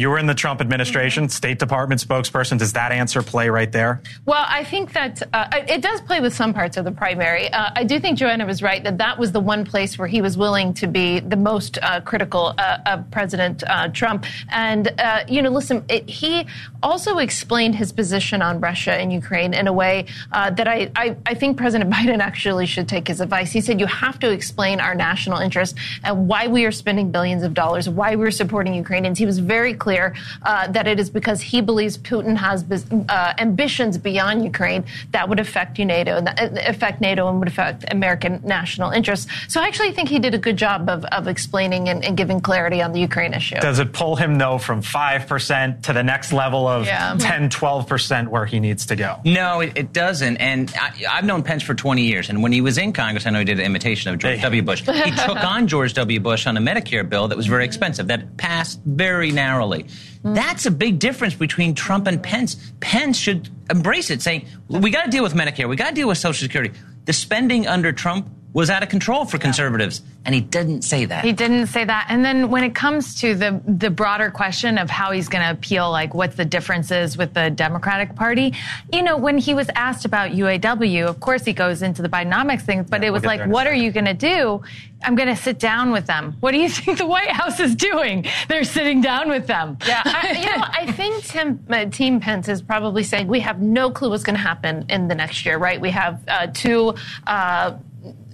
You 0.00 0.08
were 0.08 0.18
in 0.18 0.24
the 0.24 0.34
Trump 0.34 0.62
administration, 0.62 1.28
State 1.28 1.58
Department 1.58 2.00
spokesperson. 2.00 2.58
Does 2.58 2.72
that 2.72 2.90
answer 2.90 3.22
play 3.22 3.50
right 3.50 3.70
there? 3.70 4.00
Well, 4.24 4.46
I 4.48 4.64
think 4.64 4.94
that 4.94 5.22
uh, 5.34 5.48
it 5.68 5.82
does 5.82 6.00
play 6.00 6.20
with 6.20 6.34
some 6.34 6.54
parts 6.54 6.78
of 6.78 6.86
the 6.86 6.90
primary. 6.90 7.52
Uh, 7.52 7.68
I 7.76 7.84
do 7.84 8.00
think 8.00 8.16
Johanna 8.16 8.46
was 8.46 8.62
right 8.62 8.82
that 8.82 8.96
that 8.96 9.18
was 9.18 9.30
the 9.32 9.40
one 9.40 9.62
place 9.62 9.98
where 9.98 10.08
he 10.08 10.22
was 10.22 10.38
willing 10.38 10.72
to 10.72 10.86
be 10.86 11.20
the 11.20 11.36
most 11.36 11.76
uh, 11.82 12.00
critical 12.00 12.54
uh, 12.56 12.78
of 12.86 13.10
President 13.10 13.62
uh, 13.66 13.88
Trump. 13.88 14.24
And, 14.48 14.90
uh, 14.98 15.24
you 15.28 15.42
know, 15.42 15.50
listen, 15.50 15.84
it, 15.90 16.08
he 16.08 16.46
also 16.82 17.18
explained 17.18 17.74
his 17.74 17.92
position 17.92 18.40
on 18.40 18.58
Russia 18.58 18.94
and 18.94 19.12
Ukraine 19.12 19.52
in 19.52 19.66
a 19.66 19.72
way 19.72 20.06
that 20.32 20.66
I, 20.66 20.90
I, 20.96 21.14
I, 21.26 21.34
think 21.34 21.58
President 21.58 21.90
Biden 21.94 22.20
actually 22.20 22.64
should 22.64 22.88
take 22.88 23.06
his 23.06 23.20
advice. 23.20 23.52
He 23.52 23.60
said, 23.60 23.78
you 23.78 23.84
have 23.84 24.18
to 24.20 24.30
explain 24.30 24.80
our 24.80 24.94
national 24.94 25.40
interest 25.40 25.76
and 26.04 26.26
why 26.26 26.46
we 26.46 26.64
are 26.64 26.72
spending 26.72 27.10
billions 27.10 27.42
of 27.42 27.52
dollars, 27.52 27.86
why 27.86 28.16
we're 28.16 28.30
supporting 28.30 28.72
Ukrainians. 28.72 29.18
He 29.18 29.26
was 29.26 29.38
very 29.38 29.74
clear 29.74 29.89
uh, 29.98 30.68
that 30.68 30.86
it 30.86 31.00
is 31.00 31.10
because 31.10 31.40
he 31.40 31.60
believes 31.60 31.98
Putin 31.98 32.36
has 32.36 32.64
uh, 33.08 33.34
ambitions 33.38 33.98
beyond 33.98 34.44
Ukraine 34.44 34.84
that 35.10 35.28
would 35.28 35.40
affect 35.40 35.78
NATO, 35.78 36.16
uh, 36.16 36.34
affect 36.66 37.00
NATO, 37.00 37.28
and 37.28 37.38
would 37.38 37.48
affect 37.48 37.84
American 37.90 38.40
national 38.44 38.90
interests. 38.90 39.30
So 39.48 39.60
I 39.60 39.66
actually 39.66 39.92
think 39.92 40.08
he 40.08 40.18
did 40.18 40.34
a 40.34 40.38
good 40.38 40.56
job 40.56 40.88
of, 40.88 41.04
of 41.06 41.28
explaining 41.28 41.88
and, 41.88 42.04
and, 42.04 42.16
giving 42.16 42.40
clarity 42.40 42.82
on 42.82 42.92
the 42.92 43.00
Ukraine 43.00 43.32
issue. 43.32 43.56
Does 43.60 43.78
it 43.78 43.92
pull 43.92 44.16
him 44.16 44.36
though 44.36 44.58
from 44.58 44.82
five 44.82 45.26
percent 45.26 45.84
to 45.84 45.92
the 45.92 46.02
next 46.02 46.32
level 46.32 46.68
of 46.68 46.86
yeah. 46.86 47.16
10, 47.18 47.48
12 47.48 47.86
percent 47.86 48.30
where 48.30 48.44
he 48.44 48.60
needs 48.60 48.86
to 48.86 48.96
go? 48.96 49.16
No, 49.24 49.60
it, 49.60 49.72
it 49.76 49.92
doesn't. 49.92 50.36
And 50.36 50.72
I, 50.78 50.90
have 51.16 51.24
known 51.24 51.42
Pence 51.42 51.62
for 51.62 51.74
20 51.74 52.02
years, 52.02 52.28
and 52.28 52.42
when 52.42 52.52
he 52.52 52.60
was 52.60 52.78
in 52.78 52.92
Congress, 52.92 53.26
I 53.26 53.30
know 53.30 53.38
he 53.38 53.44
did 53.44 53.58
an 53.58 53.66
imitation 53.66 54.12
of 54.12 54.18
George 54.18 54.36
hey. 54.36 54.42
W. 54.42 54.62
Bush. 54.62 54.80
He 54.80 55.10
took 55.12 55.42
on 55.44 55.66
George 55.66 55.94
W. 55.94 56.20
Bush 56.20 56.46
on 56.46 56.56
a 56.56 56.60
Medicare 56.60 57.08
bill 57.08 57.28
that 57.28 57.36
was 57.36 57.46
very 57.46 57.64
expensive 57.64 58.06
that 58.08 58.36
passed 58.36 58.80
very 58.84 59.30
narrowly. 59.30 59.79
That's 60.22 60.66
a 60.66 60.70
big 60.70 60.98
difference 60.98 61.34
between 61.34 61.74
Trump 61.74 62.06
and 62.06 62.22
Pence. 62.22 62.72
Pence 62.80 63.16
should 63.16 63.48
embrace 63.70 64.10
it, 64.10 64.22
saying, 64.22 64.46
we 64.68 64.90
got 64.90 65.04
to 65.04 65.10
deal 65.10 65.22
with 65.22 65.34
Medicare, 65.34 65.68
we 65.68 65.76
got 65.76 65.90
to 65.90 65.94
deal 65.94 66.08
with 66.08 66.18
Social 66.18 66.44
Security. 66.44 66.76
The 67.04 67.12
spending 67.12 67.66
under 67.66 67.92
Trump 67.92 68.28
was 68.52 68.68
out 68.68 68.82
of 68.82 68.88
control 68.88 69.24
for 69.24 69.38
conservatives. 69.38 70.02
And 70.24 70.34
he 70.34 70.40
didn't 70.40 70.82
say 70.82 71.06
that. 71.06 71.24
He 71.24 71.32
didn't 71.32 71.68
say 71.68 71.84
that. 71.84 72.06
And 72.10 72.24
then 72.24 72.50
when 72.50 72.62
it 72.62 72.74
comes 72.74 73.14
to 73.20 73.34
the 73.34 73.60
the 73.66 73.88
broader 73.88 74.30
question 74.30 74.76
of 74.76 74.90
how 74.90 75.12
he's 75.12 75.28
going 75.28 75.42
to 75.42 75.50
appeal, 75.50 75.90
like 75.90 76.12
what's 76.14 76.36
the 76.36 76.44
differences 76.44 77.16
with 77.16 77.32
the 77.32 77.50
Democratic 77.50 78.14
Party, 78.14 78.52
you 78.92 79.02
know, 79.02 79.16
when 79.16 79.38
he 79.38 79.54
was 79.54 79.70
asked 79.74 80.04
about 80.04 80.32
UAW, 80.32 81.06
of 81.06 81.20
course 81.20 81.44
he 81.44 81.52
goes 81.54 81.80
into 81.80 82.02
the 82.02 82.08
Bidenomics 82.08 82.62
thing, 82.62 82.82
but 82.82 83.00
yeah, 83.00 83.08
it 83.08 83.10
was 83.12 83.22
we'll 83.22 83.38
like, 83.38 83.46
what 83.48 83.66
are 83.66 83.74
you 83.74 83.90
going 83.92 84.04
to 84.04 84.14
do? 84.14 84.62
I'm 85.02 85.14
going 85.14 85.28
to 85.28 85.36
sit 85.36 85.58
down 85.58 85.90
with 85.92 86.06
them. 86.06 86.36
What 86.40 86.52
do 86.52 86.58
you 86.58 86.68
think 86.68 86.98
the 86.98 87.06
White 87.06 87.30
House 87.30 87.58
is 87.60 87.74
doing? 87.74 88.26
They're 88.48 88.64
sitting 88.64 89.00
down 89.00 89.28
with 89.30 89.46
them. 89.46 89.78
Yeah, 89.86 90.02
I, 90.04 90.38
you 90.38 90.46
know, 90.46 90.66
I 90.68 90.92
think 90.92 91.24
Tim, 91.24 91.64
uh, 91.70 91.86
Team 91.86 92.20
Pence 92.20 92.48
is 92.48 92.60
probably 92.60 93.04
saying 93.04 93.26
we 93.26 93.40
have 93.40 93.62
no 93.62 93.90
clue 93.90 94.10
what's 94.10 94.24
going 94.24 94.36
to 94.36 94.42
happen 94.42 94.84
in 94.90 95.08
the 95.08 95.14
next 95.14 95.46
year, 95.46 95.56
right? 95.56 95.80
We 95.80 95.90
have 95.90 96.22
uh, 96.28 96.48
two. 96.52 96.94
Uh, 97.26 97.78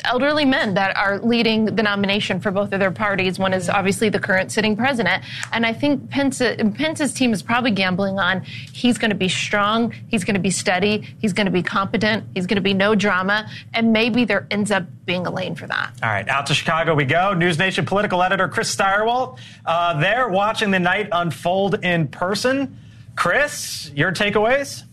elderly 0.04 0.44
men 0.44 0.74
that 0.74 0.96
are 0.96 1.18
leading 1.18 1.64
the 1.64 1.82
nomination 1.82 2.40
for 2.40 2.50
both 2.50 2.72
of 2.72 2.80
their 2.80 2.90
parties. 2.90 3.38
One 3.38 3.52
is 3.52 3.68
obviously 3.68 4.08
the 4.08 4.18
current 4.18 4.52
sitting 4.52 4.76
president. 4.76 5.24
And 5.52 5.66
I 5.66 5.72
think 5.72 6.10
Pence, 6.10 6.38
Pence's 6.38 7.12
team 7.12 7.32
is 7.32 7.42
probably 7.42 7.70
gambling 7.70 8.18
on 8.18 8.42
he's 8.42 8.98
going 8.98 9.10
to 9.10 9.16
be 9.16 9.28
strong, 9.28 9.92
he's 10.08 10.24
going 10.24 10.34
to 10.34 10.40
be 10.40 10.50
steady, 10.50 11.08
he's 11.20 11.32
going 11.32 11.46
to 11.46 11.50
be 11.50 11.62
competent, 11.62 12.24
he's 12.34 12.46
going 12.46 12.56
to 12.56 12.62
be 12.62 12.74
no 12.74 12.94
drama, 12.94 13.48
and 13.74 13.92
maybe 13.92 14.24
there 14.24 14.46
ends 14.50 14.70
up 14.70 14.84
being 15.04 15.26
a 15.26 15.30
lane 15.30 15.54
for 15.54 15.66
that. 15.66 15.92
All 16.02 16.10
right, 16.10 16.28
out 16.28 16.46
to 16.46 16.54
Chicago 16.54 16.94
we 16.94 17.04
go. 17.04 17.34
News 17.34 17.58
Nation 17.58 17.84
political 17.86 18.22
editor 18.22 18.48
Chris 18.48 18.74
Stirewalt 18.74 19.38
uh, 19.64 19.98
there 20.00 20.28
watching 20.28 20.70
the 20.70 20.78
night 20.78 21.08
unfold 21.12 21.84
in 21.84 22.08
person. 22.08 22.78
Chris, 23.16 23.90
your 23.94 24.12
takeaways? 24.12 24.84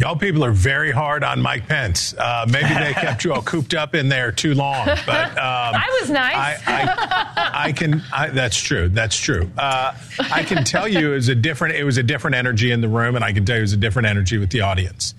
Y'all 0.00 0.16
people 0.16 0.42
are 0.42 0.50
very 0.50 0.90
hard 0.90 1.22
on 1.22 1.42
Mike 1.42 1.68
Pence. 1.68 2.14
Uh, 2.16 2.46
maybe 2.48 2.72
they 2.72 2.92
kept 2.94 3.22
you 3.22 3.34
all 3.34 3.42
cooped 3.42 3.74
up 3.74 3.94
in 3.94 4.08
there 4.08 4.32
too 4.32 4.54
long. 4.54 4.86
But 4.86 5.08
um, 5.32 5.74
I 5.74 5.98
was 6.00 6.08
nice. 6.08 6.34
I, 6.34 6.56
I, 6.66 7.50
I 7.66 7.72
can. 7.72 8.02
I, 8.10 8.28
that's 8.28 8.58
true. 8.58 8.88
That's 8.88 9.14
true. 9.14 9.50
Uh, 9.58 9.92
I 10.32 10.42
can 10.44 10.64
tell 10.64 10.88
you 10.88 11.12
it 11.12 11.16
was 11.16 11.28
a 11.28 11.34
different. 11.34 11.74
It 11.74 11.84
was 11.84 11.98
a 11.98 12.02
different 12.02 12.36
energy 12.36 12.70
in 12.70 12.80
the 12.80 12.88
room, 12.88 13.14
and 13.14 13.22
I 13.22 13.34
can 13.34 13.44
tell 13.44 13.56
you 13.56 13.60
it 13.60 13.64
was 13.64 13.72
a 13.74 13.76
different 13.76 14.08
energy 14.08 14.38
with 14.38 14.48
the 14.48 14.62
audience. 14.62 15.14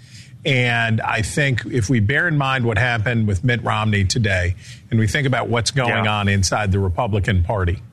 And 0.46 1.00
I 1.00 1.22
think 1.22 1.64
if 1.68 1.88
we 1.88 2.00
bear 2.00 2.28
in 2.28 2.36
mind 2.36 2.66
what 2.66 2.80
happened 2.80 3.28
with 3.28 3.44
Mitt 3.44 3.62
Romney 3.62 4.06
today, 4.06 4.56
and 4.90 5.00
we 5.00 5.06
think 5.06 5.28
about 5.28 5.48
what's 5.48 5.70
going 5.70 6.06
yeah. 6.06 6.18
on 6.20 6.28
inside 6.28 6.72
the 6.72 6.80
Republican 6.80 7.44
Party, 7.44 7.84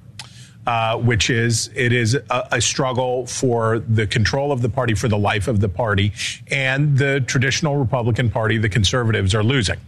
uh, 0.69 0.99
which 0.99 1.31
is 1.31 1.71
it 1.75 1.95
is 1.95 2.15
a, 2.15 2.49
a, 2.53 2.61
struggle 2.61 3.27
for 3.27 3.79
the 3.79 4.07
control 4.07 4.53
of 4.53 4.61
the 4.61 4.69
party, 4.69 4.93
for 4.93 5.09
the 5.09 5.17
life 5.17 5.49
of 5.49 5.61
the 5.61 5.69
party, 5.69 6.13
and 6.49 6.99
the 6.99 7.21
traditional 7.23 7.79
Republican 7.79 8.29
Party, 8.29 8.59
the 8.59 8.69
conservatives, 8.69 9.35
are 9.35 9.43
losing. 9.43 9.79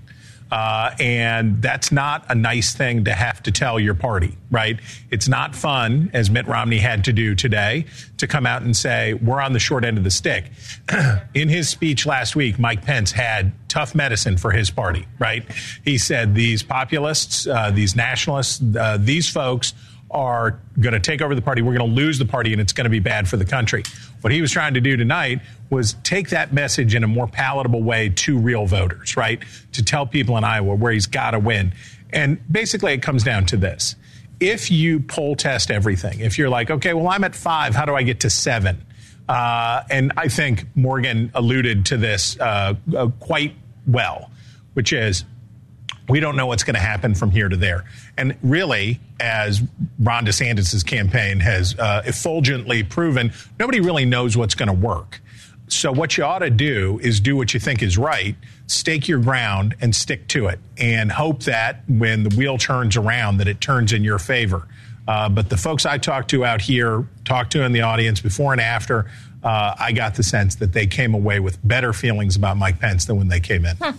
Uh, 0.50 0.94
and 0.98 1.60
that's 1.60 1.92
not 1.92 2.24
a 2.30 2.34
nice 2.34 2.72
thing 2.74 3.04
to 3.04 3.12
have 3.12 3.42
to 3.42 3.52
tell 3.52 3.78
your 3.78 3.92
party, 3.92 4.38
right? 4.50 4.80
It's 5.10 5.28
not 5.28 5.54
fun, 5.54 6.10
as 6.14 6.30
Mitt 6.30 6.46
Romney 6.46 6.78
had 6.78 7.04
to 7.04 7.12
do 7.12 7.34
today, 7.34 7.84
to 8.16 8.26
come 8.26 8.46
out 8.46 8.62
and 8.62 8.74
say, 8.74 9.12
we're 9.12 9.40
on 9.42 9.52
the 9.52 9.58
short 9.58 9.84
end 9.84 9.98
of 9.98 10.02
the 10.02 10.10
stick. 10.10 10.46
In 11.34 11.50
his 11.50 11.68
speech 11.68 12.06
last 12.06 12.34
week, 12.34 12.58
Mike 12.58 12.86
Pence 12.86 13.12
had 13.12 13.52
tough 13.68 13.94
medicine 13.94 14.38
for 14.38 14.50
his 14.50 14.70
party, 14.70 15.06
right? 15.18 15.44
He 15.84 15.98
said 15.98 16.34
these 16.34 16.62
populists, 16.62 17.46
uh, 17.46 17.70
these 17.70 17.94
nationalists, 17.94 18.62
uh, 18.74 18.96
these 18.98 19.28
folks 19.28 19.74
are 20.10 20.58
going 20.78 20.92
to 20.92 21.00
take 21.00 21.22
over 21.22 21.34
the 21.34 21.42
party. 21.42 21.62
We're 21.62 21.76
going 21.76 21.88
to 21.88 21.96
lose 21.96 22.18
the 22.18 22.24
party 22.24 22.52
and 22.52 22.60
it's 22.60 22.72
going 22.72 22.84
to 22.84 22.90
be 22.90 22.98
bad 22.98 23.28
for 23.28 23.36
the 23.36 23.44
country. 23.44 23.84
What 24.20 24.32
he 24.32 24.40
was 24.40 24.50
trying 24.50 24.74
to 24.74 24.80
do 24.80 24.96
tonight 24.96 25.40
was 25.70 25.94
take 26.02 26.30
that 26.30 26.52
message 26.52 26.94
in 26.94 27.04
a 27.04 27.08
more 27.08 27.28
palatable 27.28 27.82
way 27.82 28.08
to 28.10 28.38
real 28.38 28.66
voters, 28.66 29.16
right? 29.16 29.42
To 29.72 29.84
tell 29.84 30.06
people 30.06 30.36
in 30.36 30.44
Iowa 30.44 30.74
where 30.74 30.92
he's 30.92 31.06
got 31.06 31.30
to 31.30 31.38
win. 31.38 31.72
And 32.12 32.40
basically, 32.50 32.92
it 32.92 33.02
comes 33.02 33.22
down 33.22 33.46
to 33.46 33.56
this. 33.56 33.94
If 34.40 34.70
you 34.70 35.00
poll 35.00 35.36
test 35.36 35.70
everything, 35.70 36.20
if 36.20 36.38
you're 36.38 36.48
like, 36.48 36.70
okay, 36.70 36.94
well, 36.94 37.08
I'm 37.08 37.24
at 37.24 37.34
five, 37.34 37.74
how 37.74 37.84
do 37.84 37.94
I 37.94 38.02
get 38.02 38.20
to 38.20 38.30
seven? 38.30 38.84
Uh, 39.28 39.84
and 39.90 40.12
I 40.16 40.28
think 40.28 40.64
Morgan 40.74 41.30
alluded 41.34 41.86
to 41.86 41.96
this 41.96 42.38
uh, 42.40 42.74
uh, 42.96 43.08
quite 43.20 43.54
well, 43.86 44.30
which 44.74 44.92
is 44.92 45.24
we 46.10 46.20
don't 46.20 46.36
know 46.36 46.46
what's 46.46 46.64
going 46.64 46.74
to 46.74 46.80
happen 46.80 47.14
from 47.14 47.30
here 47.30 47.48
to 47.48 47.56
there. 47.56 47.84
And 48.16 48.36
really, 48.42 49.00
as 49.18 49.62
Ron 49.98 50.26
DeSantis' 50.26 50.84
campaign 50.84 51.40
has 51.40 51.78
uh, 51.78 52.02
effulgently 52.04 52.88
proven, 52.88 53.32
nobody 53.58 53.80
really 53.80 54.04
knows 54.04 54.36
what's 54.36 54.54
going 54.54 54.68
to 54.68 54.74
work. 54.74 55.20
So 55.68 55.92
what 55.92 56.16
you 56.16 56.24
ought 56.24 56.40
to 56.40 56.50
do 56.50 56.98
is 57.00 57.20
do 57.20 57.36
what 57.36 57.54
you 57.54 57.60
think 57.60 57.82
is 57.82 57.96
right, 57.96 58.34
stake 58.66 59.06
your 59.06 59.20
ground 59.20 59.76
and 59.80 59.94
stick 59.94 60.26
to 60.28 60.48
it 60.48 60.58
and 60.76 61.12
hope 61.12 61.44
that 61.44 61.82
when 61.88 62.24
the 62.24 62.34
wheel 62.36 62.58
turns 62.58 62.96
around 62.96 63.36
that 63.36 63.46
it 63.46 63.60
turns 63.60 63.92
in 63.92 64.02
your 64.02 64.18
favor. 64.18 64.66
Uh, 65.06 65.28
but 65.28 65.48
the 65.48 65.56
folks 65.56 65.86
I 65.86 65.98
talked 65.98 66.30
to 66.30 66.44
out 66.44 66.60
here, 66.60 67.06
talked 67.24 67.52
to 67.52 67.62
in 67.62 67.72
the 67.72 67.82
audience 67.82 68.20
before 68.20 68.52
and 68.52 68.60
after, 68.60 69.10
uh, 69.42 69.74
I 69.78 69.92
got 69.92 70.16
the 70.16 70.22
sense 70.22 70.56
that 70.56 70.72
they 70.72 70.86
came 70.86 71.14
away 71.14 71.40
with 71.40 71.58
better 71.66 71.92
feelings 71.92 72.36
about 72.36 72.56
Mike 72.56 72.80
Pence 72.80 73.06
than 73.06 73.16
when 73.16 73.28
they 73.28 73.40
came 73.40 73.64
in. 73.64 73.76
Hmm. 73.76 73.96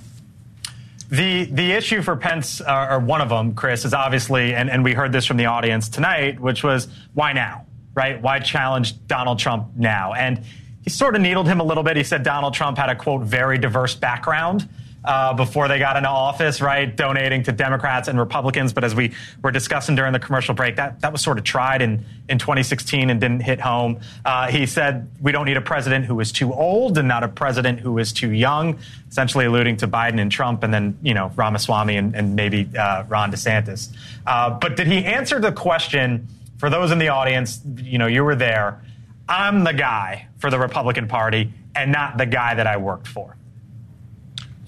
The 1.12 1.44
the 1.44 1.74
issue 1.74 2.02
for 2.02 2.16
Pence, 2.16 2.62
uh, 2.62 2.88
or 2.90 3.00
one 3.00 3.20
of 3.20 3.28
them, 3.28 3.54
Chris, 3.54 3.84
is 3.84 3.94
obviously, 3.94 4.56
and, 4.56 4.70
and 4.70 4.82
we 4.82 4.94
heard 4.94 5.12
this 5.12 5.26
from 5.26 5.36
the 5.36 5.48
audience 5.48 5.90
tonight, 5.90 6.40
which 6.40 6.64
was 6.64 6.88
why 7.14 7.34
now, 7.34 7.66
right? 7.94 8.22
Why 8.22 8.40
challenge 8.40 9.06
Donald 9.08 9.38
Trump 9.38 9.76
now? 9.76 10.14
And 10.14 10.42
he 10.82 10.90
sort 10.90 11.16
of 11.16 11.22
needled 11.22 11.48
him 11.48 11.60
a 11.60 11.64
little 11.66 11.84
bit. 11.84 11.98
He 11.98 12.04
said 12.04 12.24
Donald 12.24 12.54
Trump 12.54 12.78
had 12.78 12.90
a 12.90 12.96
quote 12.96 13.24
very 13.24 13.58
diverse 13.58 13.94
background 13.94 14.70
uh, 15.04 15.34
before 15.34 15.68
they 15.68 15.80
got 15.80 15.98
into 15.98 16.10
office, 16.10 16.62
right? 16.62 16.96
Donating 16.96 17.44
to 17.44 17.52
Democrats 17.52 18.08
and 18.08 18.20
Republicans. 18.20 18.74
But 18.74 18.84
as 18.84 18.94
we 18.94 19.14
were 19.44 19.52
discussing 19.52 19.96
during 19.96 20.14
the 20.14 20.20
commercial 20.20 20.54
break, 20.54 20.76
that, 20.76 21.02
that 21.02 21.12
was 21.12 21.22
sort 21.22 21.38
of 21.38 21.44
tried 21.44 21.82
in, 21.82 22.06
in 22.30 22.38
2016 22.38 23.10
and 23.10 23.20
didn't 23.20 23.42
hit 23.42 23.60
home. 23.60 24.00
Uh, 24.24 24.48
he 24.48 24.66
said 24.66 25.10
we 25.20 25.32
don't 25.32 25.46
need 25.46 25.58
a 25.58 25.62
president 25.62 26.06
who 26.06 26.20
is 26.20 26.32
too 26.32 26.54
old 26.54 26.98
and 26.98 27.08
not 27.08 27.24
a 27.24 27.28
president 27.28 27.80
who 27.80 27.98
is 27.98 28.14
too 28.14 28.32
young, 28.32 28.80
essentially 29.10 29.46
alluding 29.46 29.78
to 29.78 29.88
Biden 29.88 30.20
and 30.20 30.32
Trump 30.32 30.64
and 30.64 30.74
then, 30.74 30.98
you 31.02 31.14
know, 31.14 31.32
Ramaswamy 31.36 31.98
and, 31.98 32.16
and 32.16 32.36
maybe 32.36 32.70
uh, 32.78 33.04
Ron 33.08 33.32
DeSantis. 33.32 33.90
Uh, 34.26 34.52
but 34.52 34.76
did 34.76 34.88
he 34.88 35.04
answer 35.04 35.40
the 35.40 35.52
question 35.52 36.28
for 36.58 36.70
those 36.70 36.92
in 36.92 37.00
the 37.00 37.10
audience? 37.10 37.60
You 37.78 37.98
know, 37.98 38.08
you 38.08 38.24
were 38.24 38.36
there. 38.36 38.82
I'm 39.28 39.64
the 39.64 39.74
guy 39.74 40.28
for 40.38 40.50
the 40.50 40.60
Republican 40.60 41.08
Party 41.08 41.54
and 41.74 41.92
not 41.92 42.18
the 42.18 42.26
guy 42.26 42.54
that 42.54 42.68
I 42.68 42.78
worked 42.78 43.08
for. 43.08 43.36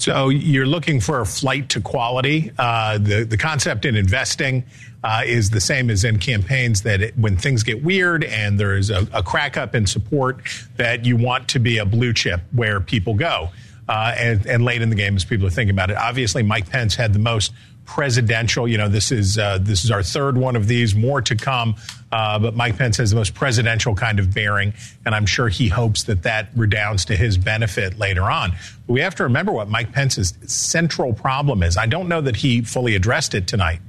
So 0.03 0.27
you're 0.27 0.65
looking 0.65 0.99
for 0.99 1.21
a 1.21 1.25
flight 1.25 1.69
to 1.69 1.79
quality. 1.79 2.51
Uh, 2.59 2.97
the 2.97 3.23
the 3.23 3.37
concept 3.37 3.85
in 3.85 3.95
investing 3.95 4.65
uh, 5.01 5.21
is 5.25 5.49
the 5.49 5.61
same 5.61 5.89
as 5.89 6.03
in 6.03 6.19
campaigns. 6.19 6.81
That 6.81 7.01
it, 7.01 7.17
when 7.17 7.37
things 7.37 7.63
get 7.63 7.81
weird 7.81 8.25
and 8.25 8.59
there 8.59 8.75
is 8.75 8.89
a, 8.89 9.07
a, 9.13 9.23
crack 9.23 9.55
up 9.55 9.75
in 9.75 9.87
support, 9.87 10.41
that 10.75 11.05
you 11.05 11.15
want 11.15 11.47
to 11.49 11.59
be 11.59 11.77
a 11.77 11.85
blue 11.85 12.11
chip 12.11 12.41
where 12.51 12.81
people 12.81 13.13
go. 13.13 13.47
Uh, 13.87 14.13
and, 14.17 14.45
and 14.45 14.65
late 14.65 14.81
in 14.81 14.89
the 14.89 14.95
game, 14.95 15.15
as 15.15 15.23
people 15.23 15.47
are 15.47 15.49
thinking 15.49 15.73
about 15.73 15.89
it, 15.89 15.95
obviously 15.95 16.43
Mike 16.43 16.69
Pence 16.69 16.95
had 16.95 17.13
the 17.13 17.19
most 17.19 17.53
presidential. 17.85 18.67
You 18.67 18.77
know, 18.77 18.89
this 18.89 19.11
is 19.11 19.37
uh, 19.37 19.59
this 19.61 19.83
is 19.83 19.91
our 19.91 20.03
third 20.03 20.37
one 20.37 20.55
of 20.55 20.67
these. 20.67 20.95
More 20.95 21.21
to 21.21 21.35
come. 21.35 21.75
Uh, 22.11 22.37
but 22.37 22.55
Mike 22.55 22.77
Pence 22.77 22.97
has 22.97 23.09
the 23.09 23.15
most 23.15 23.33
presidential 23.33 23.95
kind 23.95 24.19
of 24.19 24.33
bearing, 24.33 24.73
and 25.05 25.15
I'm 25.15 25.25
sure 25.25 25.49
he 25.49 25.67
hopes 25.67 26.03
that 26.03 26.23
that 26.23 26.49
redounds 26.55 27.05
to 27.05 27.15
his 27.15 27.37
benefit 27.37 27.97
later 27.97 28.23
on. 28.23 28.51
But 28.85 28.93
we 28.93 29.01
have 29.01 29.15
to 29.15 29.23
remember 29.23 29.51
what 29.51 29.67
Mike 29.67 29.91
Pence's 29.91 30.33
central 30.45 31.13
problem 31.13 31.63
is. 31.63 31.75
I 31.75 31.87
don't 31.87 32.07
know 32.07 32.21
that 32.21 32.35
he 32.35 32.61
fully 32.61 32.93
addressed 32.95 33.33
it 33.33 33.47
tonight, 33.47 33.79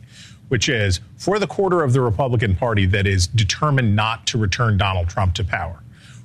which 0.48 0.70
is 0.70 1.00
for 1.18 1.38
the 1.38 1.46
quarter 1.46 1.82
of 1.82 1.92
the 1.92 2.00
Republican 2.00 2.56
Party 2.56 2.86
that 2.86 3.06
is 3.06 3.26
determined 3.26 3.94
not 3.94 4.26
to 4.28 4.38
return 4.38 4.78
Donald 4.78 5.08
Trump 5.08 5.34
to 5.34 5.44
power 5.44 5.83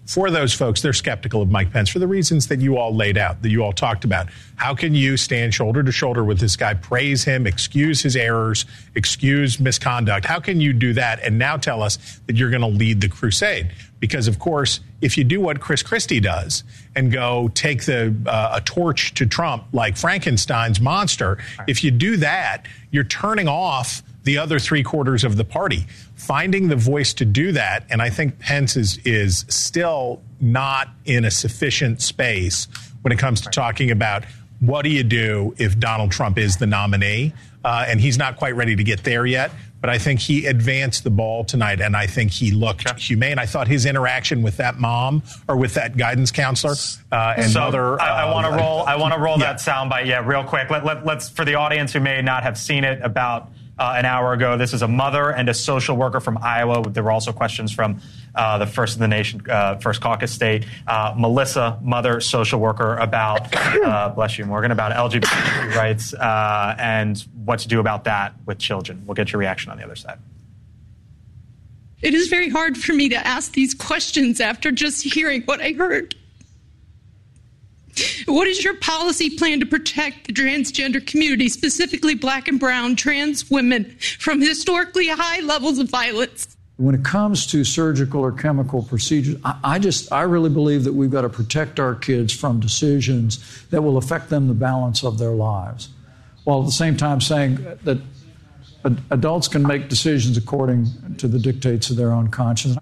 for 0.10 0.32
those 0.32 0.56
folks, 0.56 0.82
they're 0.82 0.92
skeptical 0.92 1.40
of 1.40 1.52
Mike 1.52 1.72
Pence 1.72 1.88
for 1.88 2.00
the 2.00 2.08
reasons 2.08 2.48
that 2.48 2.60
you 2.60 2.78
all 2.78 2.96
laid 2.96 3.16
out, 3.16 3.44
that 3.44 3.52
you 3.52 3.64
all 3.64 3.72
talked 3.72 4.04
about. 4.04 4.28
How 4.56 4.74
can 4.74 4.96
you 4.96 5.18
stand 5.18 5.54
shoulder 5.54 5.84
to 5.84 5.92
shoulder 5.92 6.24
with 6.24 6.40
this 6.40 6.56
guy, 6.56 6.74
praise 6.74 7.24
him, 7.24 7.46
excuse 7.46 8.02
his 8.02 8.16
errors, 8.16 8.66
excuse 8.96 9.60
misconduct? 9.60 10.26
How 10.26 10.40
can 10.40 10.60
you 10.60 10.74
do 10.74 10.94
that 10.94 11.20
and 11.22 11.38
now 11.38 11.58
tell 11.58 11.84
us 11.84 12.20
that 12.26 12.36
you're 12.36 12.50
going 12.50 12.64
to 12.64 12.68
lead 12.68 13.02
the 13.02 13.08
crusade? 13.08 13.72
Because, 14.00 14.28
of 14.28 14.40
course, 14.40 14.80
if 15.00 15.16
you 15.16 15.24
do 15.24 15.42
what 15.42 15.60
Chris 15.60 15.84
Christie 15.84 16.20
does 16.20 16.64
and 16.96 17.12
go 17.12 17.52
take 17.54 17.86
the 17.86 18.16
uh, 18.26 18.54
a 18.56 18.62
torch 18.62 19.14
to 19.14 19.28
Trump 19.28 19.66
like 19.74 19.96
Frankenstein's 19.96 20.82
monster, 20.82 21.38
if 21.68 21.84
you 21.84 21.92
do 21.92 22.18
that, 22.18 22.66
you're 22.90 23.04
turning 23.04 23.48
off 23.48 24.02
the 24.24 24.38
other 24.38 24.60
three 24.60 24.84
quarters 24.84 25.24
of 25.24 25.38
the 25.38 25.46
party. 25.46 25.86
Finding 26.16 26.68
the 26.68 26.76
voice 26.76 27.14
to 27.16 27.26
do 27.26 27.52
that, 27.54 27.86
and 27.90 28.02
I 28.02 28.10
think 28.10 28.40
Pence 28.40 28.76
is 28.76 28.98
is 29.06 29.46
still 29.50 30.22
not 30.42 30.90
in 31.06 31.26
a 31.26 31.32
sufficient 31.32 32.02
space 32.02 32.68
when 33.02 33.12
it 33.12 33.20
comes 33.20 33.42
to 33.42 33.50
talking 33.50 33.92
about 33.92 34.26
what 34.60 34.84
do 34.84 34.90
you 34.90 35.04
do 35.04 35.56
if 35.58 35.80
Donald 35.80 36.12
Trump 36.12 36.38
is 36.38 36.58
the 36.58 36.68
nominee, 36.68 37.34
uh, 37.64 37.86
and 37.88 38.00
he's 38.00 38.18
not 38.18 38.38
quite 38.38 38.56
ready 38.56 38.76
to 38.76 38.84
get 38.84 39.04
there 39.04 39.26
yet. 39.26 39.52
But 39.82 39.90
I 39.90 39.98
think 39.98 40.20
he 40.20 40.46
advanced 40.46 41.06
the 41.06 41.10
ball 41.10 41.46
tonight, 41.46 41.80
and 41.80 41.96
I 41.96 42.06
think 42.06 42.32
he 42.32 42.52
looked 42.52 43.00
humane. 43.00 43.40
I 43.40 43.46
thought 43.46 43.70
his 43.70 43.86
interaction 43.86 44.42
with 44.42 44.58
that 44.58 44.78
mom 44.78 45.24
or 45.48 45.56
with 45.56 45.76
that 45.76 45.96
guidance 45.96 46.32
counselor 46.32 46.76
uh, 47.14 47.36
and 47.38 47.50
so 47.50 47.62
mother. 47.62 48.02
I, 48.02 48.24
I 48.24 48.32
want 48.32 48.46
to 48.46 48.52
uh, 48.52 48.58
roll. 48.58 48.82
I 48.82 48.98
want 48.98 49.14
to 49.14 49.20
roll 49.22 49.40
yeah. 49.40 49.54
that 49.54 49.62
soundbite. 49.62 50.06
Yeah, 50.06 50.26
real 50.26 50.44
quick. 50.44 50.70
Let, 50.70 50.84
let, 50.84 51.06
let's 51.06 51.30
for 51.30 51.46
the 51.46 51.56
audience 51.56 51.94
who 51.94 52.02
may 52.02 52.22
not 52.22 52.44
have 52.44 52.58
seen 52.58 52.84
it 52.84 53.02
about 53.02 53.50
uh, 53.80 53.96
an 53.98 54.06
hour 54.06 54.34
ago. 54.34 54.58
This 54.58 54.74
is 54.74 54.82
a 54.82 54.88
mother 54.88 55.32
and 55.32 55.50
a 55.50 55.54
social 55.54 55.96
worker 55.96 56.20
from 56.20 56.38
Iowa. 56.42 56.88
There 56.90 57.02
were 57.02 57.12
also 57.12 57.32
questions 57.32 57.72
from 57.72 58.02
uh, 58.36 58.58
the 58.58 58.68
first 58.68 58.98
in 58.98 59.02
the 59.02 59.08
nation, 59.08 59.42
uh, 59.50 59.78
first 59.78 60.02
caucus 60.02 60.32
state, 60.32 60.66
uh, 60.88 61.16
Melissa, 61.18 61.80
mother, 61.82 62.20
social 62.20 62.60
worker, 62.60 62.98
about 62.98 63.56
uh, 63.56 64.10
bless 64.10 64.38
you, 64.38 64.46
Morgan, 64.46 64.72
about 64.72 64.92
LGBT 64.92 65.76
rights 65.76 66.14
uh, 66.14 66.76
and 66.78 67.26
what 67.46 67.60
to 67.60 67.68
do 67.68 67.80
about 67.80 68.04
that 68.04 68.34
with 68.46 68.60
children. 68.60 69.04
We'll 69.06 69.16
get 69.16 69.32
your 69.32 69.40
reaction 69.40 69.72
on 69.72 69.78
the 69.78 69.84
other 69.84 69.96
side. 69.96 70.20
It 72.02 72.14
is 72.14 72.28
very 72.28 72.50
hard 72.50 72.78
for 72.78 72.94
me 72.94 73.10
to 73.10 73.28
ask 73.28 73.54
these 73.54 73.74
questions 73.74 74.40
after 74.40 74.72
just 74.72 75.04
hearing 75.04 75.42
what 75.44 75.62
I 75.62 75.74
heard. 75.74 76.16
What 78.26 78.48
is 78.48 78.64
your 78.64 78.76
policy 78.76 79.30
plan 79.38 79.60
to 79.60 79.66
protect 79.66 80.28
the 80.28 80.34
transgender 80.34 81.06
community, 81.06 81.50
specifically 81.50 82.16
black 82.16 82.48
and 82.48 82.60
brown 82.60 82.96
trans 82.96 83.50
women, 83.50 83.86
from 84.20 84.42
historically 84.42 85.08
high 85.08 85.40
levels 85.42 85.80
of 85.80 85.90
violence? 85.90 86.56
When 86.78 86.96
it 86.96 87.04
comes 87.04 87.46
to 87.48 87.64
surgical 87.64 88.22
or 88.22 88.32
chemical 88.32 88.84
procedures, 88.84 89.36
I, 89.44 89.60
I 89.64 89.80
just, 89.80 90.12
I 90.14 90.22
really 90.22 90.50
believe 90.50 90.86
that 90.86 90.94
we've 90.94 91.12
got 91.12 91.22
to 91.22 91.30
protect 91.30 91.80
our 91.80 91.94
kids 91.96 92.34
from 92.34 92.60
decisions 92.60 93.66
that 93.68 93.82
will 93.82 93.98
affect 93.98 94.30
them 94.30 94.48
the 94.48 94.54
balance 94.54 95.04
of 95.04 95.18
their 95.18 95.32
lives, 95.32 95.90
while 96.46 96.62
at 96.62 96.66
the 96.66 96.72
same 96.72 96.96
time 96.96 97.20
saying 97.20 97.56
that 97.84 97.98
adults 99.12 99.50
can 99.50 99.62
make 99.62 99.90
decisions 99.90 100.38
according 100.38 100.88
to 101.18 101.28
the 101.28 101.38
dictates 101.38 101.90
of 101.90 101.98
their 101.98 102.14
own 102.14 102.30
conscience. 102.30 102.78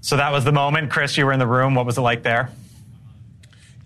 So 0.00 0.16
that 0.16 0.32
was 0.32 0.44
the 0.44 0.52
moment, 0.52 0.90
Chris. 0.90 1.18
You 1.18 1.26
were 1.26 1.32
in 1.32 1.38
the 1.38 1.46
room. 1.46 1.74
What 1.74 1.84
was 1.84 1.98
it 1.98 2.00
like 2.00 2.22
there? 2.22 2.50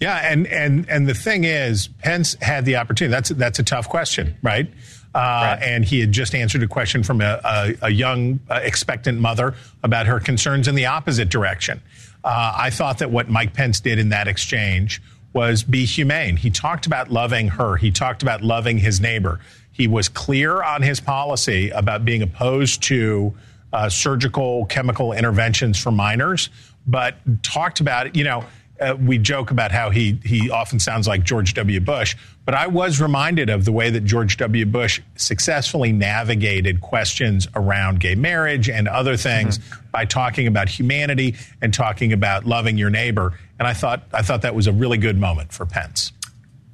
Yeah, 0.02 0.16
and 0.16 0.46
and 0.48 0.88
and 0.88 1.06
the 1.06 1.14
thing 1.14 1.44
is, 1.44 1.86
Pence 1.86 2.36
had 2.42 2.64
the 2.64 2.76
opportunity. 2.76 3.12
That's 3.12 3.28
that's 3.30 3.58
a 3.58 3.62
tough 3.62 3.88
question, 3.88 4.36
right? 4.42 4.68
Uh, 5.14 5.18
right. 5.18 5.58
And 5.62 5.84
he 5.84 6.00
had 6.00 6.10
just 6.10 6.34
answered 6.34 6.62
a 6.62 6.66
question 6.66 7.02
from 7.02 7.20
a, 7.20 7.40
a, 7.44 7.74
a 7.82 7.90
young 7.90 8.40
uh, 8.50 8.60
expectant 8.62 9.20
mother 9.20 9.54
about 9.82 10.06
her 10.06 10.18
concerns 10.20 10.68
in 10.68 10.74
the 10.74 10.86
opposite 10.86 11.28
direction. 11.28 11.82
Uh, 12.24 12.54
I 12.56 12.70
thought 12.70 12.98
that 12.98 13.10
what 13.10 13.28
Mike 13.28 13.52
Pence 13.52 13.80
did 13.80 13.98
in 13.98 14.08
that 14.08 14.26
exchange 14.26 15.02
was 15.34 15.62
be 15.62 15.84
humane. 15.84 16.36
He 16.36 16.50
talked 16.50 16.86
about 16.86 17.10
loving 17.10 17.48
her. 17.48 17.76
He 17.76 17.90
talked 17.90 18.22
about 18.22 18.42
loving 18.42 18.78
his 18.78 19.00
neighbor. 19.00 19.40
He 19.70 19.86
was 19.86 20.08
clear 20.08 20.62
on 20.62 20.82
his 20.82 21.00
policy 21.00 21.70
about 21.70 22.04
being 22.04 22.22
opposed 22.22 22.82
to 22.84 23.34
uh, 23.72 23.88
surgical 23.88 24.66
chemical 24.66 25.12
interventions 25.12 25.78
for 25.78 25.90
minors, 25.90 26.50
but 26.86 27.16
talked 27.42 27.80
about, 27.80 28.14
you 28.16 28.24
know, 28.24 28.44
uh, 28.82 28.96
we 28.96 29.18
joke 29.18 29.50
about 29.50 29.72
how 29.72 29.90
he 29.90 30.18
he 30.24 30.50
often 30.50 30.78
sounds 30.78 31.06
like 31.06 31.24
George 31.24 31.54
W. 31.54 31.80
Bush, 31.80 32.16
but 32.44 32.54
I 32.54 32.66
was 32.66 33.00
reminded 33.00 33.48
of 33.50 33.64
the 33.64 33.72
way 33.72 33.90
that 33.90 34.04
George 34.04 34.36
W. 34.38 34.66
Bush 34.66 35.00
successfully 35.16 35.92
navigated 35.92 36.80
questions 36.80 37.48
around 37.54 38.00
gay 38.00 38.14
marriage 38.14 38.68
and 38.68 38.88
other 38.88 39.16
things 39.16 39.58
mm-hmm. 39.58 39.86
by 39.92 40.04
talking 40.04 40.46
about 40.46 40.68
humanity 40.68 41.36
and 41.60 41.72
talking 41.72 42.12
about 42.12 42.44
loving 42.44 42.76
your 42.76 42.90
neighbor. 42.90 43.38
And 43.58 43.68
I 43.68 43.72
thought 43.74 44.02
I 44.12 44.22
thought 44.22 44.42
that 44.42 44.54
was 44.54 44.66
a 44.66 44.72
really 44.72 44.98
good 44.98 45.18
moment 45.18 45.52
for 45.52 45.64
Pence. 45.66 46.12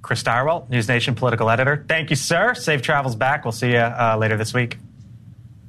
Chris 0.03 0.23
Stirewalt, 0.23 0.71
News 0.71 0.89
Nation 0.89 1.15
political 1.15 1.51
editor. 1.51 1.85
Thank 1.87 2.11
you, 2.11 2.17
sir. 2.17 2.55
Safe 2.55 2.81
travels 2.81 3.15
back. 3.15 3.45
We'll 3.45 3.53
see 3.53 3.73
you 3.73 3.79
uh, 3.79 4.17
later 4.19 4.37
this 4.37 4.55
week. 4.55 4.79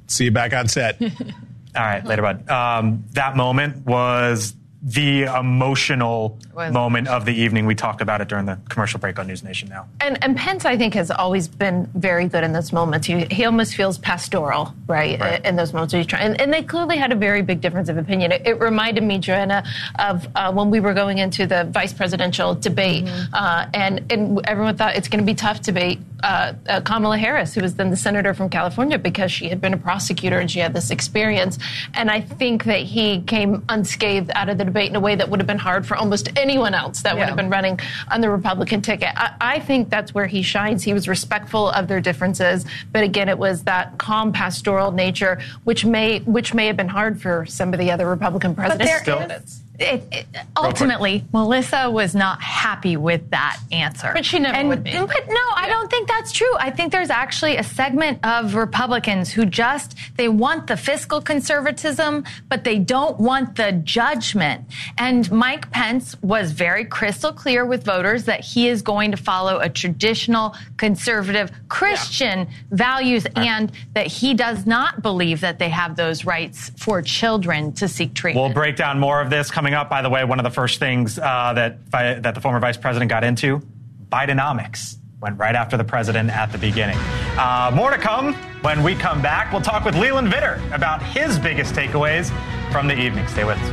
See 0.06 0.24
you 0.24 0.30
back 0.30 0.54
on 0.54 0.66
set. 0.66 1.00
All 1.76 1.82
right, 1.82 2.04
later, 2.04 2.22
bud. 2.22 2.48
Um, 2.48 3.04
that 3.12 3.36
moment 3.36 3.84
was 3.86 4.54
the 4.82 5.24
emotional 5.24 6.38
moment 6.54 7.08
of 7.08 7.24
the 7.24 7.34
evening. 7.34 7.66
We 7.66 7.74
talked 7.74 8.00
about 8.00 8.20
it 8.20 8.28
during 8.28 8.46
the 8.46 8.58
commercial 8.68 8.98
break 8.98 9.18
on 9.18 9.26
News 9.26 9.42
Nation 9.42 9.68
now. 9.68 9.86
And, 10.00 10.22
and 10.22 10.36
Pence, 10.36 10.64
I 10.64 10.76
think, 10.76 10.94
has 10.94 11.10
always 11.10 11.48
been 11.48 11.90
very 11.94 12.28
good 12.28 12.44
in 12.44 12.52
those 12.52 12.72
moments. 12.72 13.06
He, 13.06 13.24
he 13.26 13.44
almost 13.44 13.74
feels 13.74 13.98
pastoral, 13.98 14.74
right, 14.86 15.20
right. 15.20 15.44
in 15.44 15.56
those 15.56 15.72
moments. 15.72 15.94
He's 15.94 16.06
trying, 16.06 16.28
and, 16.28 16.40
and, 16.40 16.50
they 16.50 16.62
clearly 16.62 16.96
had 16.96 17.12
a 17.12 17.14
very 17.14 17.42
big 17.42 17.60
difference 17.60 17.88
of 17.88 17.96
opinion. 17.96 18.32
It, 18.32 18.46
it 18.46 18.60
reminded 18.60 19.04
me, 19.04 19.18
Johanna, 19.18 19.64
of 19.98 20.26
uh, 20.34 20.52
when 20.52 20.70
we 20.70 20.80
were 20.80 20.94
going 20.94 21.18
into 21.18 21.46
the 21.46 21.64
vice 21.64 21.92
presidential 21.92 22.54
debate, 22.54 23.04
mm-hmm. 23.04 23.34
uh, 23.34 23.66
and, 23.74 24.10
and 24.12 24.40
everyone 24.46 24.76
thought 24.76 24.96
it's 24.96 25.08
going 25.08 25.20
to 25.20 25.26
be 25.26 25.34
tough 25.34 25.60
to 25.62 25.70
debate 25.72 26.00
uh, 26.22 26.52
uh, 26.68 26.80
Kamala 26.80 27.16
Harris, 27.16 27.54
who 27.54 27.62
was 27.62 27.74
then 27.74 27.90
the 27.90 27.96
senator 27.96 28.34
from 28.34 28.48
California, 28.48 28.98
because 28.98 29.32
she 29.32 29.48
had 29.48 29.60
been 29.60 29.72
a 29.72 29.78
prosecutor 29.78 30.38
and 30.38 30.50
she 30.50 30.58
had 30.58 30.74
this 30.74 30.90
experience. 30.90 31.58
And 31.94 32.10
I 32.10 32.20
think 32.20 32.64
that 32.64 32.80
he 32.80 33.22
came 33.22 33.64
unscathed 33.68 34.30
out 34.34 34.48
of 34.48 34.58
the 34.58 34.64
debate 34.70 34.90
in 34.90 34.96
a 34.96 35.00
way 35.00 35.14
that 35.14 35.28
would 35.28 35.40
have 35.40 35.46
been 35.46 35.58
hard 35.58 35.86
for 35.86 35.96
almost 35.96 36.28
anyone 36.36 36.74
else 36.74 37.02
that 37.02 37.14
yeah. 37.14 37.20
would 37.20 37.28
have 37.28 37.36
been 37.36 37.50
running 37.50 37.78
on 38.10 38.20
the 38.20 38.30
Republican 38.30 38.80
ticket. 38.80 39.10
I, 39.16 39.34
I, 39.40 39.60
think 39.60 39.90
that's 39.90 40.14
where 40.14 40.26
he 40.26 40.42
shines. 40.42 40.82
He 40.82 40.92
was 40.92 41.08
respectful 41.08 41.70
of 41.70 41.88
their 41.88 42.00
differences, 42.00 42.64
but 42.92 43.02
again, 43.02 43.28
it 43.28 43.38
was 43.38 43.64
that 43.64 43.98
calm 43.98 44.32
pastoral 44.32 44.92
nature, 44.92 45.40
which 45.64 45.84
may 45.84 46.20
which 46.20 46.54
may 46.54 46.66
have 46.66 46.76
been 46.76 46.88
hard 46.88 47.20
for 47.20 47.46
some 47.46 47.72
of 47.72 47.78
the 47.78 47.90
other 47.90 48.08
Republican 48.08 48.54
presidents. 48.54 48.90
But 49.04 49.28
there 49.28 49.36
is, 49.36 49.62
it, 49.80 50.02
it, 50.12 50.26
ultimately, 50.56 51.24
Melissa 51.32 51.90
was 51.90 52.14
not 52.14 52.40
happy 52.42 52.96
with 52.96 53.30
that 53.30 53.58
answer. 53.72 54.10
But 54.12 54.24
she 54.24 54.38
never 54.38 54.56
and, 54.56 54.68
would 54.68 54.84
be. 54.84 54.92
But 54.92 55.26
no, 55.26 55.34
yeah. 55.34 55.54
I 55.56 55.68
don't 55.68 55.90
think 55.90 56.06
that's 56.08 56.32
true. 56.32 56.54
I 56.58 56.70
think 56.70 56.92
there's 56.92 57.10
actually 57.10 57.56
a 57.56 57.62
segment 57.62 58.24
of 58.24 58.54
Republicans 58.54 59.30
who 59.30 59.46
just 59.46 59.96
they 60.16 60.28
want 60.28 60.66
the 60.66 60.76
fiscal 60.76 61.20
conservatism, 61.20 62.24
but 62.48 62.64
they 62.64 62.78
don't 62.78 63.18
want 63.18 63.56
the 63.56 63.72
judgment. 63.72 64.66
And 64.98 65.30
Mike 65.30 65.70
Pence 65.70 66.14
was 66.22 66.52
very 66.52 66.84
crystal 66.84 67.32
clear 67.32 67.64
with 67.64 67.84
voters 67.84 68.24
that 68.24 68.40
he 68.40 68.68
is 68.68 68.82
going 68.82 69.10
to 69.12 69.16
follow 69.16 69.60
a 69.60 69.68
traditional 69.68 70.54
conservative 70.76 71.50
Christian 71.68 72.40
yeah. 72.40 72.46
values 72.70 73.24
right. 73.36 73.46
and 73.46 73.72
that 73.94 74.06
he 74.06 74.34
does 74.34 74.66
not 74.66 75.02
believe 75.02 75.40
that 75.40 75.58
they 75.58 75.70
have 75.70 75.96
those 75.96 76.24
rights 76.24 76.70
for 76.76 77.00
children 77.00 77.72
to 77.72 77.88
seek 77.88 78.14
treatment. 78.14 78.44
We'll 78.44 78.54
break 78.54 78.76
down 78.76 78.98
more 78.98 79.20
of 79.20 79.30
this 79.30 79.50
coming 79.50 79.69
coming 79.70 79.80
up, 79.80 79.88
by 79.88 80.02
the 80.02 80.10
way, 80.10 80.24
one 80.24 80.40
of 80.40 80.44
the 80.44 80.50
first 80.50 80.80
things 80.80 81.16
uh, 81.16 81.52
that 81.54 81.90
that 81.92 82.34
the 82.34 82.40
former 82.40 82.58
vice 82.58 82.76
president 82.76 83.08
got 83.08 83.22
into, 83.22 83.62
Bidenomics. 84.10 84.96
Went 85.20 85.38
right 85.38 85.54
after 85.54 85.76
the 85.76 85.84
president 85.84 86.30
at 86.30 86.50
the 86.50 86.58
beginning. 86.58 86.96
Uh, 87.38 87.70
more 87.74 87.90
to 87.90 87.98
come 87.98 88.34
when 88.62 88.82
we 88.82 88.94
come 88.94 89.20
back. 89.20 89.52
We'll 89.52 89.60
talk 89.60 89.84
with 89.84 89.94
Leland 89.94 90.28
Vittert 90.28 90.74
about 90.74 91.02
his 91.02 91.38
biggest 91.38 91.74
takeaways 91.74 92.32
from 92.72 92.88
the 92.88 92.98
evening. 92.98 93.28
Stay 93.28 93.44
with 93.44 93.58
us. 93.58 93.70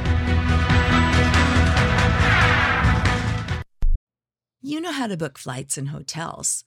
You 4.61 4.81
know 4.81 4.91
how 4.91 5.07
to 5.07 5.15
book 5.15 5.37
flights 5.39 5.77
and 5.77 5.87
hotels. 5.87 6.65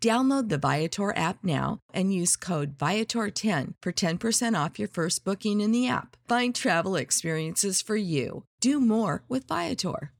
Download 0.00 0.48
the 0.48 0.56
Viator 0.56 1.14
app 1.14 1.44
now 1.44 1.80
and 1.92 2.12
use 2.12 2.34
code 2.34 2.78
Viator10 2.78 3.74
for 3.82 3.92
10% 3.92 4.64
off 4.64 4.78
your 4.78 4.88
first 4.88 5.26
booking 5.26 5.60
in 5.60 5.72
the 5.72 5.88
app. 5.88 6.16
Find 6.26 6.54
travel 6.54 6.96
experiences 6.96 7.82
for 7.82 7.96
you. 7.96 8.44
Do 8.60 8.80
more 8.80 9.24
with 9.28 9.46
Viator. 9.46 10.12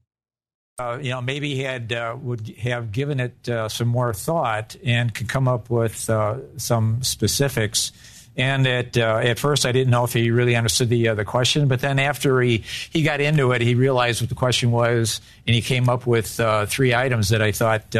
Uh, 0.77 0.99
you 1.01 1.09
know, 1.09 1.21
maybe 1.21 1.55
he 1.55 1.61
had 1.61 1.91
uh, 1.93 2.15
would 2.21 2.47
have 2.59 2.91
given 2.91 3.19
it 3.19 3.49
uh, 3.49 3.69
some 3.69 3.87
more 3.87 4.13
thought 4.13 4.75
and 4.85 5.15
could 5.15 5.27
come 5.27 5.47
up 5.47 5.71
with 5.71 6.07
uh, 6.11 6.37
some 6.57 7.01
specifics. 7.01 7.91
And 8.37 8.67
at 8.67 8.95
uh, 8.97 9.19
at 9.23 9.39
first, 9.39 9.65
I 9.65 9.71
didn't 9.71 9.89
know 9.89 10.03
if 10.03 10.13
he 10.13 10.29
really 10.29 10.55
understood 10.55 10.89
the 10.89 11.09
uh, 11.09 11.15
the 11.15 11.25
question. 11.25 11.67
But 11.67 11.81
then 11.81 11.97
after 11.97 12.39
he 12.41 12.63
he 12.91 13.01
got 13.01 13.19
into 13.19 13.51
it, 13.51 13.61
he 13.61 13.75
realized 13.75 14.21
what 14.21 14.29
the 14.29 14.35
question 14.35 14.71
was, 14.71 15.21
and 15.45 15.55
he 15.55 15.61
came 15.61 15.89
up 15.89 16.07
with 16.07 16.39
three 16.69 16.95
items 16.95 17.29
that 17.29 17.41
I 17.41 17.51
thought 17.51 17.95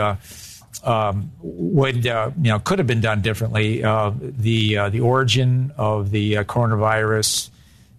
um, 0.83 1.31
would 1.41 2.05
uh, 2.07 2.31
you 2.41 2.49
know 2.49 2.59
could 2.59 2.79
have 2.79 2.87
been 2.87 3.01
done 3.01 3.21
differently. 3.21 3.83
Uh, 3.83 4.11
the 4.19 4.77
uh, 4.77 4.89
the 4.89 5.01
origin 5.01 5.73
of 5.77 6.11
the 6.11 6.37
uh, 6.37 6.43
coronavirus 6.43 7.49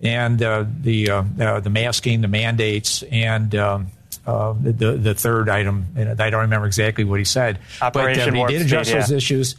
and 0.01 0.43
uh, 0.43 0.65
the 0.81 1.11
uh, 1.11 1.61
the 1.61 1.71
masking, 1.71 2.21
the 2.21 2.29
mandates, 2.29 3.03
and 3.05 3.55
um, 3.55 3.91
the 4.25 4.99
the 5.01 5.15
third 5.15 5.49
item. 5.49 5.87
And 5.97 6.21
I 6.21 6.31
don't 6.31 6.43
remember 6.43 6.67
exactly 6.67 7.05
what 7.05 7.19
he 7.19 7.25
said, 7.25 7.59
Operation 7.81 8.35
but 8.35 8.51
he 8.51 8.59
did 8.59 8.67
address 8.67 8.89
speed, 8.89 9.01
those 9.01 9.11
yeah. 9.11 9.17
issues. 9.17 9.57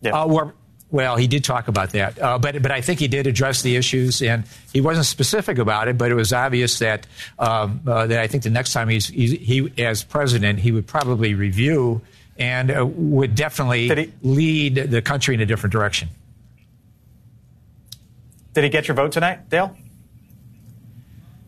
Yeah. 0.00 0.50
Well, 0.92 1.16
he 1.16 1.26
did 1.26 1.42
talk 1.42 1.68
about 1.68 1.92
that, 1.92 2.20
uh, 2.20 2.38
but 2.38 2.60
but 2.60 2.70
I 2.70 2.82
think 2.82 3.00
he 3.00 3.08
did 3.08 3.26
address 3.26 3.62
the 3.62 3.76
issues, 3.76 4.20
and 4.20 4.44
he 4.74 4.82
wasn't 4.82 5.06
specific 5.06 5.56
about 5.56 5.88
it. 5.88 5.96
But 5.96 6.10
it 6.10 6.14
was 6.14 6.34
obvious 6.34 6.80
that 6.80 7.06
um, 7.38 7.80
uh, 7.86 8.06
that 8.08 8.20
I 8.20 8.26
think 8.26 8.42
the 8.42 8.50
next 8.50 8.74
time 8.74 8.90
he's, 8.90 9.06
he's, 9.06 9.32
he 9.32 9.72
as 9.82 10.04
president, 10.04 10.58
he 10.58 10.70
would 10.70 10.86
probably 10.86 11.32
review 11.32 12.02
and 12.38 12.70
uh, 12.70 12.86
would 12.86 13.34
definitely 13.34 13.88
he, 13.88 14.12
lead 14.22 14.74
the 14.74 15.02
country 15.02 15.34
in 15.34 15.40
a 15.40 15.46
different 15.46 15.72
direction. 15.72 16.08
Did 18.54 18.64
he 18.64 18.70
get 18.70 18.88
your 18.88 18.94
vote 18.94 19.12
tonight, 19.12 19.48
Dale? 19.48 19.76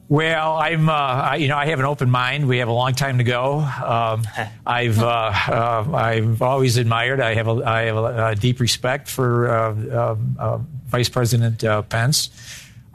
Well, 0.08 0.56
I'm, 0.56 0.88
uh, 0.88 0.92
I, 0.92 1.36
you 1.36 1.48
know, 1.48 1.56
I 1.56 1.66
have 1.66 1.80
an 1.80 1.86
open 1.86 2.10
mind. 2.10 2.46
We 2.46 2.58
have 2.58 2.68
a 2.68 2.72
long 2.72 2.92
time 2.94 3.18
to 3.18 3.24
go. 3.24 3.58
Um, 3.58 4.24
I've, 4.66 4.98
uh, 4.98 5.32
uh, 5.48 5.90
I've 5.94 6.42
always 6.42 6.76
admired. 6.76 7.20
I 7.20 7.34
have, 7.34 7.48
a, 7.48 7.62
I 7.64 7.82
have 7.82 7.96
a, 7.96 8.26
a 8.28 8.34
deep 8.34 8.60
respect 8.60 9.08
for 9.08 9.48
uh, 9.48 10.16
uh, 10.38 10.58
Vice 10.86 11.08
President 11.08 11.64
Pence, 11.88 12.30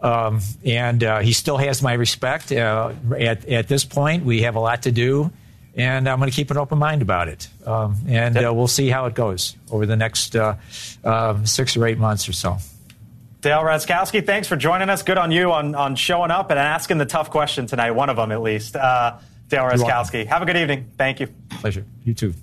um, 0.01 0.39
and 0.63 1.01
he 1.23 1.33
still 1.33 1.57
has 1.57 1.81
my 1.81 1.93
respect. 1.93 2.51
at 2.51 3.45
at 3.45 3.67
this 3.67 3.83
point, 3.83 4.23
we 4.23 4.43
have 4.43 4.55
a 4.55 4.59
lot 4.59 4.83
to 4.83 4.91
do 4.91 5.31
and 5.76 6.07
I'm 6.07 6.20
going 6.20 6.30
to 6.30 6.36
keep 6.36 6.51
an 6.51 6.57
open 6.57 6.78
mind 6.78 7.01
about 7.01 7.28
it. 7.28 7.47
Um, 7.65 7.97
and 8.07 8.38
uh, 8.38 8.53
we'll 8.53 8.67
see 8.67 8.89
how 8.89 9.05
it 9.05 9.13
goes 9.13 9.55
over 9.72 9.86
the 9.86 9.95
next 9.95 10.36
uh, 10.36 10.55
uh, 11.03 11.43
six 11.45 11.78
or 11.78 11.86
eight 11.86 11.97
months 11.97 12.28
or 12.28 12.34
so. 12.34 12.57
Dale 13.41 13.61
Ratzkowski, 13.61 14.26
thanks 14.26 14.47
for 14.49 14.57
joining 14.57 14.89
us. 14.89 15.01
Good 15.01 15.17
on 15.17 15.32
you 15.32 15.53
on, 15.53 15.74
on 15.74 15.95
showing 15.95 16.30
up 16.30 16.49
and 16.49 16.59
asking 16.59 16.97
the 16.97 17.05
tough 17.05 17.30
question 17.30 17.67
tonight, 17.67 17.91
one 17.91 18.09
of 18.09 18.17
them 18.17 18.32
at 18.32 18.41
least. 18.41 18.76
Uh, 18.76 19.17
Dale 19.47 19.63
Ratzkowski, 19.63 20.26
have 20.28 20.41
a 20.41 20.45
good 20.45 20.57
evening. 20.57 20.91
Thank 20.97 21.22
you. 21.22 21.28
Pleasure. 21.49 21.86
You 22.03 22.13
too. 22.13 22.34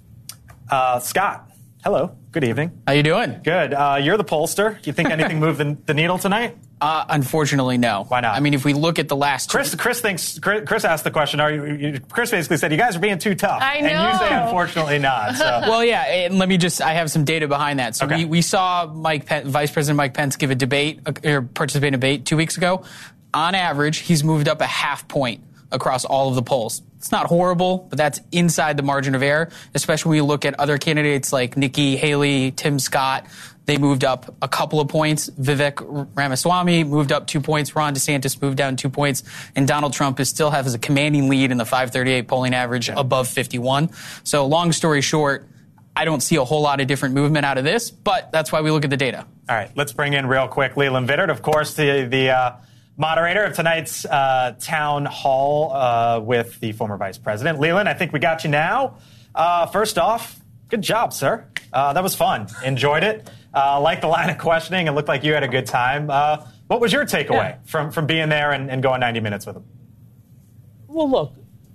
Uh, 0.70 0.98
Scott, 1.00 1.50
hello. 1.84 2.16
Good 2.32 2.44
evening. 2.44 2.82
How 2.86 2.94
you 2.94 3.02
doing? 3.02 3.40
Good. 3.44 3.74
Uh, 3.74 3.98
you're 4.00 4.16
the 4.16 4.24
pollster. 4.24 4.80
Do 4.80 4.88
you 4.88 4.92
think 4.94 5.10
anything 5.10 5.38
moved 5.40 5.58
the, 5.58 5.76
the 5.84 5.94
needle 5.94 6.18
tonight? 6.18 6.56
Uh, 6.78 7.06
unfortunately, 7.08 7.78
no. 7.78 8.04
Why 8.08 8.20
not? 8.20 8.34
I 8.34 8.40
mean, 8.40 8.52
if 8.52 8.64
we 8.64 8.74
look 8.74 8.98
at 8.98 9.08
the 9.08 9.16
last, 9.16 9.48
Chris, 9.50 9.74
Chris 9.74 10.00
thinks 10.00 10.38
Chris 10.38 10.84
asked 10.84 11.04
the 11.04 11.10
question. 11.10 11.40
Are 11.40 11.50
you, 11.50 11.64
you, 11.64 12.00
Chris 12.00 12.30
basically 12.30 12.58
said 12.58 12.70
you 12.70 12.76
guys 12.76 12.96
are 12.96 13.00
being 13.00 13.18
too 13.18 13.34
tough. 13.34 13.62
I 13.62 13.80
know. 13.80 13.88
And 13.88 14.12
you 14.12 14.18
say 14.18 14.34
unfortunately 14.34 14.98
not. 14.98 15.36
So. 15.36 15.44
well, 15.62 15.82
yeah. 15.82 16.02
And 16.02 16.38
let 16.38 16.48
me 16.50 16.58
just. 16.58 16.82
I 16.82 16.92
have 16.92 17.10
some 17.10 17.24
data 17.24 17.48
behind 17.48 17.78
that. 17.78 17.96
So 17.96 18.04
okay. 18.04 18.18
we, 18.18 18.24
we 18.26 18.42
saw 18.42 18.86
Mike 18.86 19.24
Pence, 19.24 19.48
Vice 19.48 19.70
President 19.70 19.96
Mike 19.96 20.12
Pence 20.12 20.36
give 20.36 20.50
a 20.50 20.54
debate 20.54 21.00
or 21.24 21.42
participate 21.42 21.88
in 21.88 21.94
a 21.94 21.96
debate 21.96 22.26
two 22.26 22.36
weeks 22.36 22.58
ago. 22.58 22.84
On 23.32 23.54
average, 23.54 23.98
he's 23.98 24.22
moved 24.22 24.46
up 24.46 24.60
a 24.60 24.66
half 24.66 25.08
point 25.08 25.42
across 25.72 26.04
all 26.04 26.28
of 26.28 26.34
the 26.34 26.42
polls. 26.42 26.82
It's 26.98 27.12
not 27.12 27.26
horrible, 27.26 27.86
but 27.88 27.96
that's 27.96 28.20
inside 28.32 28.76
the 28.76 28.82
margin 28.82 29.14
of 29.14 29.22
error, 29.22 29.50
especially 29.74 30.10
when 30.10 30.16
you 30.16 30.24
look 30.24 30.44
at 30.44 30.58
other 30.58 30.78
candidates 30.78 31.32
like 31.32 31.56
Nikki 31.56 31.96
Haley, 31.96 32.50
Tim 32.50 32.78
Scott. 32.78 33.26
They 33.66 33.78
moved 33.78 34.04
up 34.04 34.34
a 34.40 34.48
couple 34.48 34.80
of 34.80 34.88
points. 34.88 35.28
Vivek 35.30 36.08
Ramaswamy 36.14 36.84
moved 36.84 37.12
up 37.12 37.26
two 37.26 37.40
points. 37.40 37.76
Ron 37.76 37.94
DeSantis 37.94 38.40
moved 38.40 38.56
down 38.56 38.76
two 38.76 38.88
points. 38.88 39.22
And 39.54 39.68
Donald 39.68 39.92
Trump 39.92 40.18
is 40.20 40.28
still 40.28 40.50
has 40.50 40.74
a 40.74 40.78
commanding 40.78 41.28
lead 41.28 41.50
in 41.50 41.58
the 41.58 41.64
538 41.64 42.28
polling 42.28 42.54
average 42.54 42.88
above 42.88 43.28
51. 43.28 43.90
So 44.24 44.46
long 44.46 44.72
story 44.72 45.00
short, 45.00 45.48
I 45.94 46.04
don't 46.04 46.22
see 46.22 46.36
a 46.36 46.44
whole 46.44 46.62
lot 46.62 46.80
of 46.80 46.86
different 46.86 47.14
movement 47.14 47.44
out 47.44 47.58
of 47.58 47.64
this, 47.64 47.90
but 47.90 48.30
that's 48.30 48.52
why 48.52 48.60
we 48.60 48.70
look 48.70 48.84
at 48.84 48.90
the 48.90 48.96
data. 48.96 49.26
All 49.48 49.56
right, 49.56 49.70
let's 49.76 49.92
bring 49.92 50.12
in 50.12 50.26
real 50.26 50.46
quick 50.46 50.76
Leland 50.76 51.08
Vittert. 51.08 51.30
Of 51.30 51.42
course, 51.42 51.74
the, 51.74 52.06
the, 52.08 52.30
uh, 52.30 52.56
moderator 52.96 53.44
of 53.44 53.54
tonight's 53.54 54.04
uh, 54.04 54.54
town 54.58 55.04
hall 55.04 55.72
uh, 55.72 56.20
with 56.20 56.58
the 56.60 56.72
former 56.72 56.96
vice 56.96 57.18
president. 57.18 57.60
Leland, 57.60 57.88
I 57.88 57.94
think 57.94 58.12
we 58.12 58.18
got 58.18 58.44
you 58.44 58.50
now. 58.50 58.98
Uh, 59.34 59.66
first 59.66 59.98
off, 59.98 60.40
good 60.68 60.82
job, 60.82 61.12
sir. 61.12 61.44
Uh, 61.72 61.92
that 61.92 62.02
was 62.02 62.14
fun. 62.14 62.46
Enjoyed 62.64 63.04
it. 63.04 63.28
Uh, 63.56 63.80
like 63.80 64.02
the 64.02 64.06
line 64.06 64.28
of 64.28 64.36
questioning. 64.36 64.86
It 64.86 64.90
looked 64.90 65.08
like 65.08 65.24
you 65.24 65.32
had 65.32 65.42
a 65.42 65.48
good 65.48 65.64
time. 65.64 66.10
Uh, 66.10 66.44
what 66.66 66.78
was 66.78 66.92
your 66.92 67.06
takeaway 67.06 67.30
yeah. 67.30 67.56
from, 67.64 67.90
from 67.90 68.06
being 68.06 68.28
there 68.28 68.52
and, 68.52 68.70
and 68.70 68.82
going 68.82 69.00
90 69.00 69.20
minutes 69.20 69.46
with 69.46 69.56
him? 69.56 69.64
Well, 70.88 71.10
look, 71.10 71.32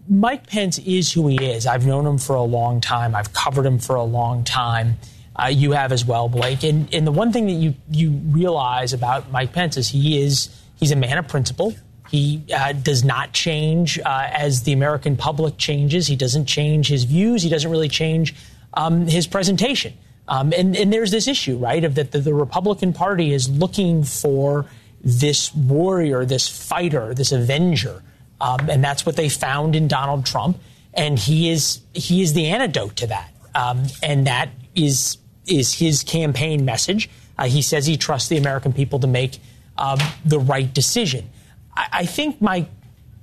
Mike 0.08 0.46
Pence 0.46 0.78
is 0.80 1.12
who 1.12 1.28
he 1.28 1.44
is. 1.44 1.66
I've 1.66 1.88
known 1.88 2.06
him 2.06 2.20
for 2.20 2.36
a 2.36 2.44
long 2.44 2.82
time. 2.82 3.16
I've 3.16 3.34
covered 3.34 3.66
him 3.66 3.80
for 3.80 3.96
a 3.96 4.04
long 4.04 4.44
time. 4.44 4.98
Uh, 5.36 5.48
you 5.48 5.72
have 5.72 5.92
as 5.92 6.06
well, 6.06 6.30
Blake. 6.30 6.64
And, 6.64 6.94
and 6.94 7.08
the 7.08 7.12
one 7.12 7.32
thing 7.32 7.48
that 7.48 7.54
you, 7.54 7.74
you 7.90 8.12
realize 8.12 8.94
about 8.94 9.32
Mike 9.32 9.54
Pence 9.54 9.76
is 9.78 9.88
he 9.88 10.22
is 10.22 10.56
he's 10.76 10.92
a 10.92 10.96
man 10.96 11.18
of 11.18 11.28
principle. 11.28 11.74
He 12.10 12.44
uh, 12.54 12.74
does 12.74 13.04
not 13.04 13.32
change 13.32 13.98
uh, 14.00 14.28
as 14.32 14.64
the 14.64 14.74
American 14.74 15.16
public 15.16 15.58
changes. 15.58 16.08
He 16.08 16.18
doesn't 16.18 16.46
change 16.46 16.90
his 16.90 17.06
views. 17.06 17.42
He 17.42 17.50
doesn't 17.50 17.72
really 17.72 17.88
change 17.88 18.36
um, 18.74 19.08
his 19.08 19.26
presentation. 19.28 19.98
Um, 20.32 20.54
and, 20.58 20.78
and, 20.78 20.94
there's 20.94 21.12
this 21.12 21.28
issue, 21.28 21.58
right, 21.58 21.84
of 21.84 21.96
that 21.96 22.14
the, 22.14 22.20
the 22.20 22.34
Republican 22.34 22.94
Party 22.94 23.34
is 23.34 23.50
looking 23.50 24.06
for 24.06 24.66
this 25.04 25.54
warrior, 25.54 26.24
this 26.24 26.48
fighter, 26.48 27.14
this 27.14 27.34
avenger, 27.34 28.02
um, 28.40 28.70
and 28.70 28.82
that's 28.82 29.06
what 29.06 29.18
they 29.18 29.28
found 29.28 29.76
in 29.76 29.90
Donald 29.90 30.26
Trump. 30.26 30.58
And 30.94 31.20
he 31.20 31.50
is 31.50 31.82
he 31.94 32.22
is 32.22 32.32
the 32.32 32.48
antidote 32.48 32.96
to 32.98 33.08
that, 33.08 33.34
um, 33.54 33.84
and 34.02 34.26
that 34.28 34.50
is 34.74 35.18
is 35.48 35.74
his 35.74 36.02
campaign 36.02 36.64
message. 36.64 37.10
Uh, 37.38 37.48
he 37.48 37.62
says 37.62 37.86
he 37.86 37.98
trusts 37.98 38.30
the 38.30 38.38
American 38.38 38.72
people 38.72 39.00
to 39.00 39.08
make 39.08 39.38
um, 39.78 40.00
the 40.24 40.40
right 40.40 40.74
decision. 40.74 41.30
I, 41.76 41.88
I 41.92 42.06
think 42.06 42.42
my 42.42 42.68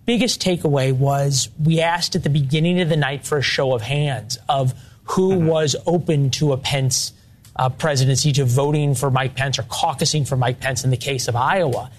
biggest 0.04 0.42
takeaway 0.42 0.92
was 0.92 1.48
we 1.62 1.80
asked 1.80 2.16
at 2.16 2.22
the 2.22 2.30
beginning 2.30 2.82
of 2.82 2.90
the 2.90 2.96
night 2.96 3.26
for 3.26 3.38
a 3.38 3.42
show 3.42 3.74
of 3.74 3.80
hands 3.80 4.36
of 4.46 4.74
who 5.10 5.32
mm-hmm. 5.32 5.46
was 5.46 5.76
open 5.86 6.30
to 6.30 6.52
a 6.52 6.56
Pence 6.56 7.12
uh, 7.56 7.68
presidency, 7.68 8.32
to 8.32 8.44
voting 8.44 8.94
for 8.94 9.10
Mike 9.10 9.34
Pence 9.34 9.58
or 9.58 9.64
caucusing 9.64 10.26
for 10.26 10.36
Mike 10.36 10.60
Pence 10.60 10.84
in 10.84 10.90
the 10.90 10.96
case 10.96 11.26
of 11.26 11.34
Iowa. 11.34 11.90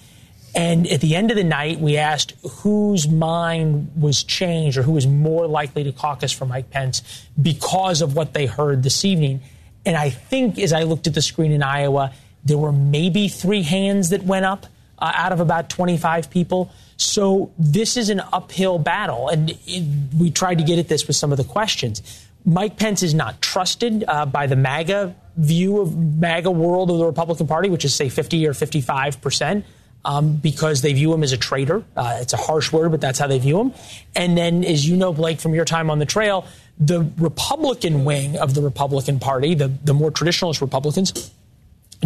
And 0.54 0.86
at 0.88 1.00
the 1.00 1.14
end 1.14 1.30
of 1.30 1.36
the 1.36 1.44
night, 1.44 1.78
we 1.80 1.96
asked 1.96 2.34
whose 2.62 3.08
mind 3.08 3.92
was 3.96 4.24
changed 4.24 4.78
or 4.78 4.82
who 4.82 4.92
was 4.92 5.06
more 5.06 5.46
likely 5.46 5.84
to 5.84 5.92
caucus 5.92 6.32
for 6.32 6.44
Mike 6.44 6.70
Pence 6.70 7.26
because 7.40 8.02
of 8.02 8.16
what 8.16 8.32
they 8.32 8.46
heard 8.46 8.82
this 8.82 9.04
evening. 9.04 9.40
And 9.86 9.96
I 9.96 10.10
think 10.10 10.58
as 10.58 10.72
I 10.72 10.82
looked 10.82 11.06
at 11.06 11.14
the 11.14 11.22
screen 11.22 11.52
in 11.52 11.62
Iowa, 11.62 12.12
there 12.44 12.58
were 12.58 12.72
maybe 12.72 13.28
three 13.28 13.62
hands 13.62 14.10
that 14.10 14.24
went 14.24 14.44
up 14.44 14.66
uh, 14.98 15.12
out 15.14 15.32
of 15.32 15.40
about 15.40 15.70
25 15.70 16.30
people. 16.30 16.72
So 16.96 17.52
this 17.58 17.96
is 17.96 18.08
an 18.08 18.20
uphill 18.32 18.78
battle. 18.78 19.28
And 19.28 19.56
it, 19.66 19.84
we 20.18 20.30
tried 20.30 20.58
to 20.58 20.64
get 20.64 20.78
at 20.78 20.88
this 20.88 21.06
with 21.06 21.16
some 21.16 21.32
of 21.32 21.38
the 21.38 21.44
questions. 21.44 22.02
Mike 22.44 22.76
Pence 22.76 23.02
is 23.02 23.14
not 23.14 23.40
trusted 23.42 24.04
uh, 24.06 24.26
by 24.26 24.46
the 24.46 24.56
MAGA 24.56 25.14
view 25.36 25.80
of 25.80 25.96
MAGA 25.96 26.50
world 26.50 26.90
of 26.90 26.98
the 26.98 27.04
Republican 27.06 27.46
Party, 27.46 27.68
which 27.68 27.84
is, 27.84 27.94
say, 27.94 28.08
50 28.08 28.46
or 28.46 28.54
55 28.54 29.20
percent. 29.20 29.64
Um, 30.02 30.36
because 30.36 30.80
they 30.80 30.94
view 30.94 31.12
him 31.12 31.22
as 31.22 31.32
a 31.32 31.36
traitor. 31.36 31.84
Uh, 31.94 32.16
it's 32.22 32.32
a 32.32 32.38
harsh 32.38 32.72
word, 32.72 32.90
but 32.90 33.02
that's 33.02 33.18
how 33.18 33.26
they 33.26 33.38
view 33.38 33.60
him. 33.60 33.74
And 34.16 34.34
then, 34.34 34.64
as 34.64 34.88
you 34.88 34.96
know, 34.96 35.12
Blake, 35.12 35.40
from 35.40 35.54
your 35.54 35.66
time 35.66 35.90
on 35.90 35.98
the 35.98 36.06
trail, 36.06 36.46
the 36.78 37.06
Republican 37.18 38.06
wing 38.06 38.38
of 38.38 38.54
the 38.54 38.62
Republican 38.62 39.20
Party, 39.20 39.54
the, 39.54 39.68
the 39.68 39.92
more 39.92 40.10
traditionalist 40.10 40.62
Republicans, 40.62 41.30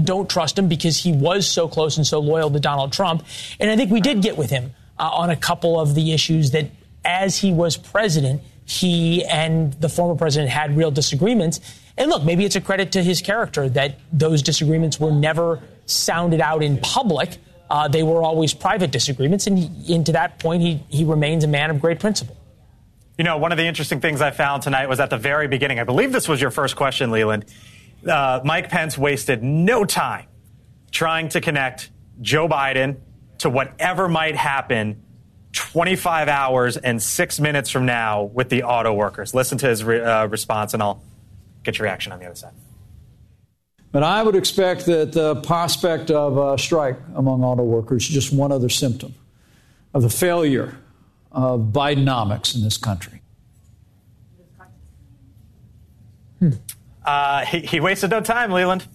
don't 0.03 0.28
trust 0.28 0.59
him 0.59 0.68
because 0.68 0.99
he 0.99 1.12
was 1.12 1.47
so 1.49 1.68
close 1.68 1.97
and 1.97 2.05
so 2.05 2.18
loyal 2.18 2.51
to 2.51 2.59
Donald 2.59 2.93
Trump. 2.93 3.24
And 3.61 3.70
I 3.70 3.76
think 3.76 3.93
we 3.93 4.01
did 4.01 4.22
get 4.22 4.37
with 4.37 4.51
him 4.51 4.72
uh, 4.99 5.09
on 5.09 5.30
a 5.30 5.37
couple 5.37 5.78
of 5.78 5.95
the 5.95 6.12
issues 6.12 6.51
that, 6.51 6.70
as 7.05 7.39
he 7.39 7.53
was 7.53 7.76
president, 7.76 8.43
he 8.65 9.25
and 9.25 9.73
the 9.75 9.89
former 9.89 10.15
president 10.15 10.51
had 10.51 10.77
real 10.77 10.91
disagreements. 10.91 11.61
And 11.97 12.11
look, 12.11 12.25
maybe 12.25 12.45
it's 12.45 12.57
a 12.57 12.61
credit 12.61 12.93
to 12.93 13.03
his 13.03 13.21
character 13.21 13.69
that 13.71 13.99
those 14.12 14.43
disagreements 14.43 14.99
were 14.99 15.12
never 15.12 15.61
sounded 15.87 16.41
out 16.41 16.62
in 16.62 16.79
public. 16.79 17.37
Uh, 17.71 17.89
they 17.89 18.03
were 18.03 18.23
always 18.23 18.55
private 18.55 18.91
disagreements. 18.91 19.47
And, 19.47 19.59
he, 19.59 19.95
and 19.95 20.05
to 20.07 20.12
that 20.12 20.39
point, 20.39 20.62
he, 20.62 20.83
he 20.89 21.05
remains 21.05 21.45
a 21.45 21.49
man 21.49 21.71
of 21.71 21.81
great 21.81 22.01
principle. 22.01 22.37
You 23.19 23.25
know, 23.25 23.39
one 23.39 23.53
of 23.53 23.59
the 23.59 23.65
interesting 23.65 24.01
things 24.01 24.21
I 24.21 24.33
found 24.33 24.62
tonight 24.62 24.89
was 24.89 24.99
at 24.99 25.11
the 25.11 25.19
very 25.19 25.47
beginning. 25.47 25.79
I 25.79 25.85
believe 25.85 26.11
this 26.11 26.29
was 26.29 26.41
your 26.41 26.51
first 26.51 26.75
question, 26.75 27.11
Leland. 27.11 27.45
Uh, 28.07 28.41
Mike 28.45 28.71
Pence 28.71 28.99
wasted 28.99 29.43
no 29.43 29.85
time 29.85 30.27
trying 30.91 31.29
to 31.31 31.41
connect 31.41 31.91
Joe 32.21 32.49
Biden 32.49 32.97
to 33.39 33.51
whatever 33.51 34.09
might 34.09 34.37
happen 34.37 35.03
25 35.55 36.28
hours 36.28 36.76
and 36.76 37.00
six 37.02 37.38
minutes 37.40 37.70
from 37.70 37.86
now 37.86 38.24
with 38.24 38.48
the 38.48 38.64
auto 38.64 38.92
workers. 38.92 39.34
Listen 39.34 39.57
to 39.59 39.68
his 39.68 39.84
re- 39.84 40.00
uh, 40.00 40.26
response, 40.26 40.74
and 40.74 40.82
I'll 40.82 41.00
get 41.62 41.78
your 41.78 41.84
reaction 41.84 42.12
on 42.12 42.18
the 42.18 42.26
other 42.26 42.34
side. 42.34 42.52
But 43.92 44.02
I 44.02 44.22
would 44.24 44.34
expect 44.34 44.86
that 44.86 45.12
the 45.12 45.36
prospect 45.36 46.11
of 46.11 46.36
a 46.36 46.59
strike 46.59 46.98
among 47.14 47.44
auto 47.44 47.62
workers 47.62 48.02
is 48.02 48.09
just 48.09 48.32
one 48.32 48.50
other 48.50 48.68
symptom 48.68 49.14
of 49.94 50.02
the 50.02 50.11
failure 50.11 50.76
of 51.30 51.61
Bidenomics 51.72 52.57
in 52.57 52.62
this 52.62 52.76
country. 52.76 53.20
Hmm. 56.40 56.50
Uh, 57.05 57.44
he, 57.44 57.61
he, 57.61 57.80
wasted 57.80 58.11
no 58.11 58.20
time, 58.20 58.50
Leland. 58.50 58.88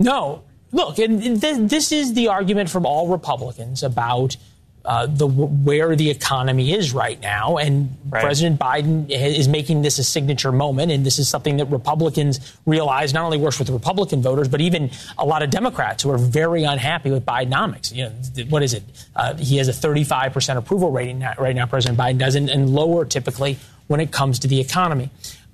No. 0.00 0.42
Look, 0.72 0.98
and 0.98 1.22
this 1.40 1.92
is 1.92 2.14
the 2.14 2.28
argument 2.28 2.70
from 2.70 2.84
all 2.84 3.06
Republicans 3.06 3.84
about 3.84 4.36
uh, 4.84 5.06
the 5.06 5.26
where 5.26 5.96
the 5.96 6.10
economy 6.10 6.74
is 6.74 6.92
right 6.92 7.20
now, 7.22 7.56
and 7.56 7.96
right. 8.10 8.22
President 8.22 8.60
Biden 8.60 9.08
is 9.10 9.48
making 9.48 9.80
this 9.80 9.98
a 9.98 10.04
signature 10.04 10.52
moment, 10.52 10.92
and 10.92 11.06
this 11.06 11.18
is 11.18 11.26
something 11.26 11.56
that 11.56 11.66
Republicans 11.66 12.56
realize 12.66 13.14
not 13.14 13.24
only 13.24 13.38
works 13.38 13.58
with 13.58 13.70
Republican 13.70 14.20
voters, 14.20 14.46
but 14.46 14.60
even 14.60 14.90
a 15.16 15.24
lot 15.24 15.42
of 15.42 15.48
Democrats 15.48 16.02
who 16.02 16.10
are 16.10 16.18
very 16.18 16.64
unhappy 16.64 17.10
with 17.10 17.24
Bidenomics. 17.24 17.94
You 17.94 18.04
know, 18.04 18.50
what 18.50 18.62
is 18.62 18.74
it? 18.74 18.82
Uh, 19.16 19.34
he 19.36 19.56
has 19.56 19.68
a 19.68 19.72
35 19.72 20.34
percent 20.34 20.58
approval 20.58 20.90
rating 20.90 21.20
right 21.38 21.56
now. 21.56 21.64
President 21.64 21.98
Biden 21.98 22.18
does, 22.18 22.34
and, 22.34 22.50
and, 22.50 22.68
lower 22.68 23.06
typically 23.06 23.58
when 23.86 24.00
it 24.00 24.10
comes 24.10 24.40
to 24.40 24.48
the 24.48 24.60
economy. 24.60 25.10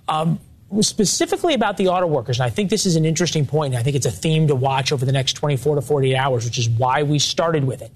Um, 0.08 0.40
specifically 0.80 1.54
about 1.54 1.76
the 1.76 1.88
auto 1.88 2.06
workers, 2.06 2.40
and 2.40 2.46
I 2.46 2.50
think 2.50 2.70
this 2.70 2.84
is 2.84 2.96
an 2.96 3.04
interesting 3.04 3.48
and 3.52 3.76
I 3.76 3.82
think 3.82 3.94
it's 3.94 4.06
a 4.06 4.10
theme 4.10 4.48
to 4.48 4.56
watch 4.56 4.90
over 4.90 5.04
the 5.04 5.12
next 5.12 5.34
24 5.34 5.76
to 5.76 5.82
48 5.82 6.16
hours, 6.16 6.44
which 6.44 6.58
is 6.58 6.68
why 6.68 7.04
we 7.04 7.20
started 7.20 7.62
with 7.62 7.82
it. 7.82 7.92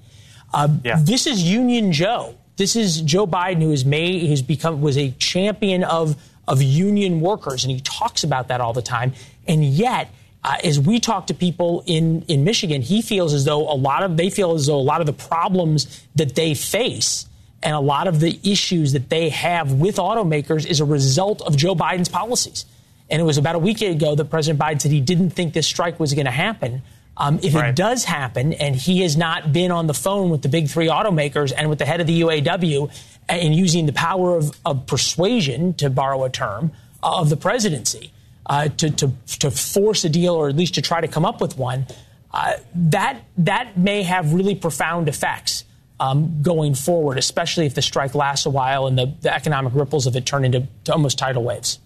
Um, 0.55 0.81
yeah. 0.85 0.99
This 1.01 1.27
is 1.27 1.43
Union 1.43 1.93
Joe. 1.93 2.37
This 2.57 2.77
is 2.77 3.01
Joe 3.01 3.27
Biden, 3.27 3.61
who 3.61 3.71
has 3.71 3.85
made, 3.85 4.29
who's 4.29 4.43
become, 4.43 4.81
was 4.81 4.97
a 4.97 5.11
champion 5.13 5.85
of 5.85 6.17
of 6.47 6.63
union 6.63 7.21
workers, 7.21 7.65
and 7.65 7.73
he 7.73 7.81
talks 7.81 8.23
about 8.23 8.49
that 8.49 8.61
all 8.61 8.75
the 8.75 8.83
time. 8.83 9.15
And 9.49 9.65
yet, 9.65 10.11
uh, 10.45 10.57
as 10.63 10.79
we 10.79 11.01
talk 11.01 11.27
to 11.29 11.35
people 11.35 11.83
in 11.87 12.23
in 12.29 12.45
Michigan, 12.45 12.83
he 12.83 13.03
feels 13.03 13.35
as 13.35 13.45
though 13.45 13.73
a 13.73 13.75
lot 13.75 14.03
of 14.03 14.17
they 14.17 14.31
feel 14.31 14.53
as 14.53 14.67
though 14.67 14.79
a 14.79 14.89
lot 14.93 15.01
of 15.01 15.07
the 15.07 15.13
problems 15.13 16.03
that 16.15 16.35
they 16.35 16.55
face 16.55 17.27
and 17.63 17.75
a 17.75 17.81
lot 17.81 18.07
of 18.07 18.21
the 18.21 18.39
issues 18.45 18.93
that 18.93 19.09
they 19.09 19.31
have 19.31 19.73
with 19.73 19.97
automakers 19.97 20.67
is 20.67 20.81
a 20.81 20.85
result 20.85 21.41
of 21.43 21.57
Joe 21.57 21.75
Biden's 21.75 22.11
policies. 22.11 22.67
And 23.11 23.21
it 23.21 23.25
was 23.25 23.39
about 23.39 23.55
a 23.55 23.59
week 23.59 23.81
ago 23.81 24.15
that 24.15 24.27
President 24.27 24.61
Biden 24.61 24.81
said 24.81 24.93
he 24.93 25.01
didn't 25.01 25.31
think 25.31 25.55
this 25.55 25.67
strike 25.67 25.99
was 25.99 26.13
going 26.13 26.27
to 26.27 26.31
happen. 26.31 26.83
Um, 27.17 27.39
if 27.43 27.55
right. 27.55 27.71
it 27.71 27.77
does 27.77 28.05
happen 28.05 28.53
and 28.55 28.75
he 28.75 29.03
has 29.03 29.17
not 29.17 29.53
been 29.53 29.71
on 29.71 29.87
the 29.87 29.95
phone 29.95 30.31
with 30.31 30.43
the 30.43 30.49
big 30.49 30.69
three 30.69 30.89
automakers 30.89 31.53
and 31.57 31.71
with 31.71 31.79
the 31.79 31.87
head 31.87 32.01
of 32.01 32.07
the 32.07 32.23
UAW 32.23 32.91
and 33.29 33.55
using 33.55 33.87
the 33.87 33.93
power 33.93 34.37
of, 34.37 34.59
of 34.65 34.87
persuasion, 34.87 35.75
to 35.75 35.91
borrow 35.91 36.25
a 36.25 36.31
term, 36.31 36.73
uh, 37.03 37.21
of 37.21 37.31
the 37.31 37.37
presidency 37.37 38.11
uh, 38.47 38.69
to, 38.69 38.91
to, 38.91 39.13
to 39.39 39.51
force 39.51 40.05
a 40.05 40.09
deal 40.09 40.35
or 40.35 40.49
at 40.49 40.57
least 40.57 40.75
to 40.75 40.83
try 40.83 41.01
to 41.01 41.09
come 41.09 41.25
up 41.25 41.41
with 41.41 41.57
one, 41.57 41.87
uh, 42.33 42.55
that, 42.75 43.21
that 43.39 43.79
may 43.79 44.03
have 44.03 44.33
really 44.33 44.57
profound 44.57 45.09
effects 45.09 45.65
um, 46.01 46.43
going 46.43 46.75
forward, 46.75 47.17
especially 47.17 47.67
if 47.67 47.75
the 47.75 47.83
strike 47.83 48.15
lasts 48.15 48.45
a 48.45 48.51
while 48.51 48.89
and 48.89 48.99
the, 48.99 49.15
the 49.21 49.33
economic 49.33 49.73
ripples 49.75 50.07
of 50.09 50.17
it 50.17 50.27
turn 50.27 50.45
into 50.45 50.67
almost 50.91 51.19
tidal 51.19 51.45
waves. 51.45 51.79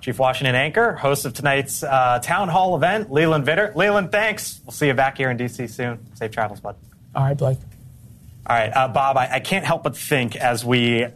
Chief 0.00 0.18
Washington 0.18 0.54
anchor, 0.54 0.94
host 0.94 1.24
of 1.24 1.34
tonight's 1.34 1.82
uh, 1.82 2.20
town 2.22 2.48
hall 2.48 2.76
event, 2.76 3.12
Leland 3.12 3.46
Vittert. 3.46 3.74
Leland, 3.74 4.10
thanks. 4.10 4.60
We'll 4.64 4.72
see 4.72 4.86
you 4.86 4.94
back 4.94 5.16
here 5.16 5.30
in 5.30 5.36
D.C. 5.36 5.66
soon. 5.66 5.98
Safe 6.14 6.30
travels, 6.30 6.60
bud. 6.60 6.76
All 7.14 7.24
right, 7.24 7.36
Blake. 7.36 7.58
All 8.46 8.56
right, 8.56 8.70
uh, 8.74 8.88
Bob, 8.88 9.16
I, 9.16 9.34
I, 9.34 9.40
can't 9.40 9.64
help 9.64 9.82
but 9.82 9.96
think 9.96 10.34
as 10.34 10.64
we 10.64 11.06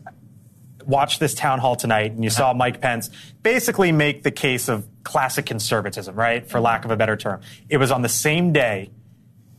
watch 0.87 1.19
this 1.19 1.35
town 1.35 1.59
hall 1.59 1.75
tonight 1.75 2.13
and 2.13 2.23
you 2.23 2.29
uh-huh. 2.29 2.37
saw 2.37 2.53
Mike 2.53 2.81
Pence 2.81 3.11
basically 3.43 3.93
make 3.93 4.23
the 4.23 4.31
case 4.31 4.69
of 4.69 4.87
classic 5.03 5.47
conservatism, 5.47 6.15
right? 6.15 6.49
For 6.49 6.61
lack 6.61 6.85
of 6.85 6.91
a 6.91 6.97
better 6.97 7.17
term. 7.17 7.41
It 7.69 7.79
was 7.79 7.91
on 7.91 8.03
the 8.03 8.09
same 8.09 8.53
day 8.53 8.91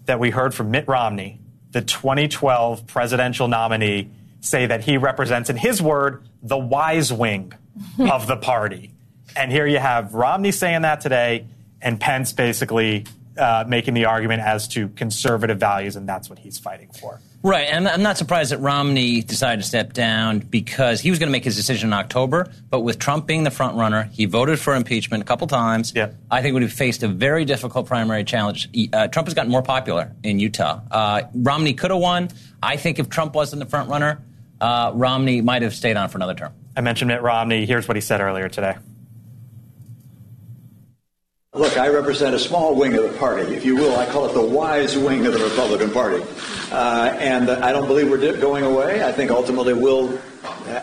that 0.06 0.20
we 0.20 0.30
heard 0.30 0.54
from 0.54 0.72
Mitt 0.72 0.88
Romney, 0.88 1.40
the 1.72 1.82
2012 1.82 2.88
presidential 2.88 3.48
nominee, 3.48 4.10
say 4.40 4.68
that 4.68 4.84
he 4.84 4.98
represents, 4.98 5.50
in 5.50 5.58
his 5.58 5.82
word, 5.82 6.28
the 6.44 6.58
wise 6.58 7.12
wing 7.12 7.54
of 8.00 8.28
the 8.28 8.38
party. 8.38 8.95
And 9.36 9.52
here 9.52 9.68
you 9.68 9.80
have 9.80 10.14
Romney 10.14 10.52
saying 10.52 10.84
that 10.84 11.02
today, 11.02 11.46
and 11.82 12.00
Pence 12.00 12.34
basically 12.34 13.06
uh, 13.38 13.66
making 13.68 13.94
the 13.94 14.06
argument 14.06 14.42
as 14.42 14.68
to 14.70 14.88
conservative 14.90 15.60
values, 15.60 15.96
and 15.96 16.08
that's 16.08 16.30
what 16.30 16.40
he's 16.40 16.58
fighting 16.58 16.90
for. 16.90 17.20
Right, 17.44 17.68
and 17.70 17.88
I'm 17.88 18.02
not 18.02 18.18
surprised 18.18 18.52
that 18.52 18.58
Romney 18.60 19.22
decided 19.22 19.62
to 19.62 19.68
step 19.68 19.94
down 19.94 20.40
because 20.40 21.00
he 21.00 21.12
was 21.12 21.20
going 21.20 21.28
to 21.28 21.32
make 21.32 21.44
his 21.44 21.56
decision 21.56 21.90
in 21.90 21.94
October. 21.94 22.52
But 22.72 22.80
with 22.80 22.98
Trump 22.98 23.28
being 23.28 23.44
the 23.44 23.52
front 23.52 23.78
runner, 23.78 24.10
he 24.12 24.26
voted 24.26 24.60
for 24.60 24.74
impeachment 24.74 25.22
a 25.22 25.26
couple 25.26 25.46
times. 25.46 25.94
Yeah. 25.96 26.12
I 26.32 26.42
think 26.42 26.54
would 26.54 26.64
have 26.64 26.74
faced 26.74 27.04
a 27.04 27.08
very 27.08 27.46
difficult 27.46 27.86
primary 27.86 28.24
challenge. 28.24 28.70
Uh, 28.92 29.10
Trump 29.10 29.28
has 29.28 29.36
gotten 29.36 29.52
more 29.52 29.62
popular 29.62 30.12
in 30.24 30.40
Utah. 30.40 30.80
Uh, 30.90 31.24
Romney 31.36 31.74
could 31.74 31.92
have 31.92 32.00
won. 32.00 32.30
I 32.64 32.78
think 32.78 32.98
if 32.98 33.10
Trump 33.10 33.36
wasn't 33.36 33.60
the 33.60 33.70
front 33.70 33.92
runner, 33.92 34.24
uh, 34.60 34.92
Romney 34.96 35.42
might 35.42 35.62
have 35.62 35.76
stayed 35.76 35.98
on 35.98 36.10
for 36.10 36.18
another 36.18 36.34
term. 36.34 36.52
I 36.76 36.82
mentioned 36.82 37.10
Mitt 37.10 37.22
Romney. 37.22 37.68
Here's 37.68 37.88
what 37.88 37.96
he 37.96 38.02
said 38.02 38.22
earlier 38.22 38.50
today. 38.50 38.76
Look, 41.56 41.78
I 41.78 41.88
represent 41.88 42.36
a 42.36 42.40
small 42.40 42.76
wing 42.76 42.96
of 42.96 43.04
the 43.04 43.18
party, 43.18 43.56
if 43.56 43.64
you 43.64 43.78
will. 43.78 43.98
I 43.98 44.06
call 44.08 44.26
it 44.26 44.34
the 44.34 44.42
wise 44.42 44.98
wing 44.98 45.26
of 45.26 45.32
the 45.32 45.40
Republican 45.40 45.90
Party. 45.90 46.22
Uh, 46.70 47.16
and 47.18 47.50
I 47.50 47.72
don't 47.72 47.88
believe 47.88 48.10
we're 48.10 48.38
going 48.42 48.66
away. 48.66 49.02
I 49.06 49.14
think 49.14 49.32
ultimately 49.32 49.74
we'll 49.74 50.20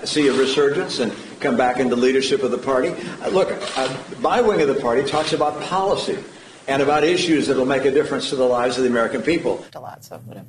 see 0.05 0.29
a 0.29 0.33
resurgence 0.33 1.01
and 1.01 1.12
come 1.41 1.59
back 1.59 1.79
into 1.79 1.95
leadership 1.95 2.43
of 2.43 2.53
the 2.53 2.59
party. 2.59 2.89
Uh, 3.20 3.29
look, 3.29 3.51
uh, 3.77 3.95
my 4.20 4.41
wing 4.41 4.62
of 4.62 4.68
the 4.68 4.81
party 4.81 5.05
talks 5.05 5.35
about 5.35 5.61
policy 5.61 6.18
and 6.66 6.81
about 6.81 7.05
issues 7.05 7.47
that 7.49 7.59
will 7.59 7.66
make 7.66 7.85
a 7.85 7.91
difference 7.91 8.31
to 8.31 8.37
the 8.37 8.45
lives 8.45 8.79
of 8.79 8.85
the 8.85 8.89
American 8.89 9.20
people. 9.20 9.62
A 9.75 9.81
lot, 9.81 10.03
so 10.03 10.16
whatever. 10.20 10.47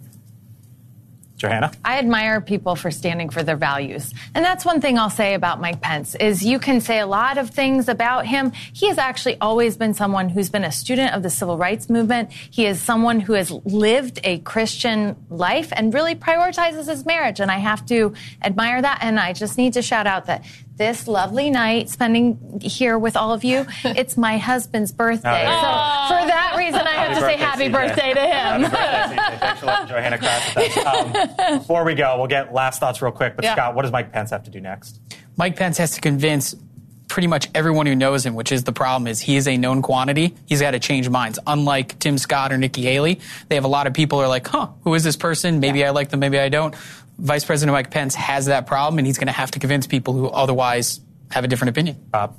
Johanna? 1.44 1.74
I 1.84 2.00
admire 2.00 2.40
people 2.40 2.78
for 2.78 2.90
standing 2.90 3.30
for 3.30 3.44
their 3.44 3.58
values. 3.58 4.14
And 4.34 4.46
that's 4.46 4.64
one 4.64 4.80
thing 4.80 4.98
I'll 4.98 5.10
say 5.10 5.34
about 5.34 5.60
Mike 5.60 5.82
Pence 5.82 6.16
is 6.16 6.42
you 6.42 6.58
can 6.58 6.80
say 6.80 7.00
a 7.00 7.06
lot 7.06 7.38
of 7.38 7.50
things 7.50 7.90
about 7.90 8.26
him. 8.26 8.54
He 8.72 8.88
has 8.88 8.98
actually 8.98 9.38
always 9.42 9.76
been 9.76 9.94
someone 9.94 10.30
who's 10.30 10.50
been 10.50 10.64
a 10.64 10.72
student 10.72 11.14
of 11.14 11.22
the 11.22 11.30
civil 11.30 11.58
rights 11.58 11.90
movement. 11.90 12.32
He 12.32 12.66
is 12.66 12.82
someone 12.82 13.20
who 13.20 13.34
has 13.34 13.52
lived 13.52 14.22
a 14.24 14.38
Christian 14.40 15.18
life 15.30 15.74
and 15.76 15.94
really 15.94 16.16
prioritizes 16.16 16.88
his 16.88 17.06
marriage. 17.06 17.42
And 17.42 17.52
I 17.52 17.58
have 17.58 17.86
to 17.88 18.14
admire 18.42 18.82
that. 18.82 19.00
And 19.02 19.20
I 19.20 19.34
just 19.34 19.58
need 19.58 19.74
to 19.74 19.82
shout 19.82 20.08
out 20.08 20.28
that 20.28 20.46
this 20.76 21.08
lovely 21.08 21.50
night 21.50 21.90
spending 21.90 22.60
here 22.62 22.98
with 22.98 23.16
all 23.16 23.32
of 23.32 23.44
you. 23.44 23.66
It's 23.86 24.18
my 24.18 24.38
husband's 24.38 24.92
birthday. 24.92 25.46
Oh, 25.48 26.06
so 26.10 26.18
for 26.20 26.28
that 26.28 26.56
reason, 26.58 26.82
I 26.82 26.90
have 26.94 27.12
Happy 27.12 27.20
to 27.20 27.26
say 27.28 27.38
happy 27.38 27.64
CJ. 27.66 27.72
birthday 27.72 28.14
to 28.14 28.22
him. 28.22 28.64
Happy 28.64 29.16
birthday, 29.16 29.36
CJ. 29.36 29.40
Thanks 29.40 29.60
for 29.60 29.66
letting 29.68 29.88
Johanna 29.88 30.18
craft 30.18 30.56
with 30.56 30.78
us. 30.78 31.40
Um, 31.40 31.58
before 31.60 31.84
we 31.86 31.94
go, 31.96 32.16
we'll 32.18 32.28
get 32.28 32.54
last 32.54 32.80
thoughts 32.80 33.02
real 33.02 33.12
quick. 33.12 33.36
But 33.36 33.46
Yeah. 33.46 33.54
Scott, 33.54 33.76
what 33.76 33.84
does 33.84 33.92
Mike 33.92 34.12
Pence 34.12 34.32
have 34.32 34.44
to 34.44 34.52
do 34.52 34.60
next? 34.62 35.00
Mike 35.38 35.56
Pence 35.56 35.78
has 35.78 35.92
to 35.92 36.02
convince 36.02 36.56
pretty 37.08 37.28
much 37.28 37.48
everyone 37.54 37.86
who 37.86 37.94
knows 37.96 38.26
him, 38.26 38.34
which 38.34 38.52
is 38.52 38.64
the 38.64 38.72
problem 38.72 39.06
is 39.08 39.20
he 39.20 39.36
is 39.36 39.48
a 39.48 39.56
known 39.56 39.84
quantity. 39.84 40.34
He's 40.48 40.62
got 40.62 40.72
to 40.72 40.80
change 40.80 41.08
minds. 41.10 41.38
Unlike 41.46 42.00
Tim 42.00 42.18
Scott 42.18 42.52
or 42.52 42.58
Nikki 42.58 42.82
Haley, 42.82 43.20
they 43.50 43.56
have 43.56 43.66
a 43.66 43.68
lot 43.68 43.86
of 43.86 43.94
people 43.94 44.18
who 44.18 44.26
are 44.26 44.28
like, 44.30 44.48
huh, 44.48 44.70
who 44.84 44.96
is 44.96 45.04
this 45.04 45.16
person? 45.16 45.60
Maybe 45.60 45.86
I 45.86 45.92
like 45.92 46.10
them, 46.10 46.20
maybe 46.20 46.40
I 46.40 46.50
don't. 46.50 46.74
Vice 47.18 47.46
President 47.46 47.74
Mike 47.74 47.92
Pence 47.92 48.16
has 48.16 48.48
that 48.48 48.66
problem, 48.68 48.98
and 48.98 49.08
he's 49.08 49.18
going 49.18 49.28
to 49.28 49.34
have 49.34 49.52
to 49.52 49.60
convince 49.60 49.88
people 49.88 50.14
who 50.14 50.28
otherwise 50.28 51.00
have 51.32 51.44
a 51.44 51.48
different 51.48 51.70
opinion. 51.70 51.98
Bob? 52.10 52.38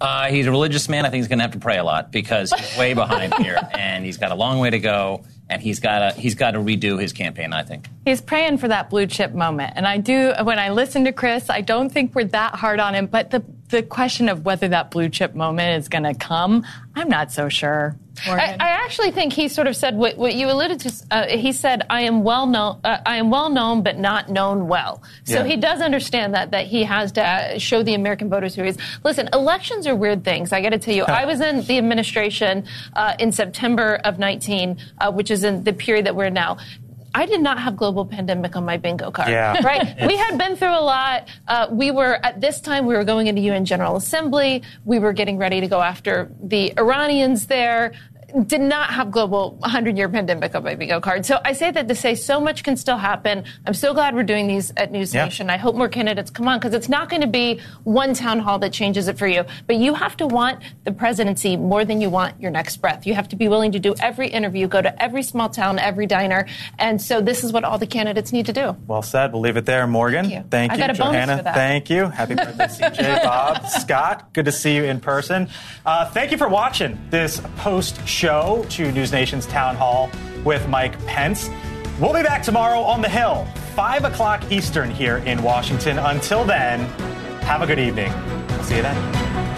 Uh, 0.00 0.28
he's 0.28 0.46
a 0.46 0.50
religious 0.50 0.88
man. 0.88 1.04
I 1.04 1.10
think 1.10 1.22
he's 1.22 1.28
going 1.28 1.38
to 1.38 1.42
have 1.42 1.52
to 1.52 1.58
pray 1.58 1.78
a 1.78 1.84
lot 1.84 2.12
because 2.12 2.52
he's 2.52 2.78
way 2.78 2.94
behind 2.94 3.34
here, 3.34 3.58
and 3.72 4.04
he's 4.04 4.16
got 4.16 4.30
a 4.30 4.34
long 4.34 4.58
way 4.58 4.70
to 4.70 4.78
go. 4.78 5.24
And 5.50 5.62
he's 5.62 5.80
got 5.80 6.00
to 6.00 6.20
he's 6.20 6.34
got 6.34 6.50
to 6.50 6.58
redo 6.58 7.00
his 7.00 7.14
campaign. 7.14 7.54
I 7.54 7.62
think. 7.62 7.88
He's 8.04 8.20
praying 8.20 8.58
for 8.58 8.68
that 8.68 8.90
blue 8.90 9.06
chip 9.06 9.32
moment. 9.32 9.72
And 9.76 9.86
I 9.86 9.96
do, 9.96 10.34
when 10.42 10.58
I 10.58 10.68
listen 10.70 11.06
to 11.06 11.12
Chris, 11.12 11.48
I 11.48 11.62
don't 11.62 11.88
think 11.88 12.14
we're 12.14 12.24
that 12.24 12.54
hard 12.54 12.80
on 12.80 12.94
him. 12.94 13.06
But 13.06 13.30
the, 13.30 13.42
the 13.68 13.82
question 13.82 14.28
of 14.28 14.44
whether 14.44 14.68
that 14.68 14.90
blue 14.90 15.08
chip 15.08 15.34
moment 15.34 15.78
is 15.78 15.88
going 15.88 16.04
to 16.04 16.14
come, 16.14 16.64
I'm 16.94 17.08
not 17.08 17.30
so 17.32 17.48
sure. 17.48 17.96
I, 18.26 18.56
I 18.58 18.68
actually 18.70 19.12
think 19.12 19.32
he 19.32 19.46
sort 19.46 19.68
of 19.68 19.76
said 19.76 19.94
what, 19.96 20.16
what 20.18 20.34
you 20.34 20.50
alluded 20.50 20.80
to. 20.80 20.92
Uh, 21.08 21.26
he 21.28 21.52
said, 21.52 21.86
"I 21.88 22.00
am 22.02 22.24
well 22.24 22.46
known. 22.48 22.80
Uh, 22.82 22.98
I 23.06 23.16
am 23.18 23.30
well 23.30 23.48
known, 23.48 23.84
but 23.84 23.96
not 23.96 24.28
known 24.28 24.66
well." 24.66 25.02
So 25.22 25.34
Yeah. 25.34 25.44
he 25.44 25.56
does 25.56 25.80
understand 25.80 26.34
that 26.34 26.50
that 26.50 26.66
he 26.66 26.82
has 26.82 27.12
to 27.12 27.22
uh, 27.24 27.58
show 27.58 27.84
the 27.84 27.94
American 27.94 28.28
voters 28.28 28.56
who 28.56 28.64
he 28.64 28.70
is. 28.70 28.78
Listen, 29.04 29.28
elections 29.32 29.86
are 29.86 29.94
weird 29.94 30.24
things. 30.24 30.52
I 30.52 30.60
got 30.62 30.70
to 30.70 30.78
tell 30.78 30.94
you, 30.94 31.04
I 31.04 31.26
was 31.26 31.40
in 31.40 31.62
the 31.64 31.78
administration 31.78 32.64
uh, 32.94 33.14
in 33.20 33.30
September 33.30 34.00
of 34.04 34.18
19, 34.18 34.78
uh, 34.98 35.12
which 35.12 35.30
is 35.30 35.44
in 35.44 35.62
the 35.62 35.72
period 35.72 36.06
that 36.06 36.16
we're 36.16 36.24
in 36.26 36.34
now. 36.34 36.56
I 37.14 37.26
did 37.26 37.40
not 37.40 37.58
have 37.58 37.76
global 37.76 38.04
pandemic 38.04 38.56
on 38.56 38.64
my 38.64 38.76
bingo 38.76 39.10
card. 39.10 39.30
Yeah. 39.30 39.60
Right? 39.68 40.06
we 40.06 40.16
had 40.16 40.38
been 40.38 40.56
through 40.56 40.78
a 40.78 40.80
lot. 40.80 41.28
Uh, 41.46 41.66
we 41.70 41.90
were, 41.90 42.18
at 42.24 42.40
this 42.40 42.60
time, 42.60 42.86
we 42.86 42.94
were 42.94 43.04
going 43.04 43.26
into 43.26 43.42
UN 43.42 43.64
General 43.64 43.96
Assembly. 43.96 44.62
We 44.84 44.98
were 44.98 45.12
getting 45.12 45.36
ready 45.36 45.60
to 45.60 45.68
go 45.68 45.80
after 45.82 46.30
the 46.42 46.72
Iranians 46.78 47.46
there. 47.46 47.92
Did 48.46 48.60
not 48.60 48.90
have 48.90 49.10
global 49.10 49.52
100 49.60 49.96
year 49.96 50.06
pandemic 50.06 50.54
on 50.54 50.62
my 50.62 50.74
bingo 50.74 51.00
card. 51.00 51.24
So 51.24 51.40
I 51.46 51.54
say 51.54 51.70
that 51.70 51.88
to 51.88 51.94
say 51.94 52.14
so 52.14 52.38
much 52.38 52.62
can 52.62 52.76
still 52.76 52.98
happen. 52.98 53.44
I'm 53.66 53.72
so 53.72 53.94
glad 53.94 54.14
we're 54.14 54.22
doing 54.22 54.46
these 54.46 54.70
at 54.76 54.92
News 54.92 55.14
Yeah. 55.14 55.24
Nation. 55.24 55.48
I 55.48 55.56
hope 55.56 55.74
more 55.76 55.88
candidates 55.88 56.30
come 56.30 56.46
on 56.46 56.58
because 56.58 56.74
it's 56.74 56.90
not 56.90 57.08
going 57.08 57.22
to 57.22 57.26
be 57.26 57.58
one 57.84 58.12
town 58.12 58.38
hall 58.40 58.58
that 58.58 58.70
changes 58.72 59.08
it 59.08 59.16
for 59.16 59.26
you. 59.26 59.44
But 59.66 59.76
you 59.76 59.94
have 59.94 60.14
to 60.18 60.26
want 60.26 60.60
the 60.84 60.92
presidency 60.92 61.56
more 61.56 61.86
than 61.86 62.02
you 62.02 62.10
want 62.10 62.38
your 62.38 62.50
next 62.50 62.76
breath. 62.78 63.06
You 63.06 63.14
have 63.14 63.28
to 63.28 63.36
be 63.36 63.48
willing 63.48 63.72
to 63.72 63.78
do 63.78 63.94
every 63.98 64.28
interview, 64.28 64.68
go 64.68 64.82
to 64.82 65.02
every 65.02 65.22
small 65.22 65.48
town, 65.48 65.78
every 65.78 66.06
diner. 66.06 66.46
And 66.78 67.00
so 67.00 67.22
this 67.22 67.42
is 67.42 67.50
what 67.50 67.64
all 67.64 67.78
the 67.78 67.86
candidates 67.86 68.30
need 68.30 68.44
to 68.44 68.52
do. 68.52 68.76
Well 68.86 69.00
said. 69.00 69.32
We'll 69.32 69.40
leave 69.40 69.56
it 69.56 69.64
there. 69.64 69.86
Morgan, 69.86 70.26
thank 70.26 70.34
you. 70.34 70.44
Thank 70.50 70.72
you. 70.72 70.76
I 70.76 70.86
got 70.86 70.90
a 70.90 70.98
bonus 70.98 71.12
Johanna, 71.14 71.36
for 71.38 71.42
that. 71.44 71.54
thank 71.54 71.88
you. 71.88 72.06
Happy 72.08 72.34
birthday, 72.34 72.64
CJ, 72.66 73.22
Bob, 73.22 73.66
Scott. 73.68 74.34
Good 74.34 74.44
to 74.44 74.52
see 74.52 74.76
you 74.76 74.84
in 74.84 75.00
person. 75.00 75.48
Uh, 75.86 76.10
thank 76.10 76.30
you 76.30 76.36
for 76.36 76.48
watching 76.48 76.98
this 77.08 77.40
post 77.56 78.06
show 78.18 78.66
to 78.68 78.90
News 78.90 79.12
Nation's 79.12 79.46
Town 79.46 79.76
Hall 79.76 80.10
with 80.44 80.68
Mike 80.68 80.98
Pence. 81.06 81.48
We'll 82.00 82.12
be 82.12 82.24
back 82.24 82.42
tomorrow 82.42 82.80
on 82.80 83.00
the 83.00 83.08
Hill, 83.08 83.46
5 83.76 84.06
o'clock 84.06 84.50
Eastern 84.50 84.90
here 84.90 85.18
in 85.18 85.40
Washington. 85.40 86.00
Until 86.00 86.44
then, 86.44 86.80
have 87.42 87.62
a 87.62 87.66
good 87.66 87.78
evening. 87.78 88.12
We'll 88.48 88.64
see 88.64 88.76
you 88.76 88.82
then. 88.82 89.57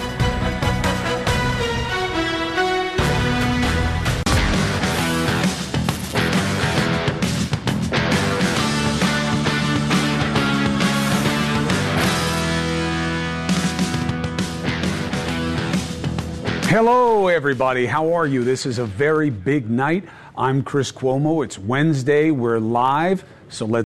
Hello, 16.70 17.26
everybody. 17.26 17.84
How 17.84 18.12
are 18.12 18.28
you? 18.28 18.44
This 18.44 18.64
is 18.64 18.78
a 18.78 18.84
very 18.84 19.28
big 19.28 19.68
night. 19.68 20.04
I'm 20.38 20.62
Chris 20.62 20.92
Cuomo. 20.92 21.44
It's 21.44 21.58
Wednesday. 21.58 22.30
We're 22.30 22.60
live. 22.60 23.24
So 23.48 23.66
let's. 23.66 23.89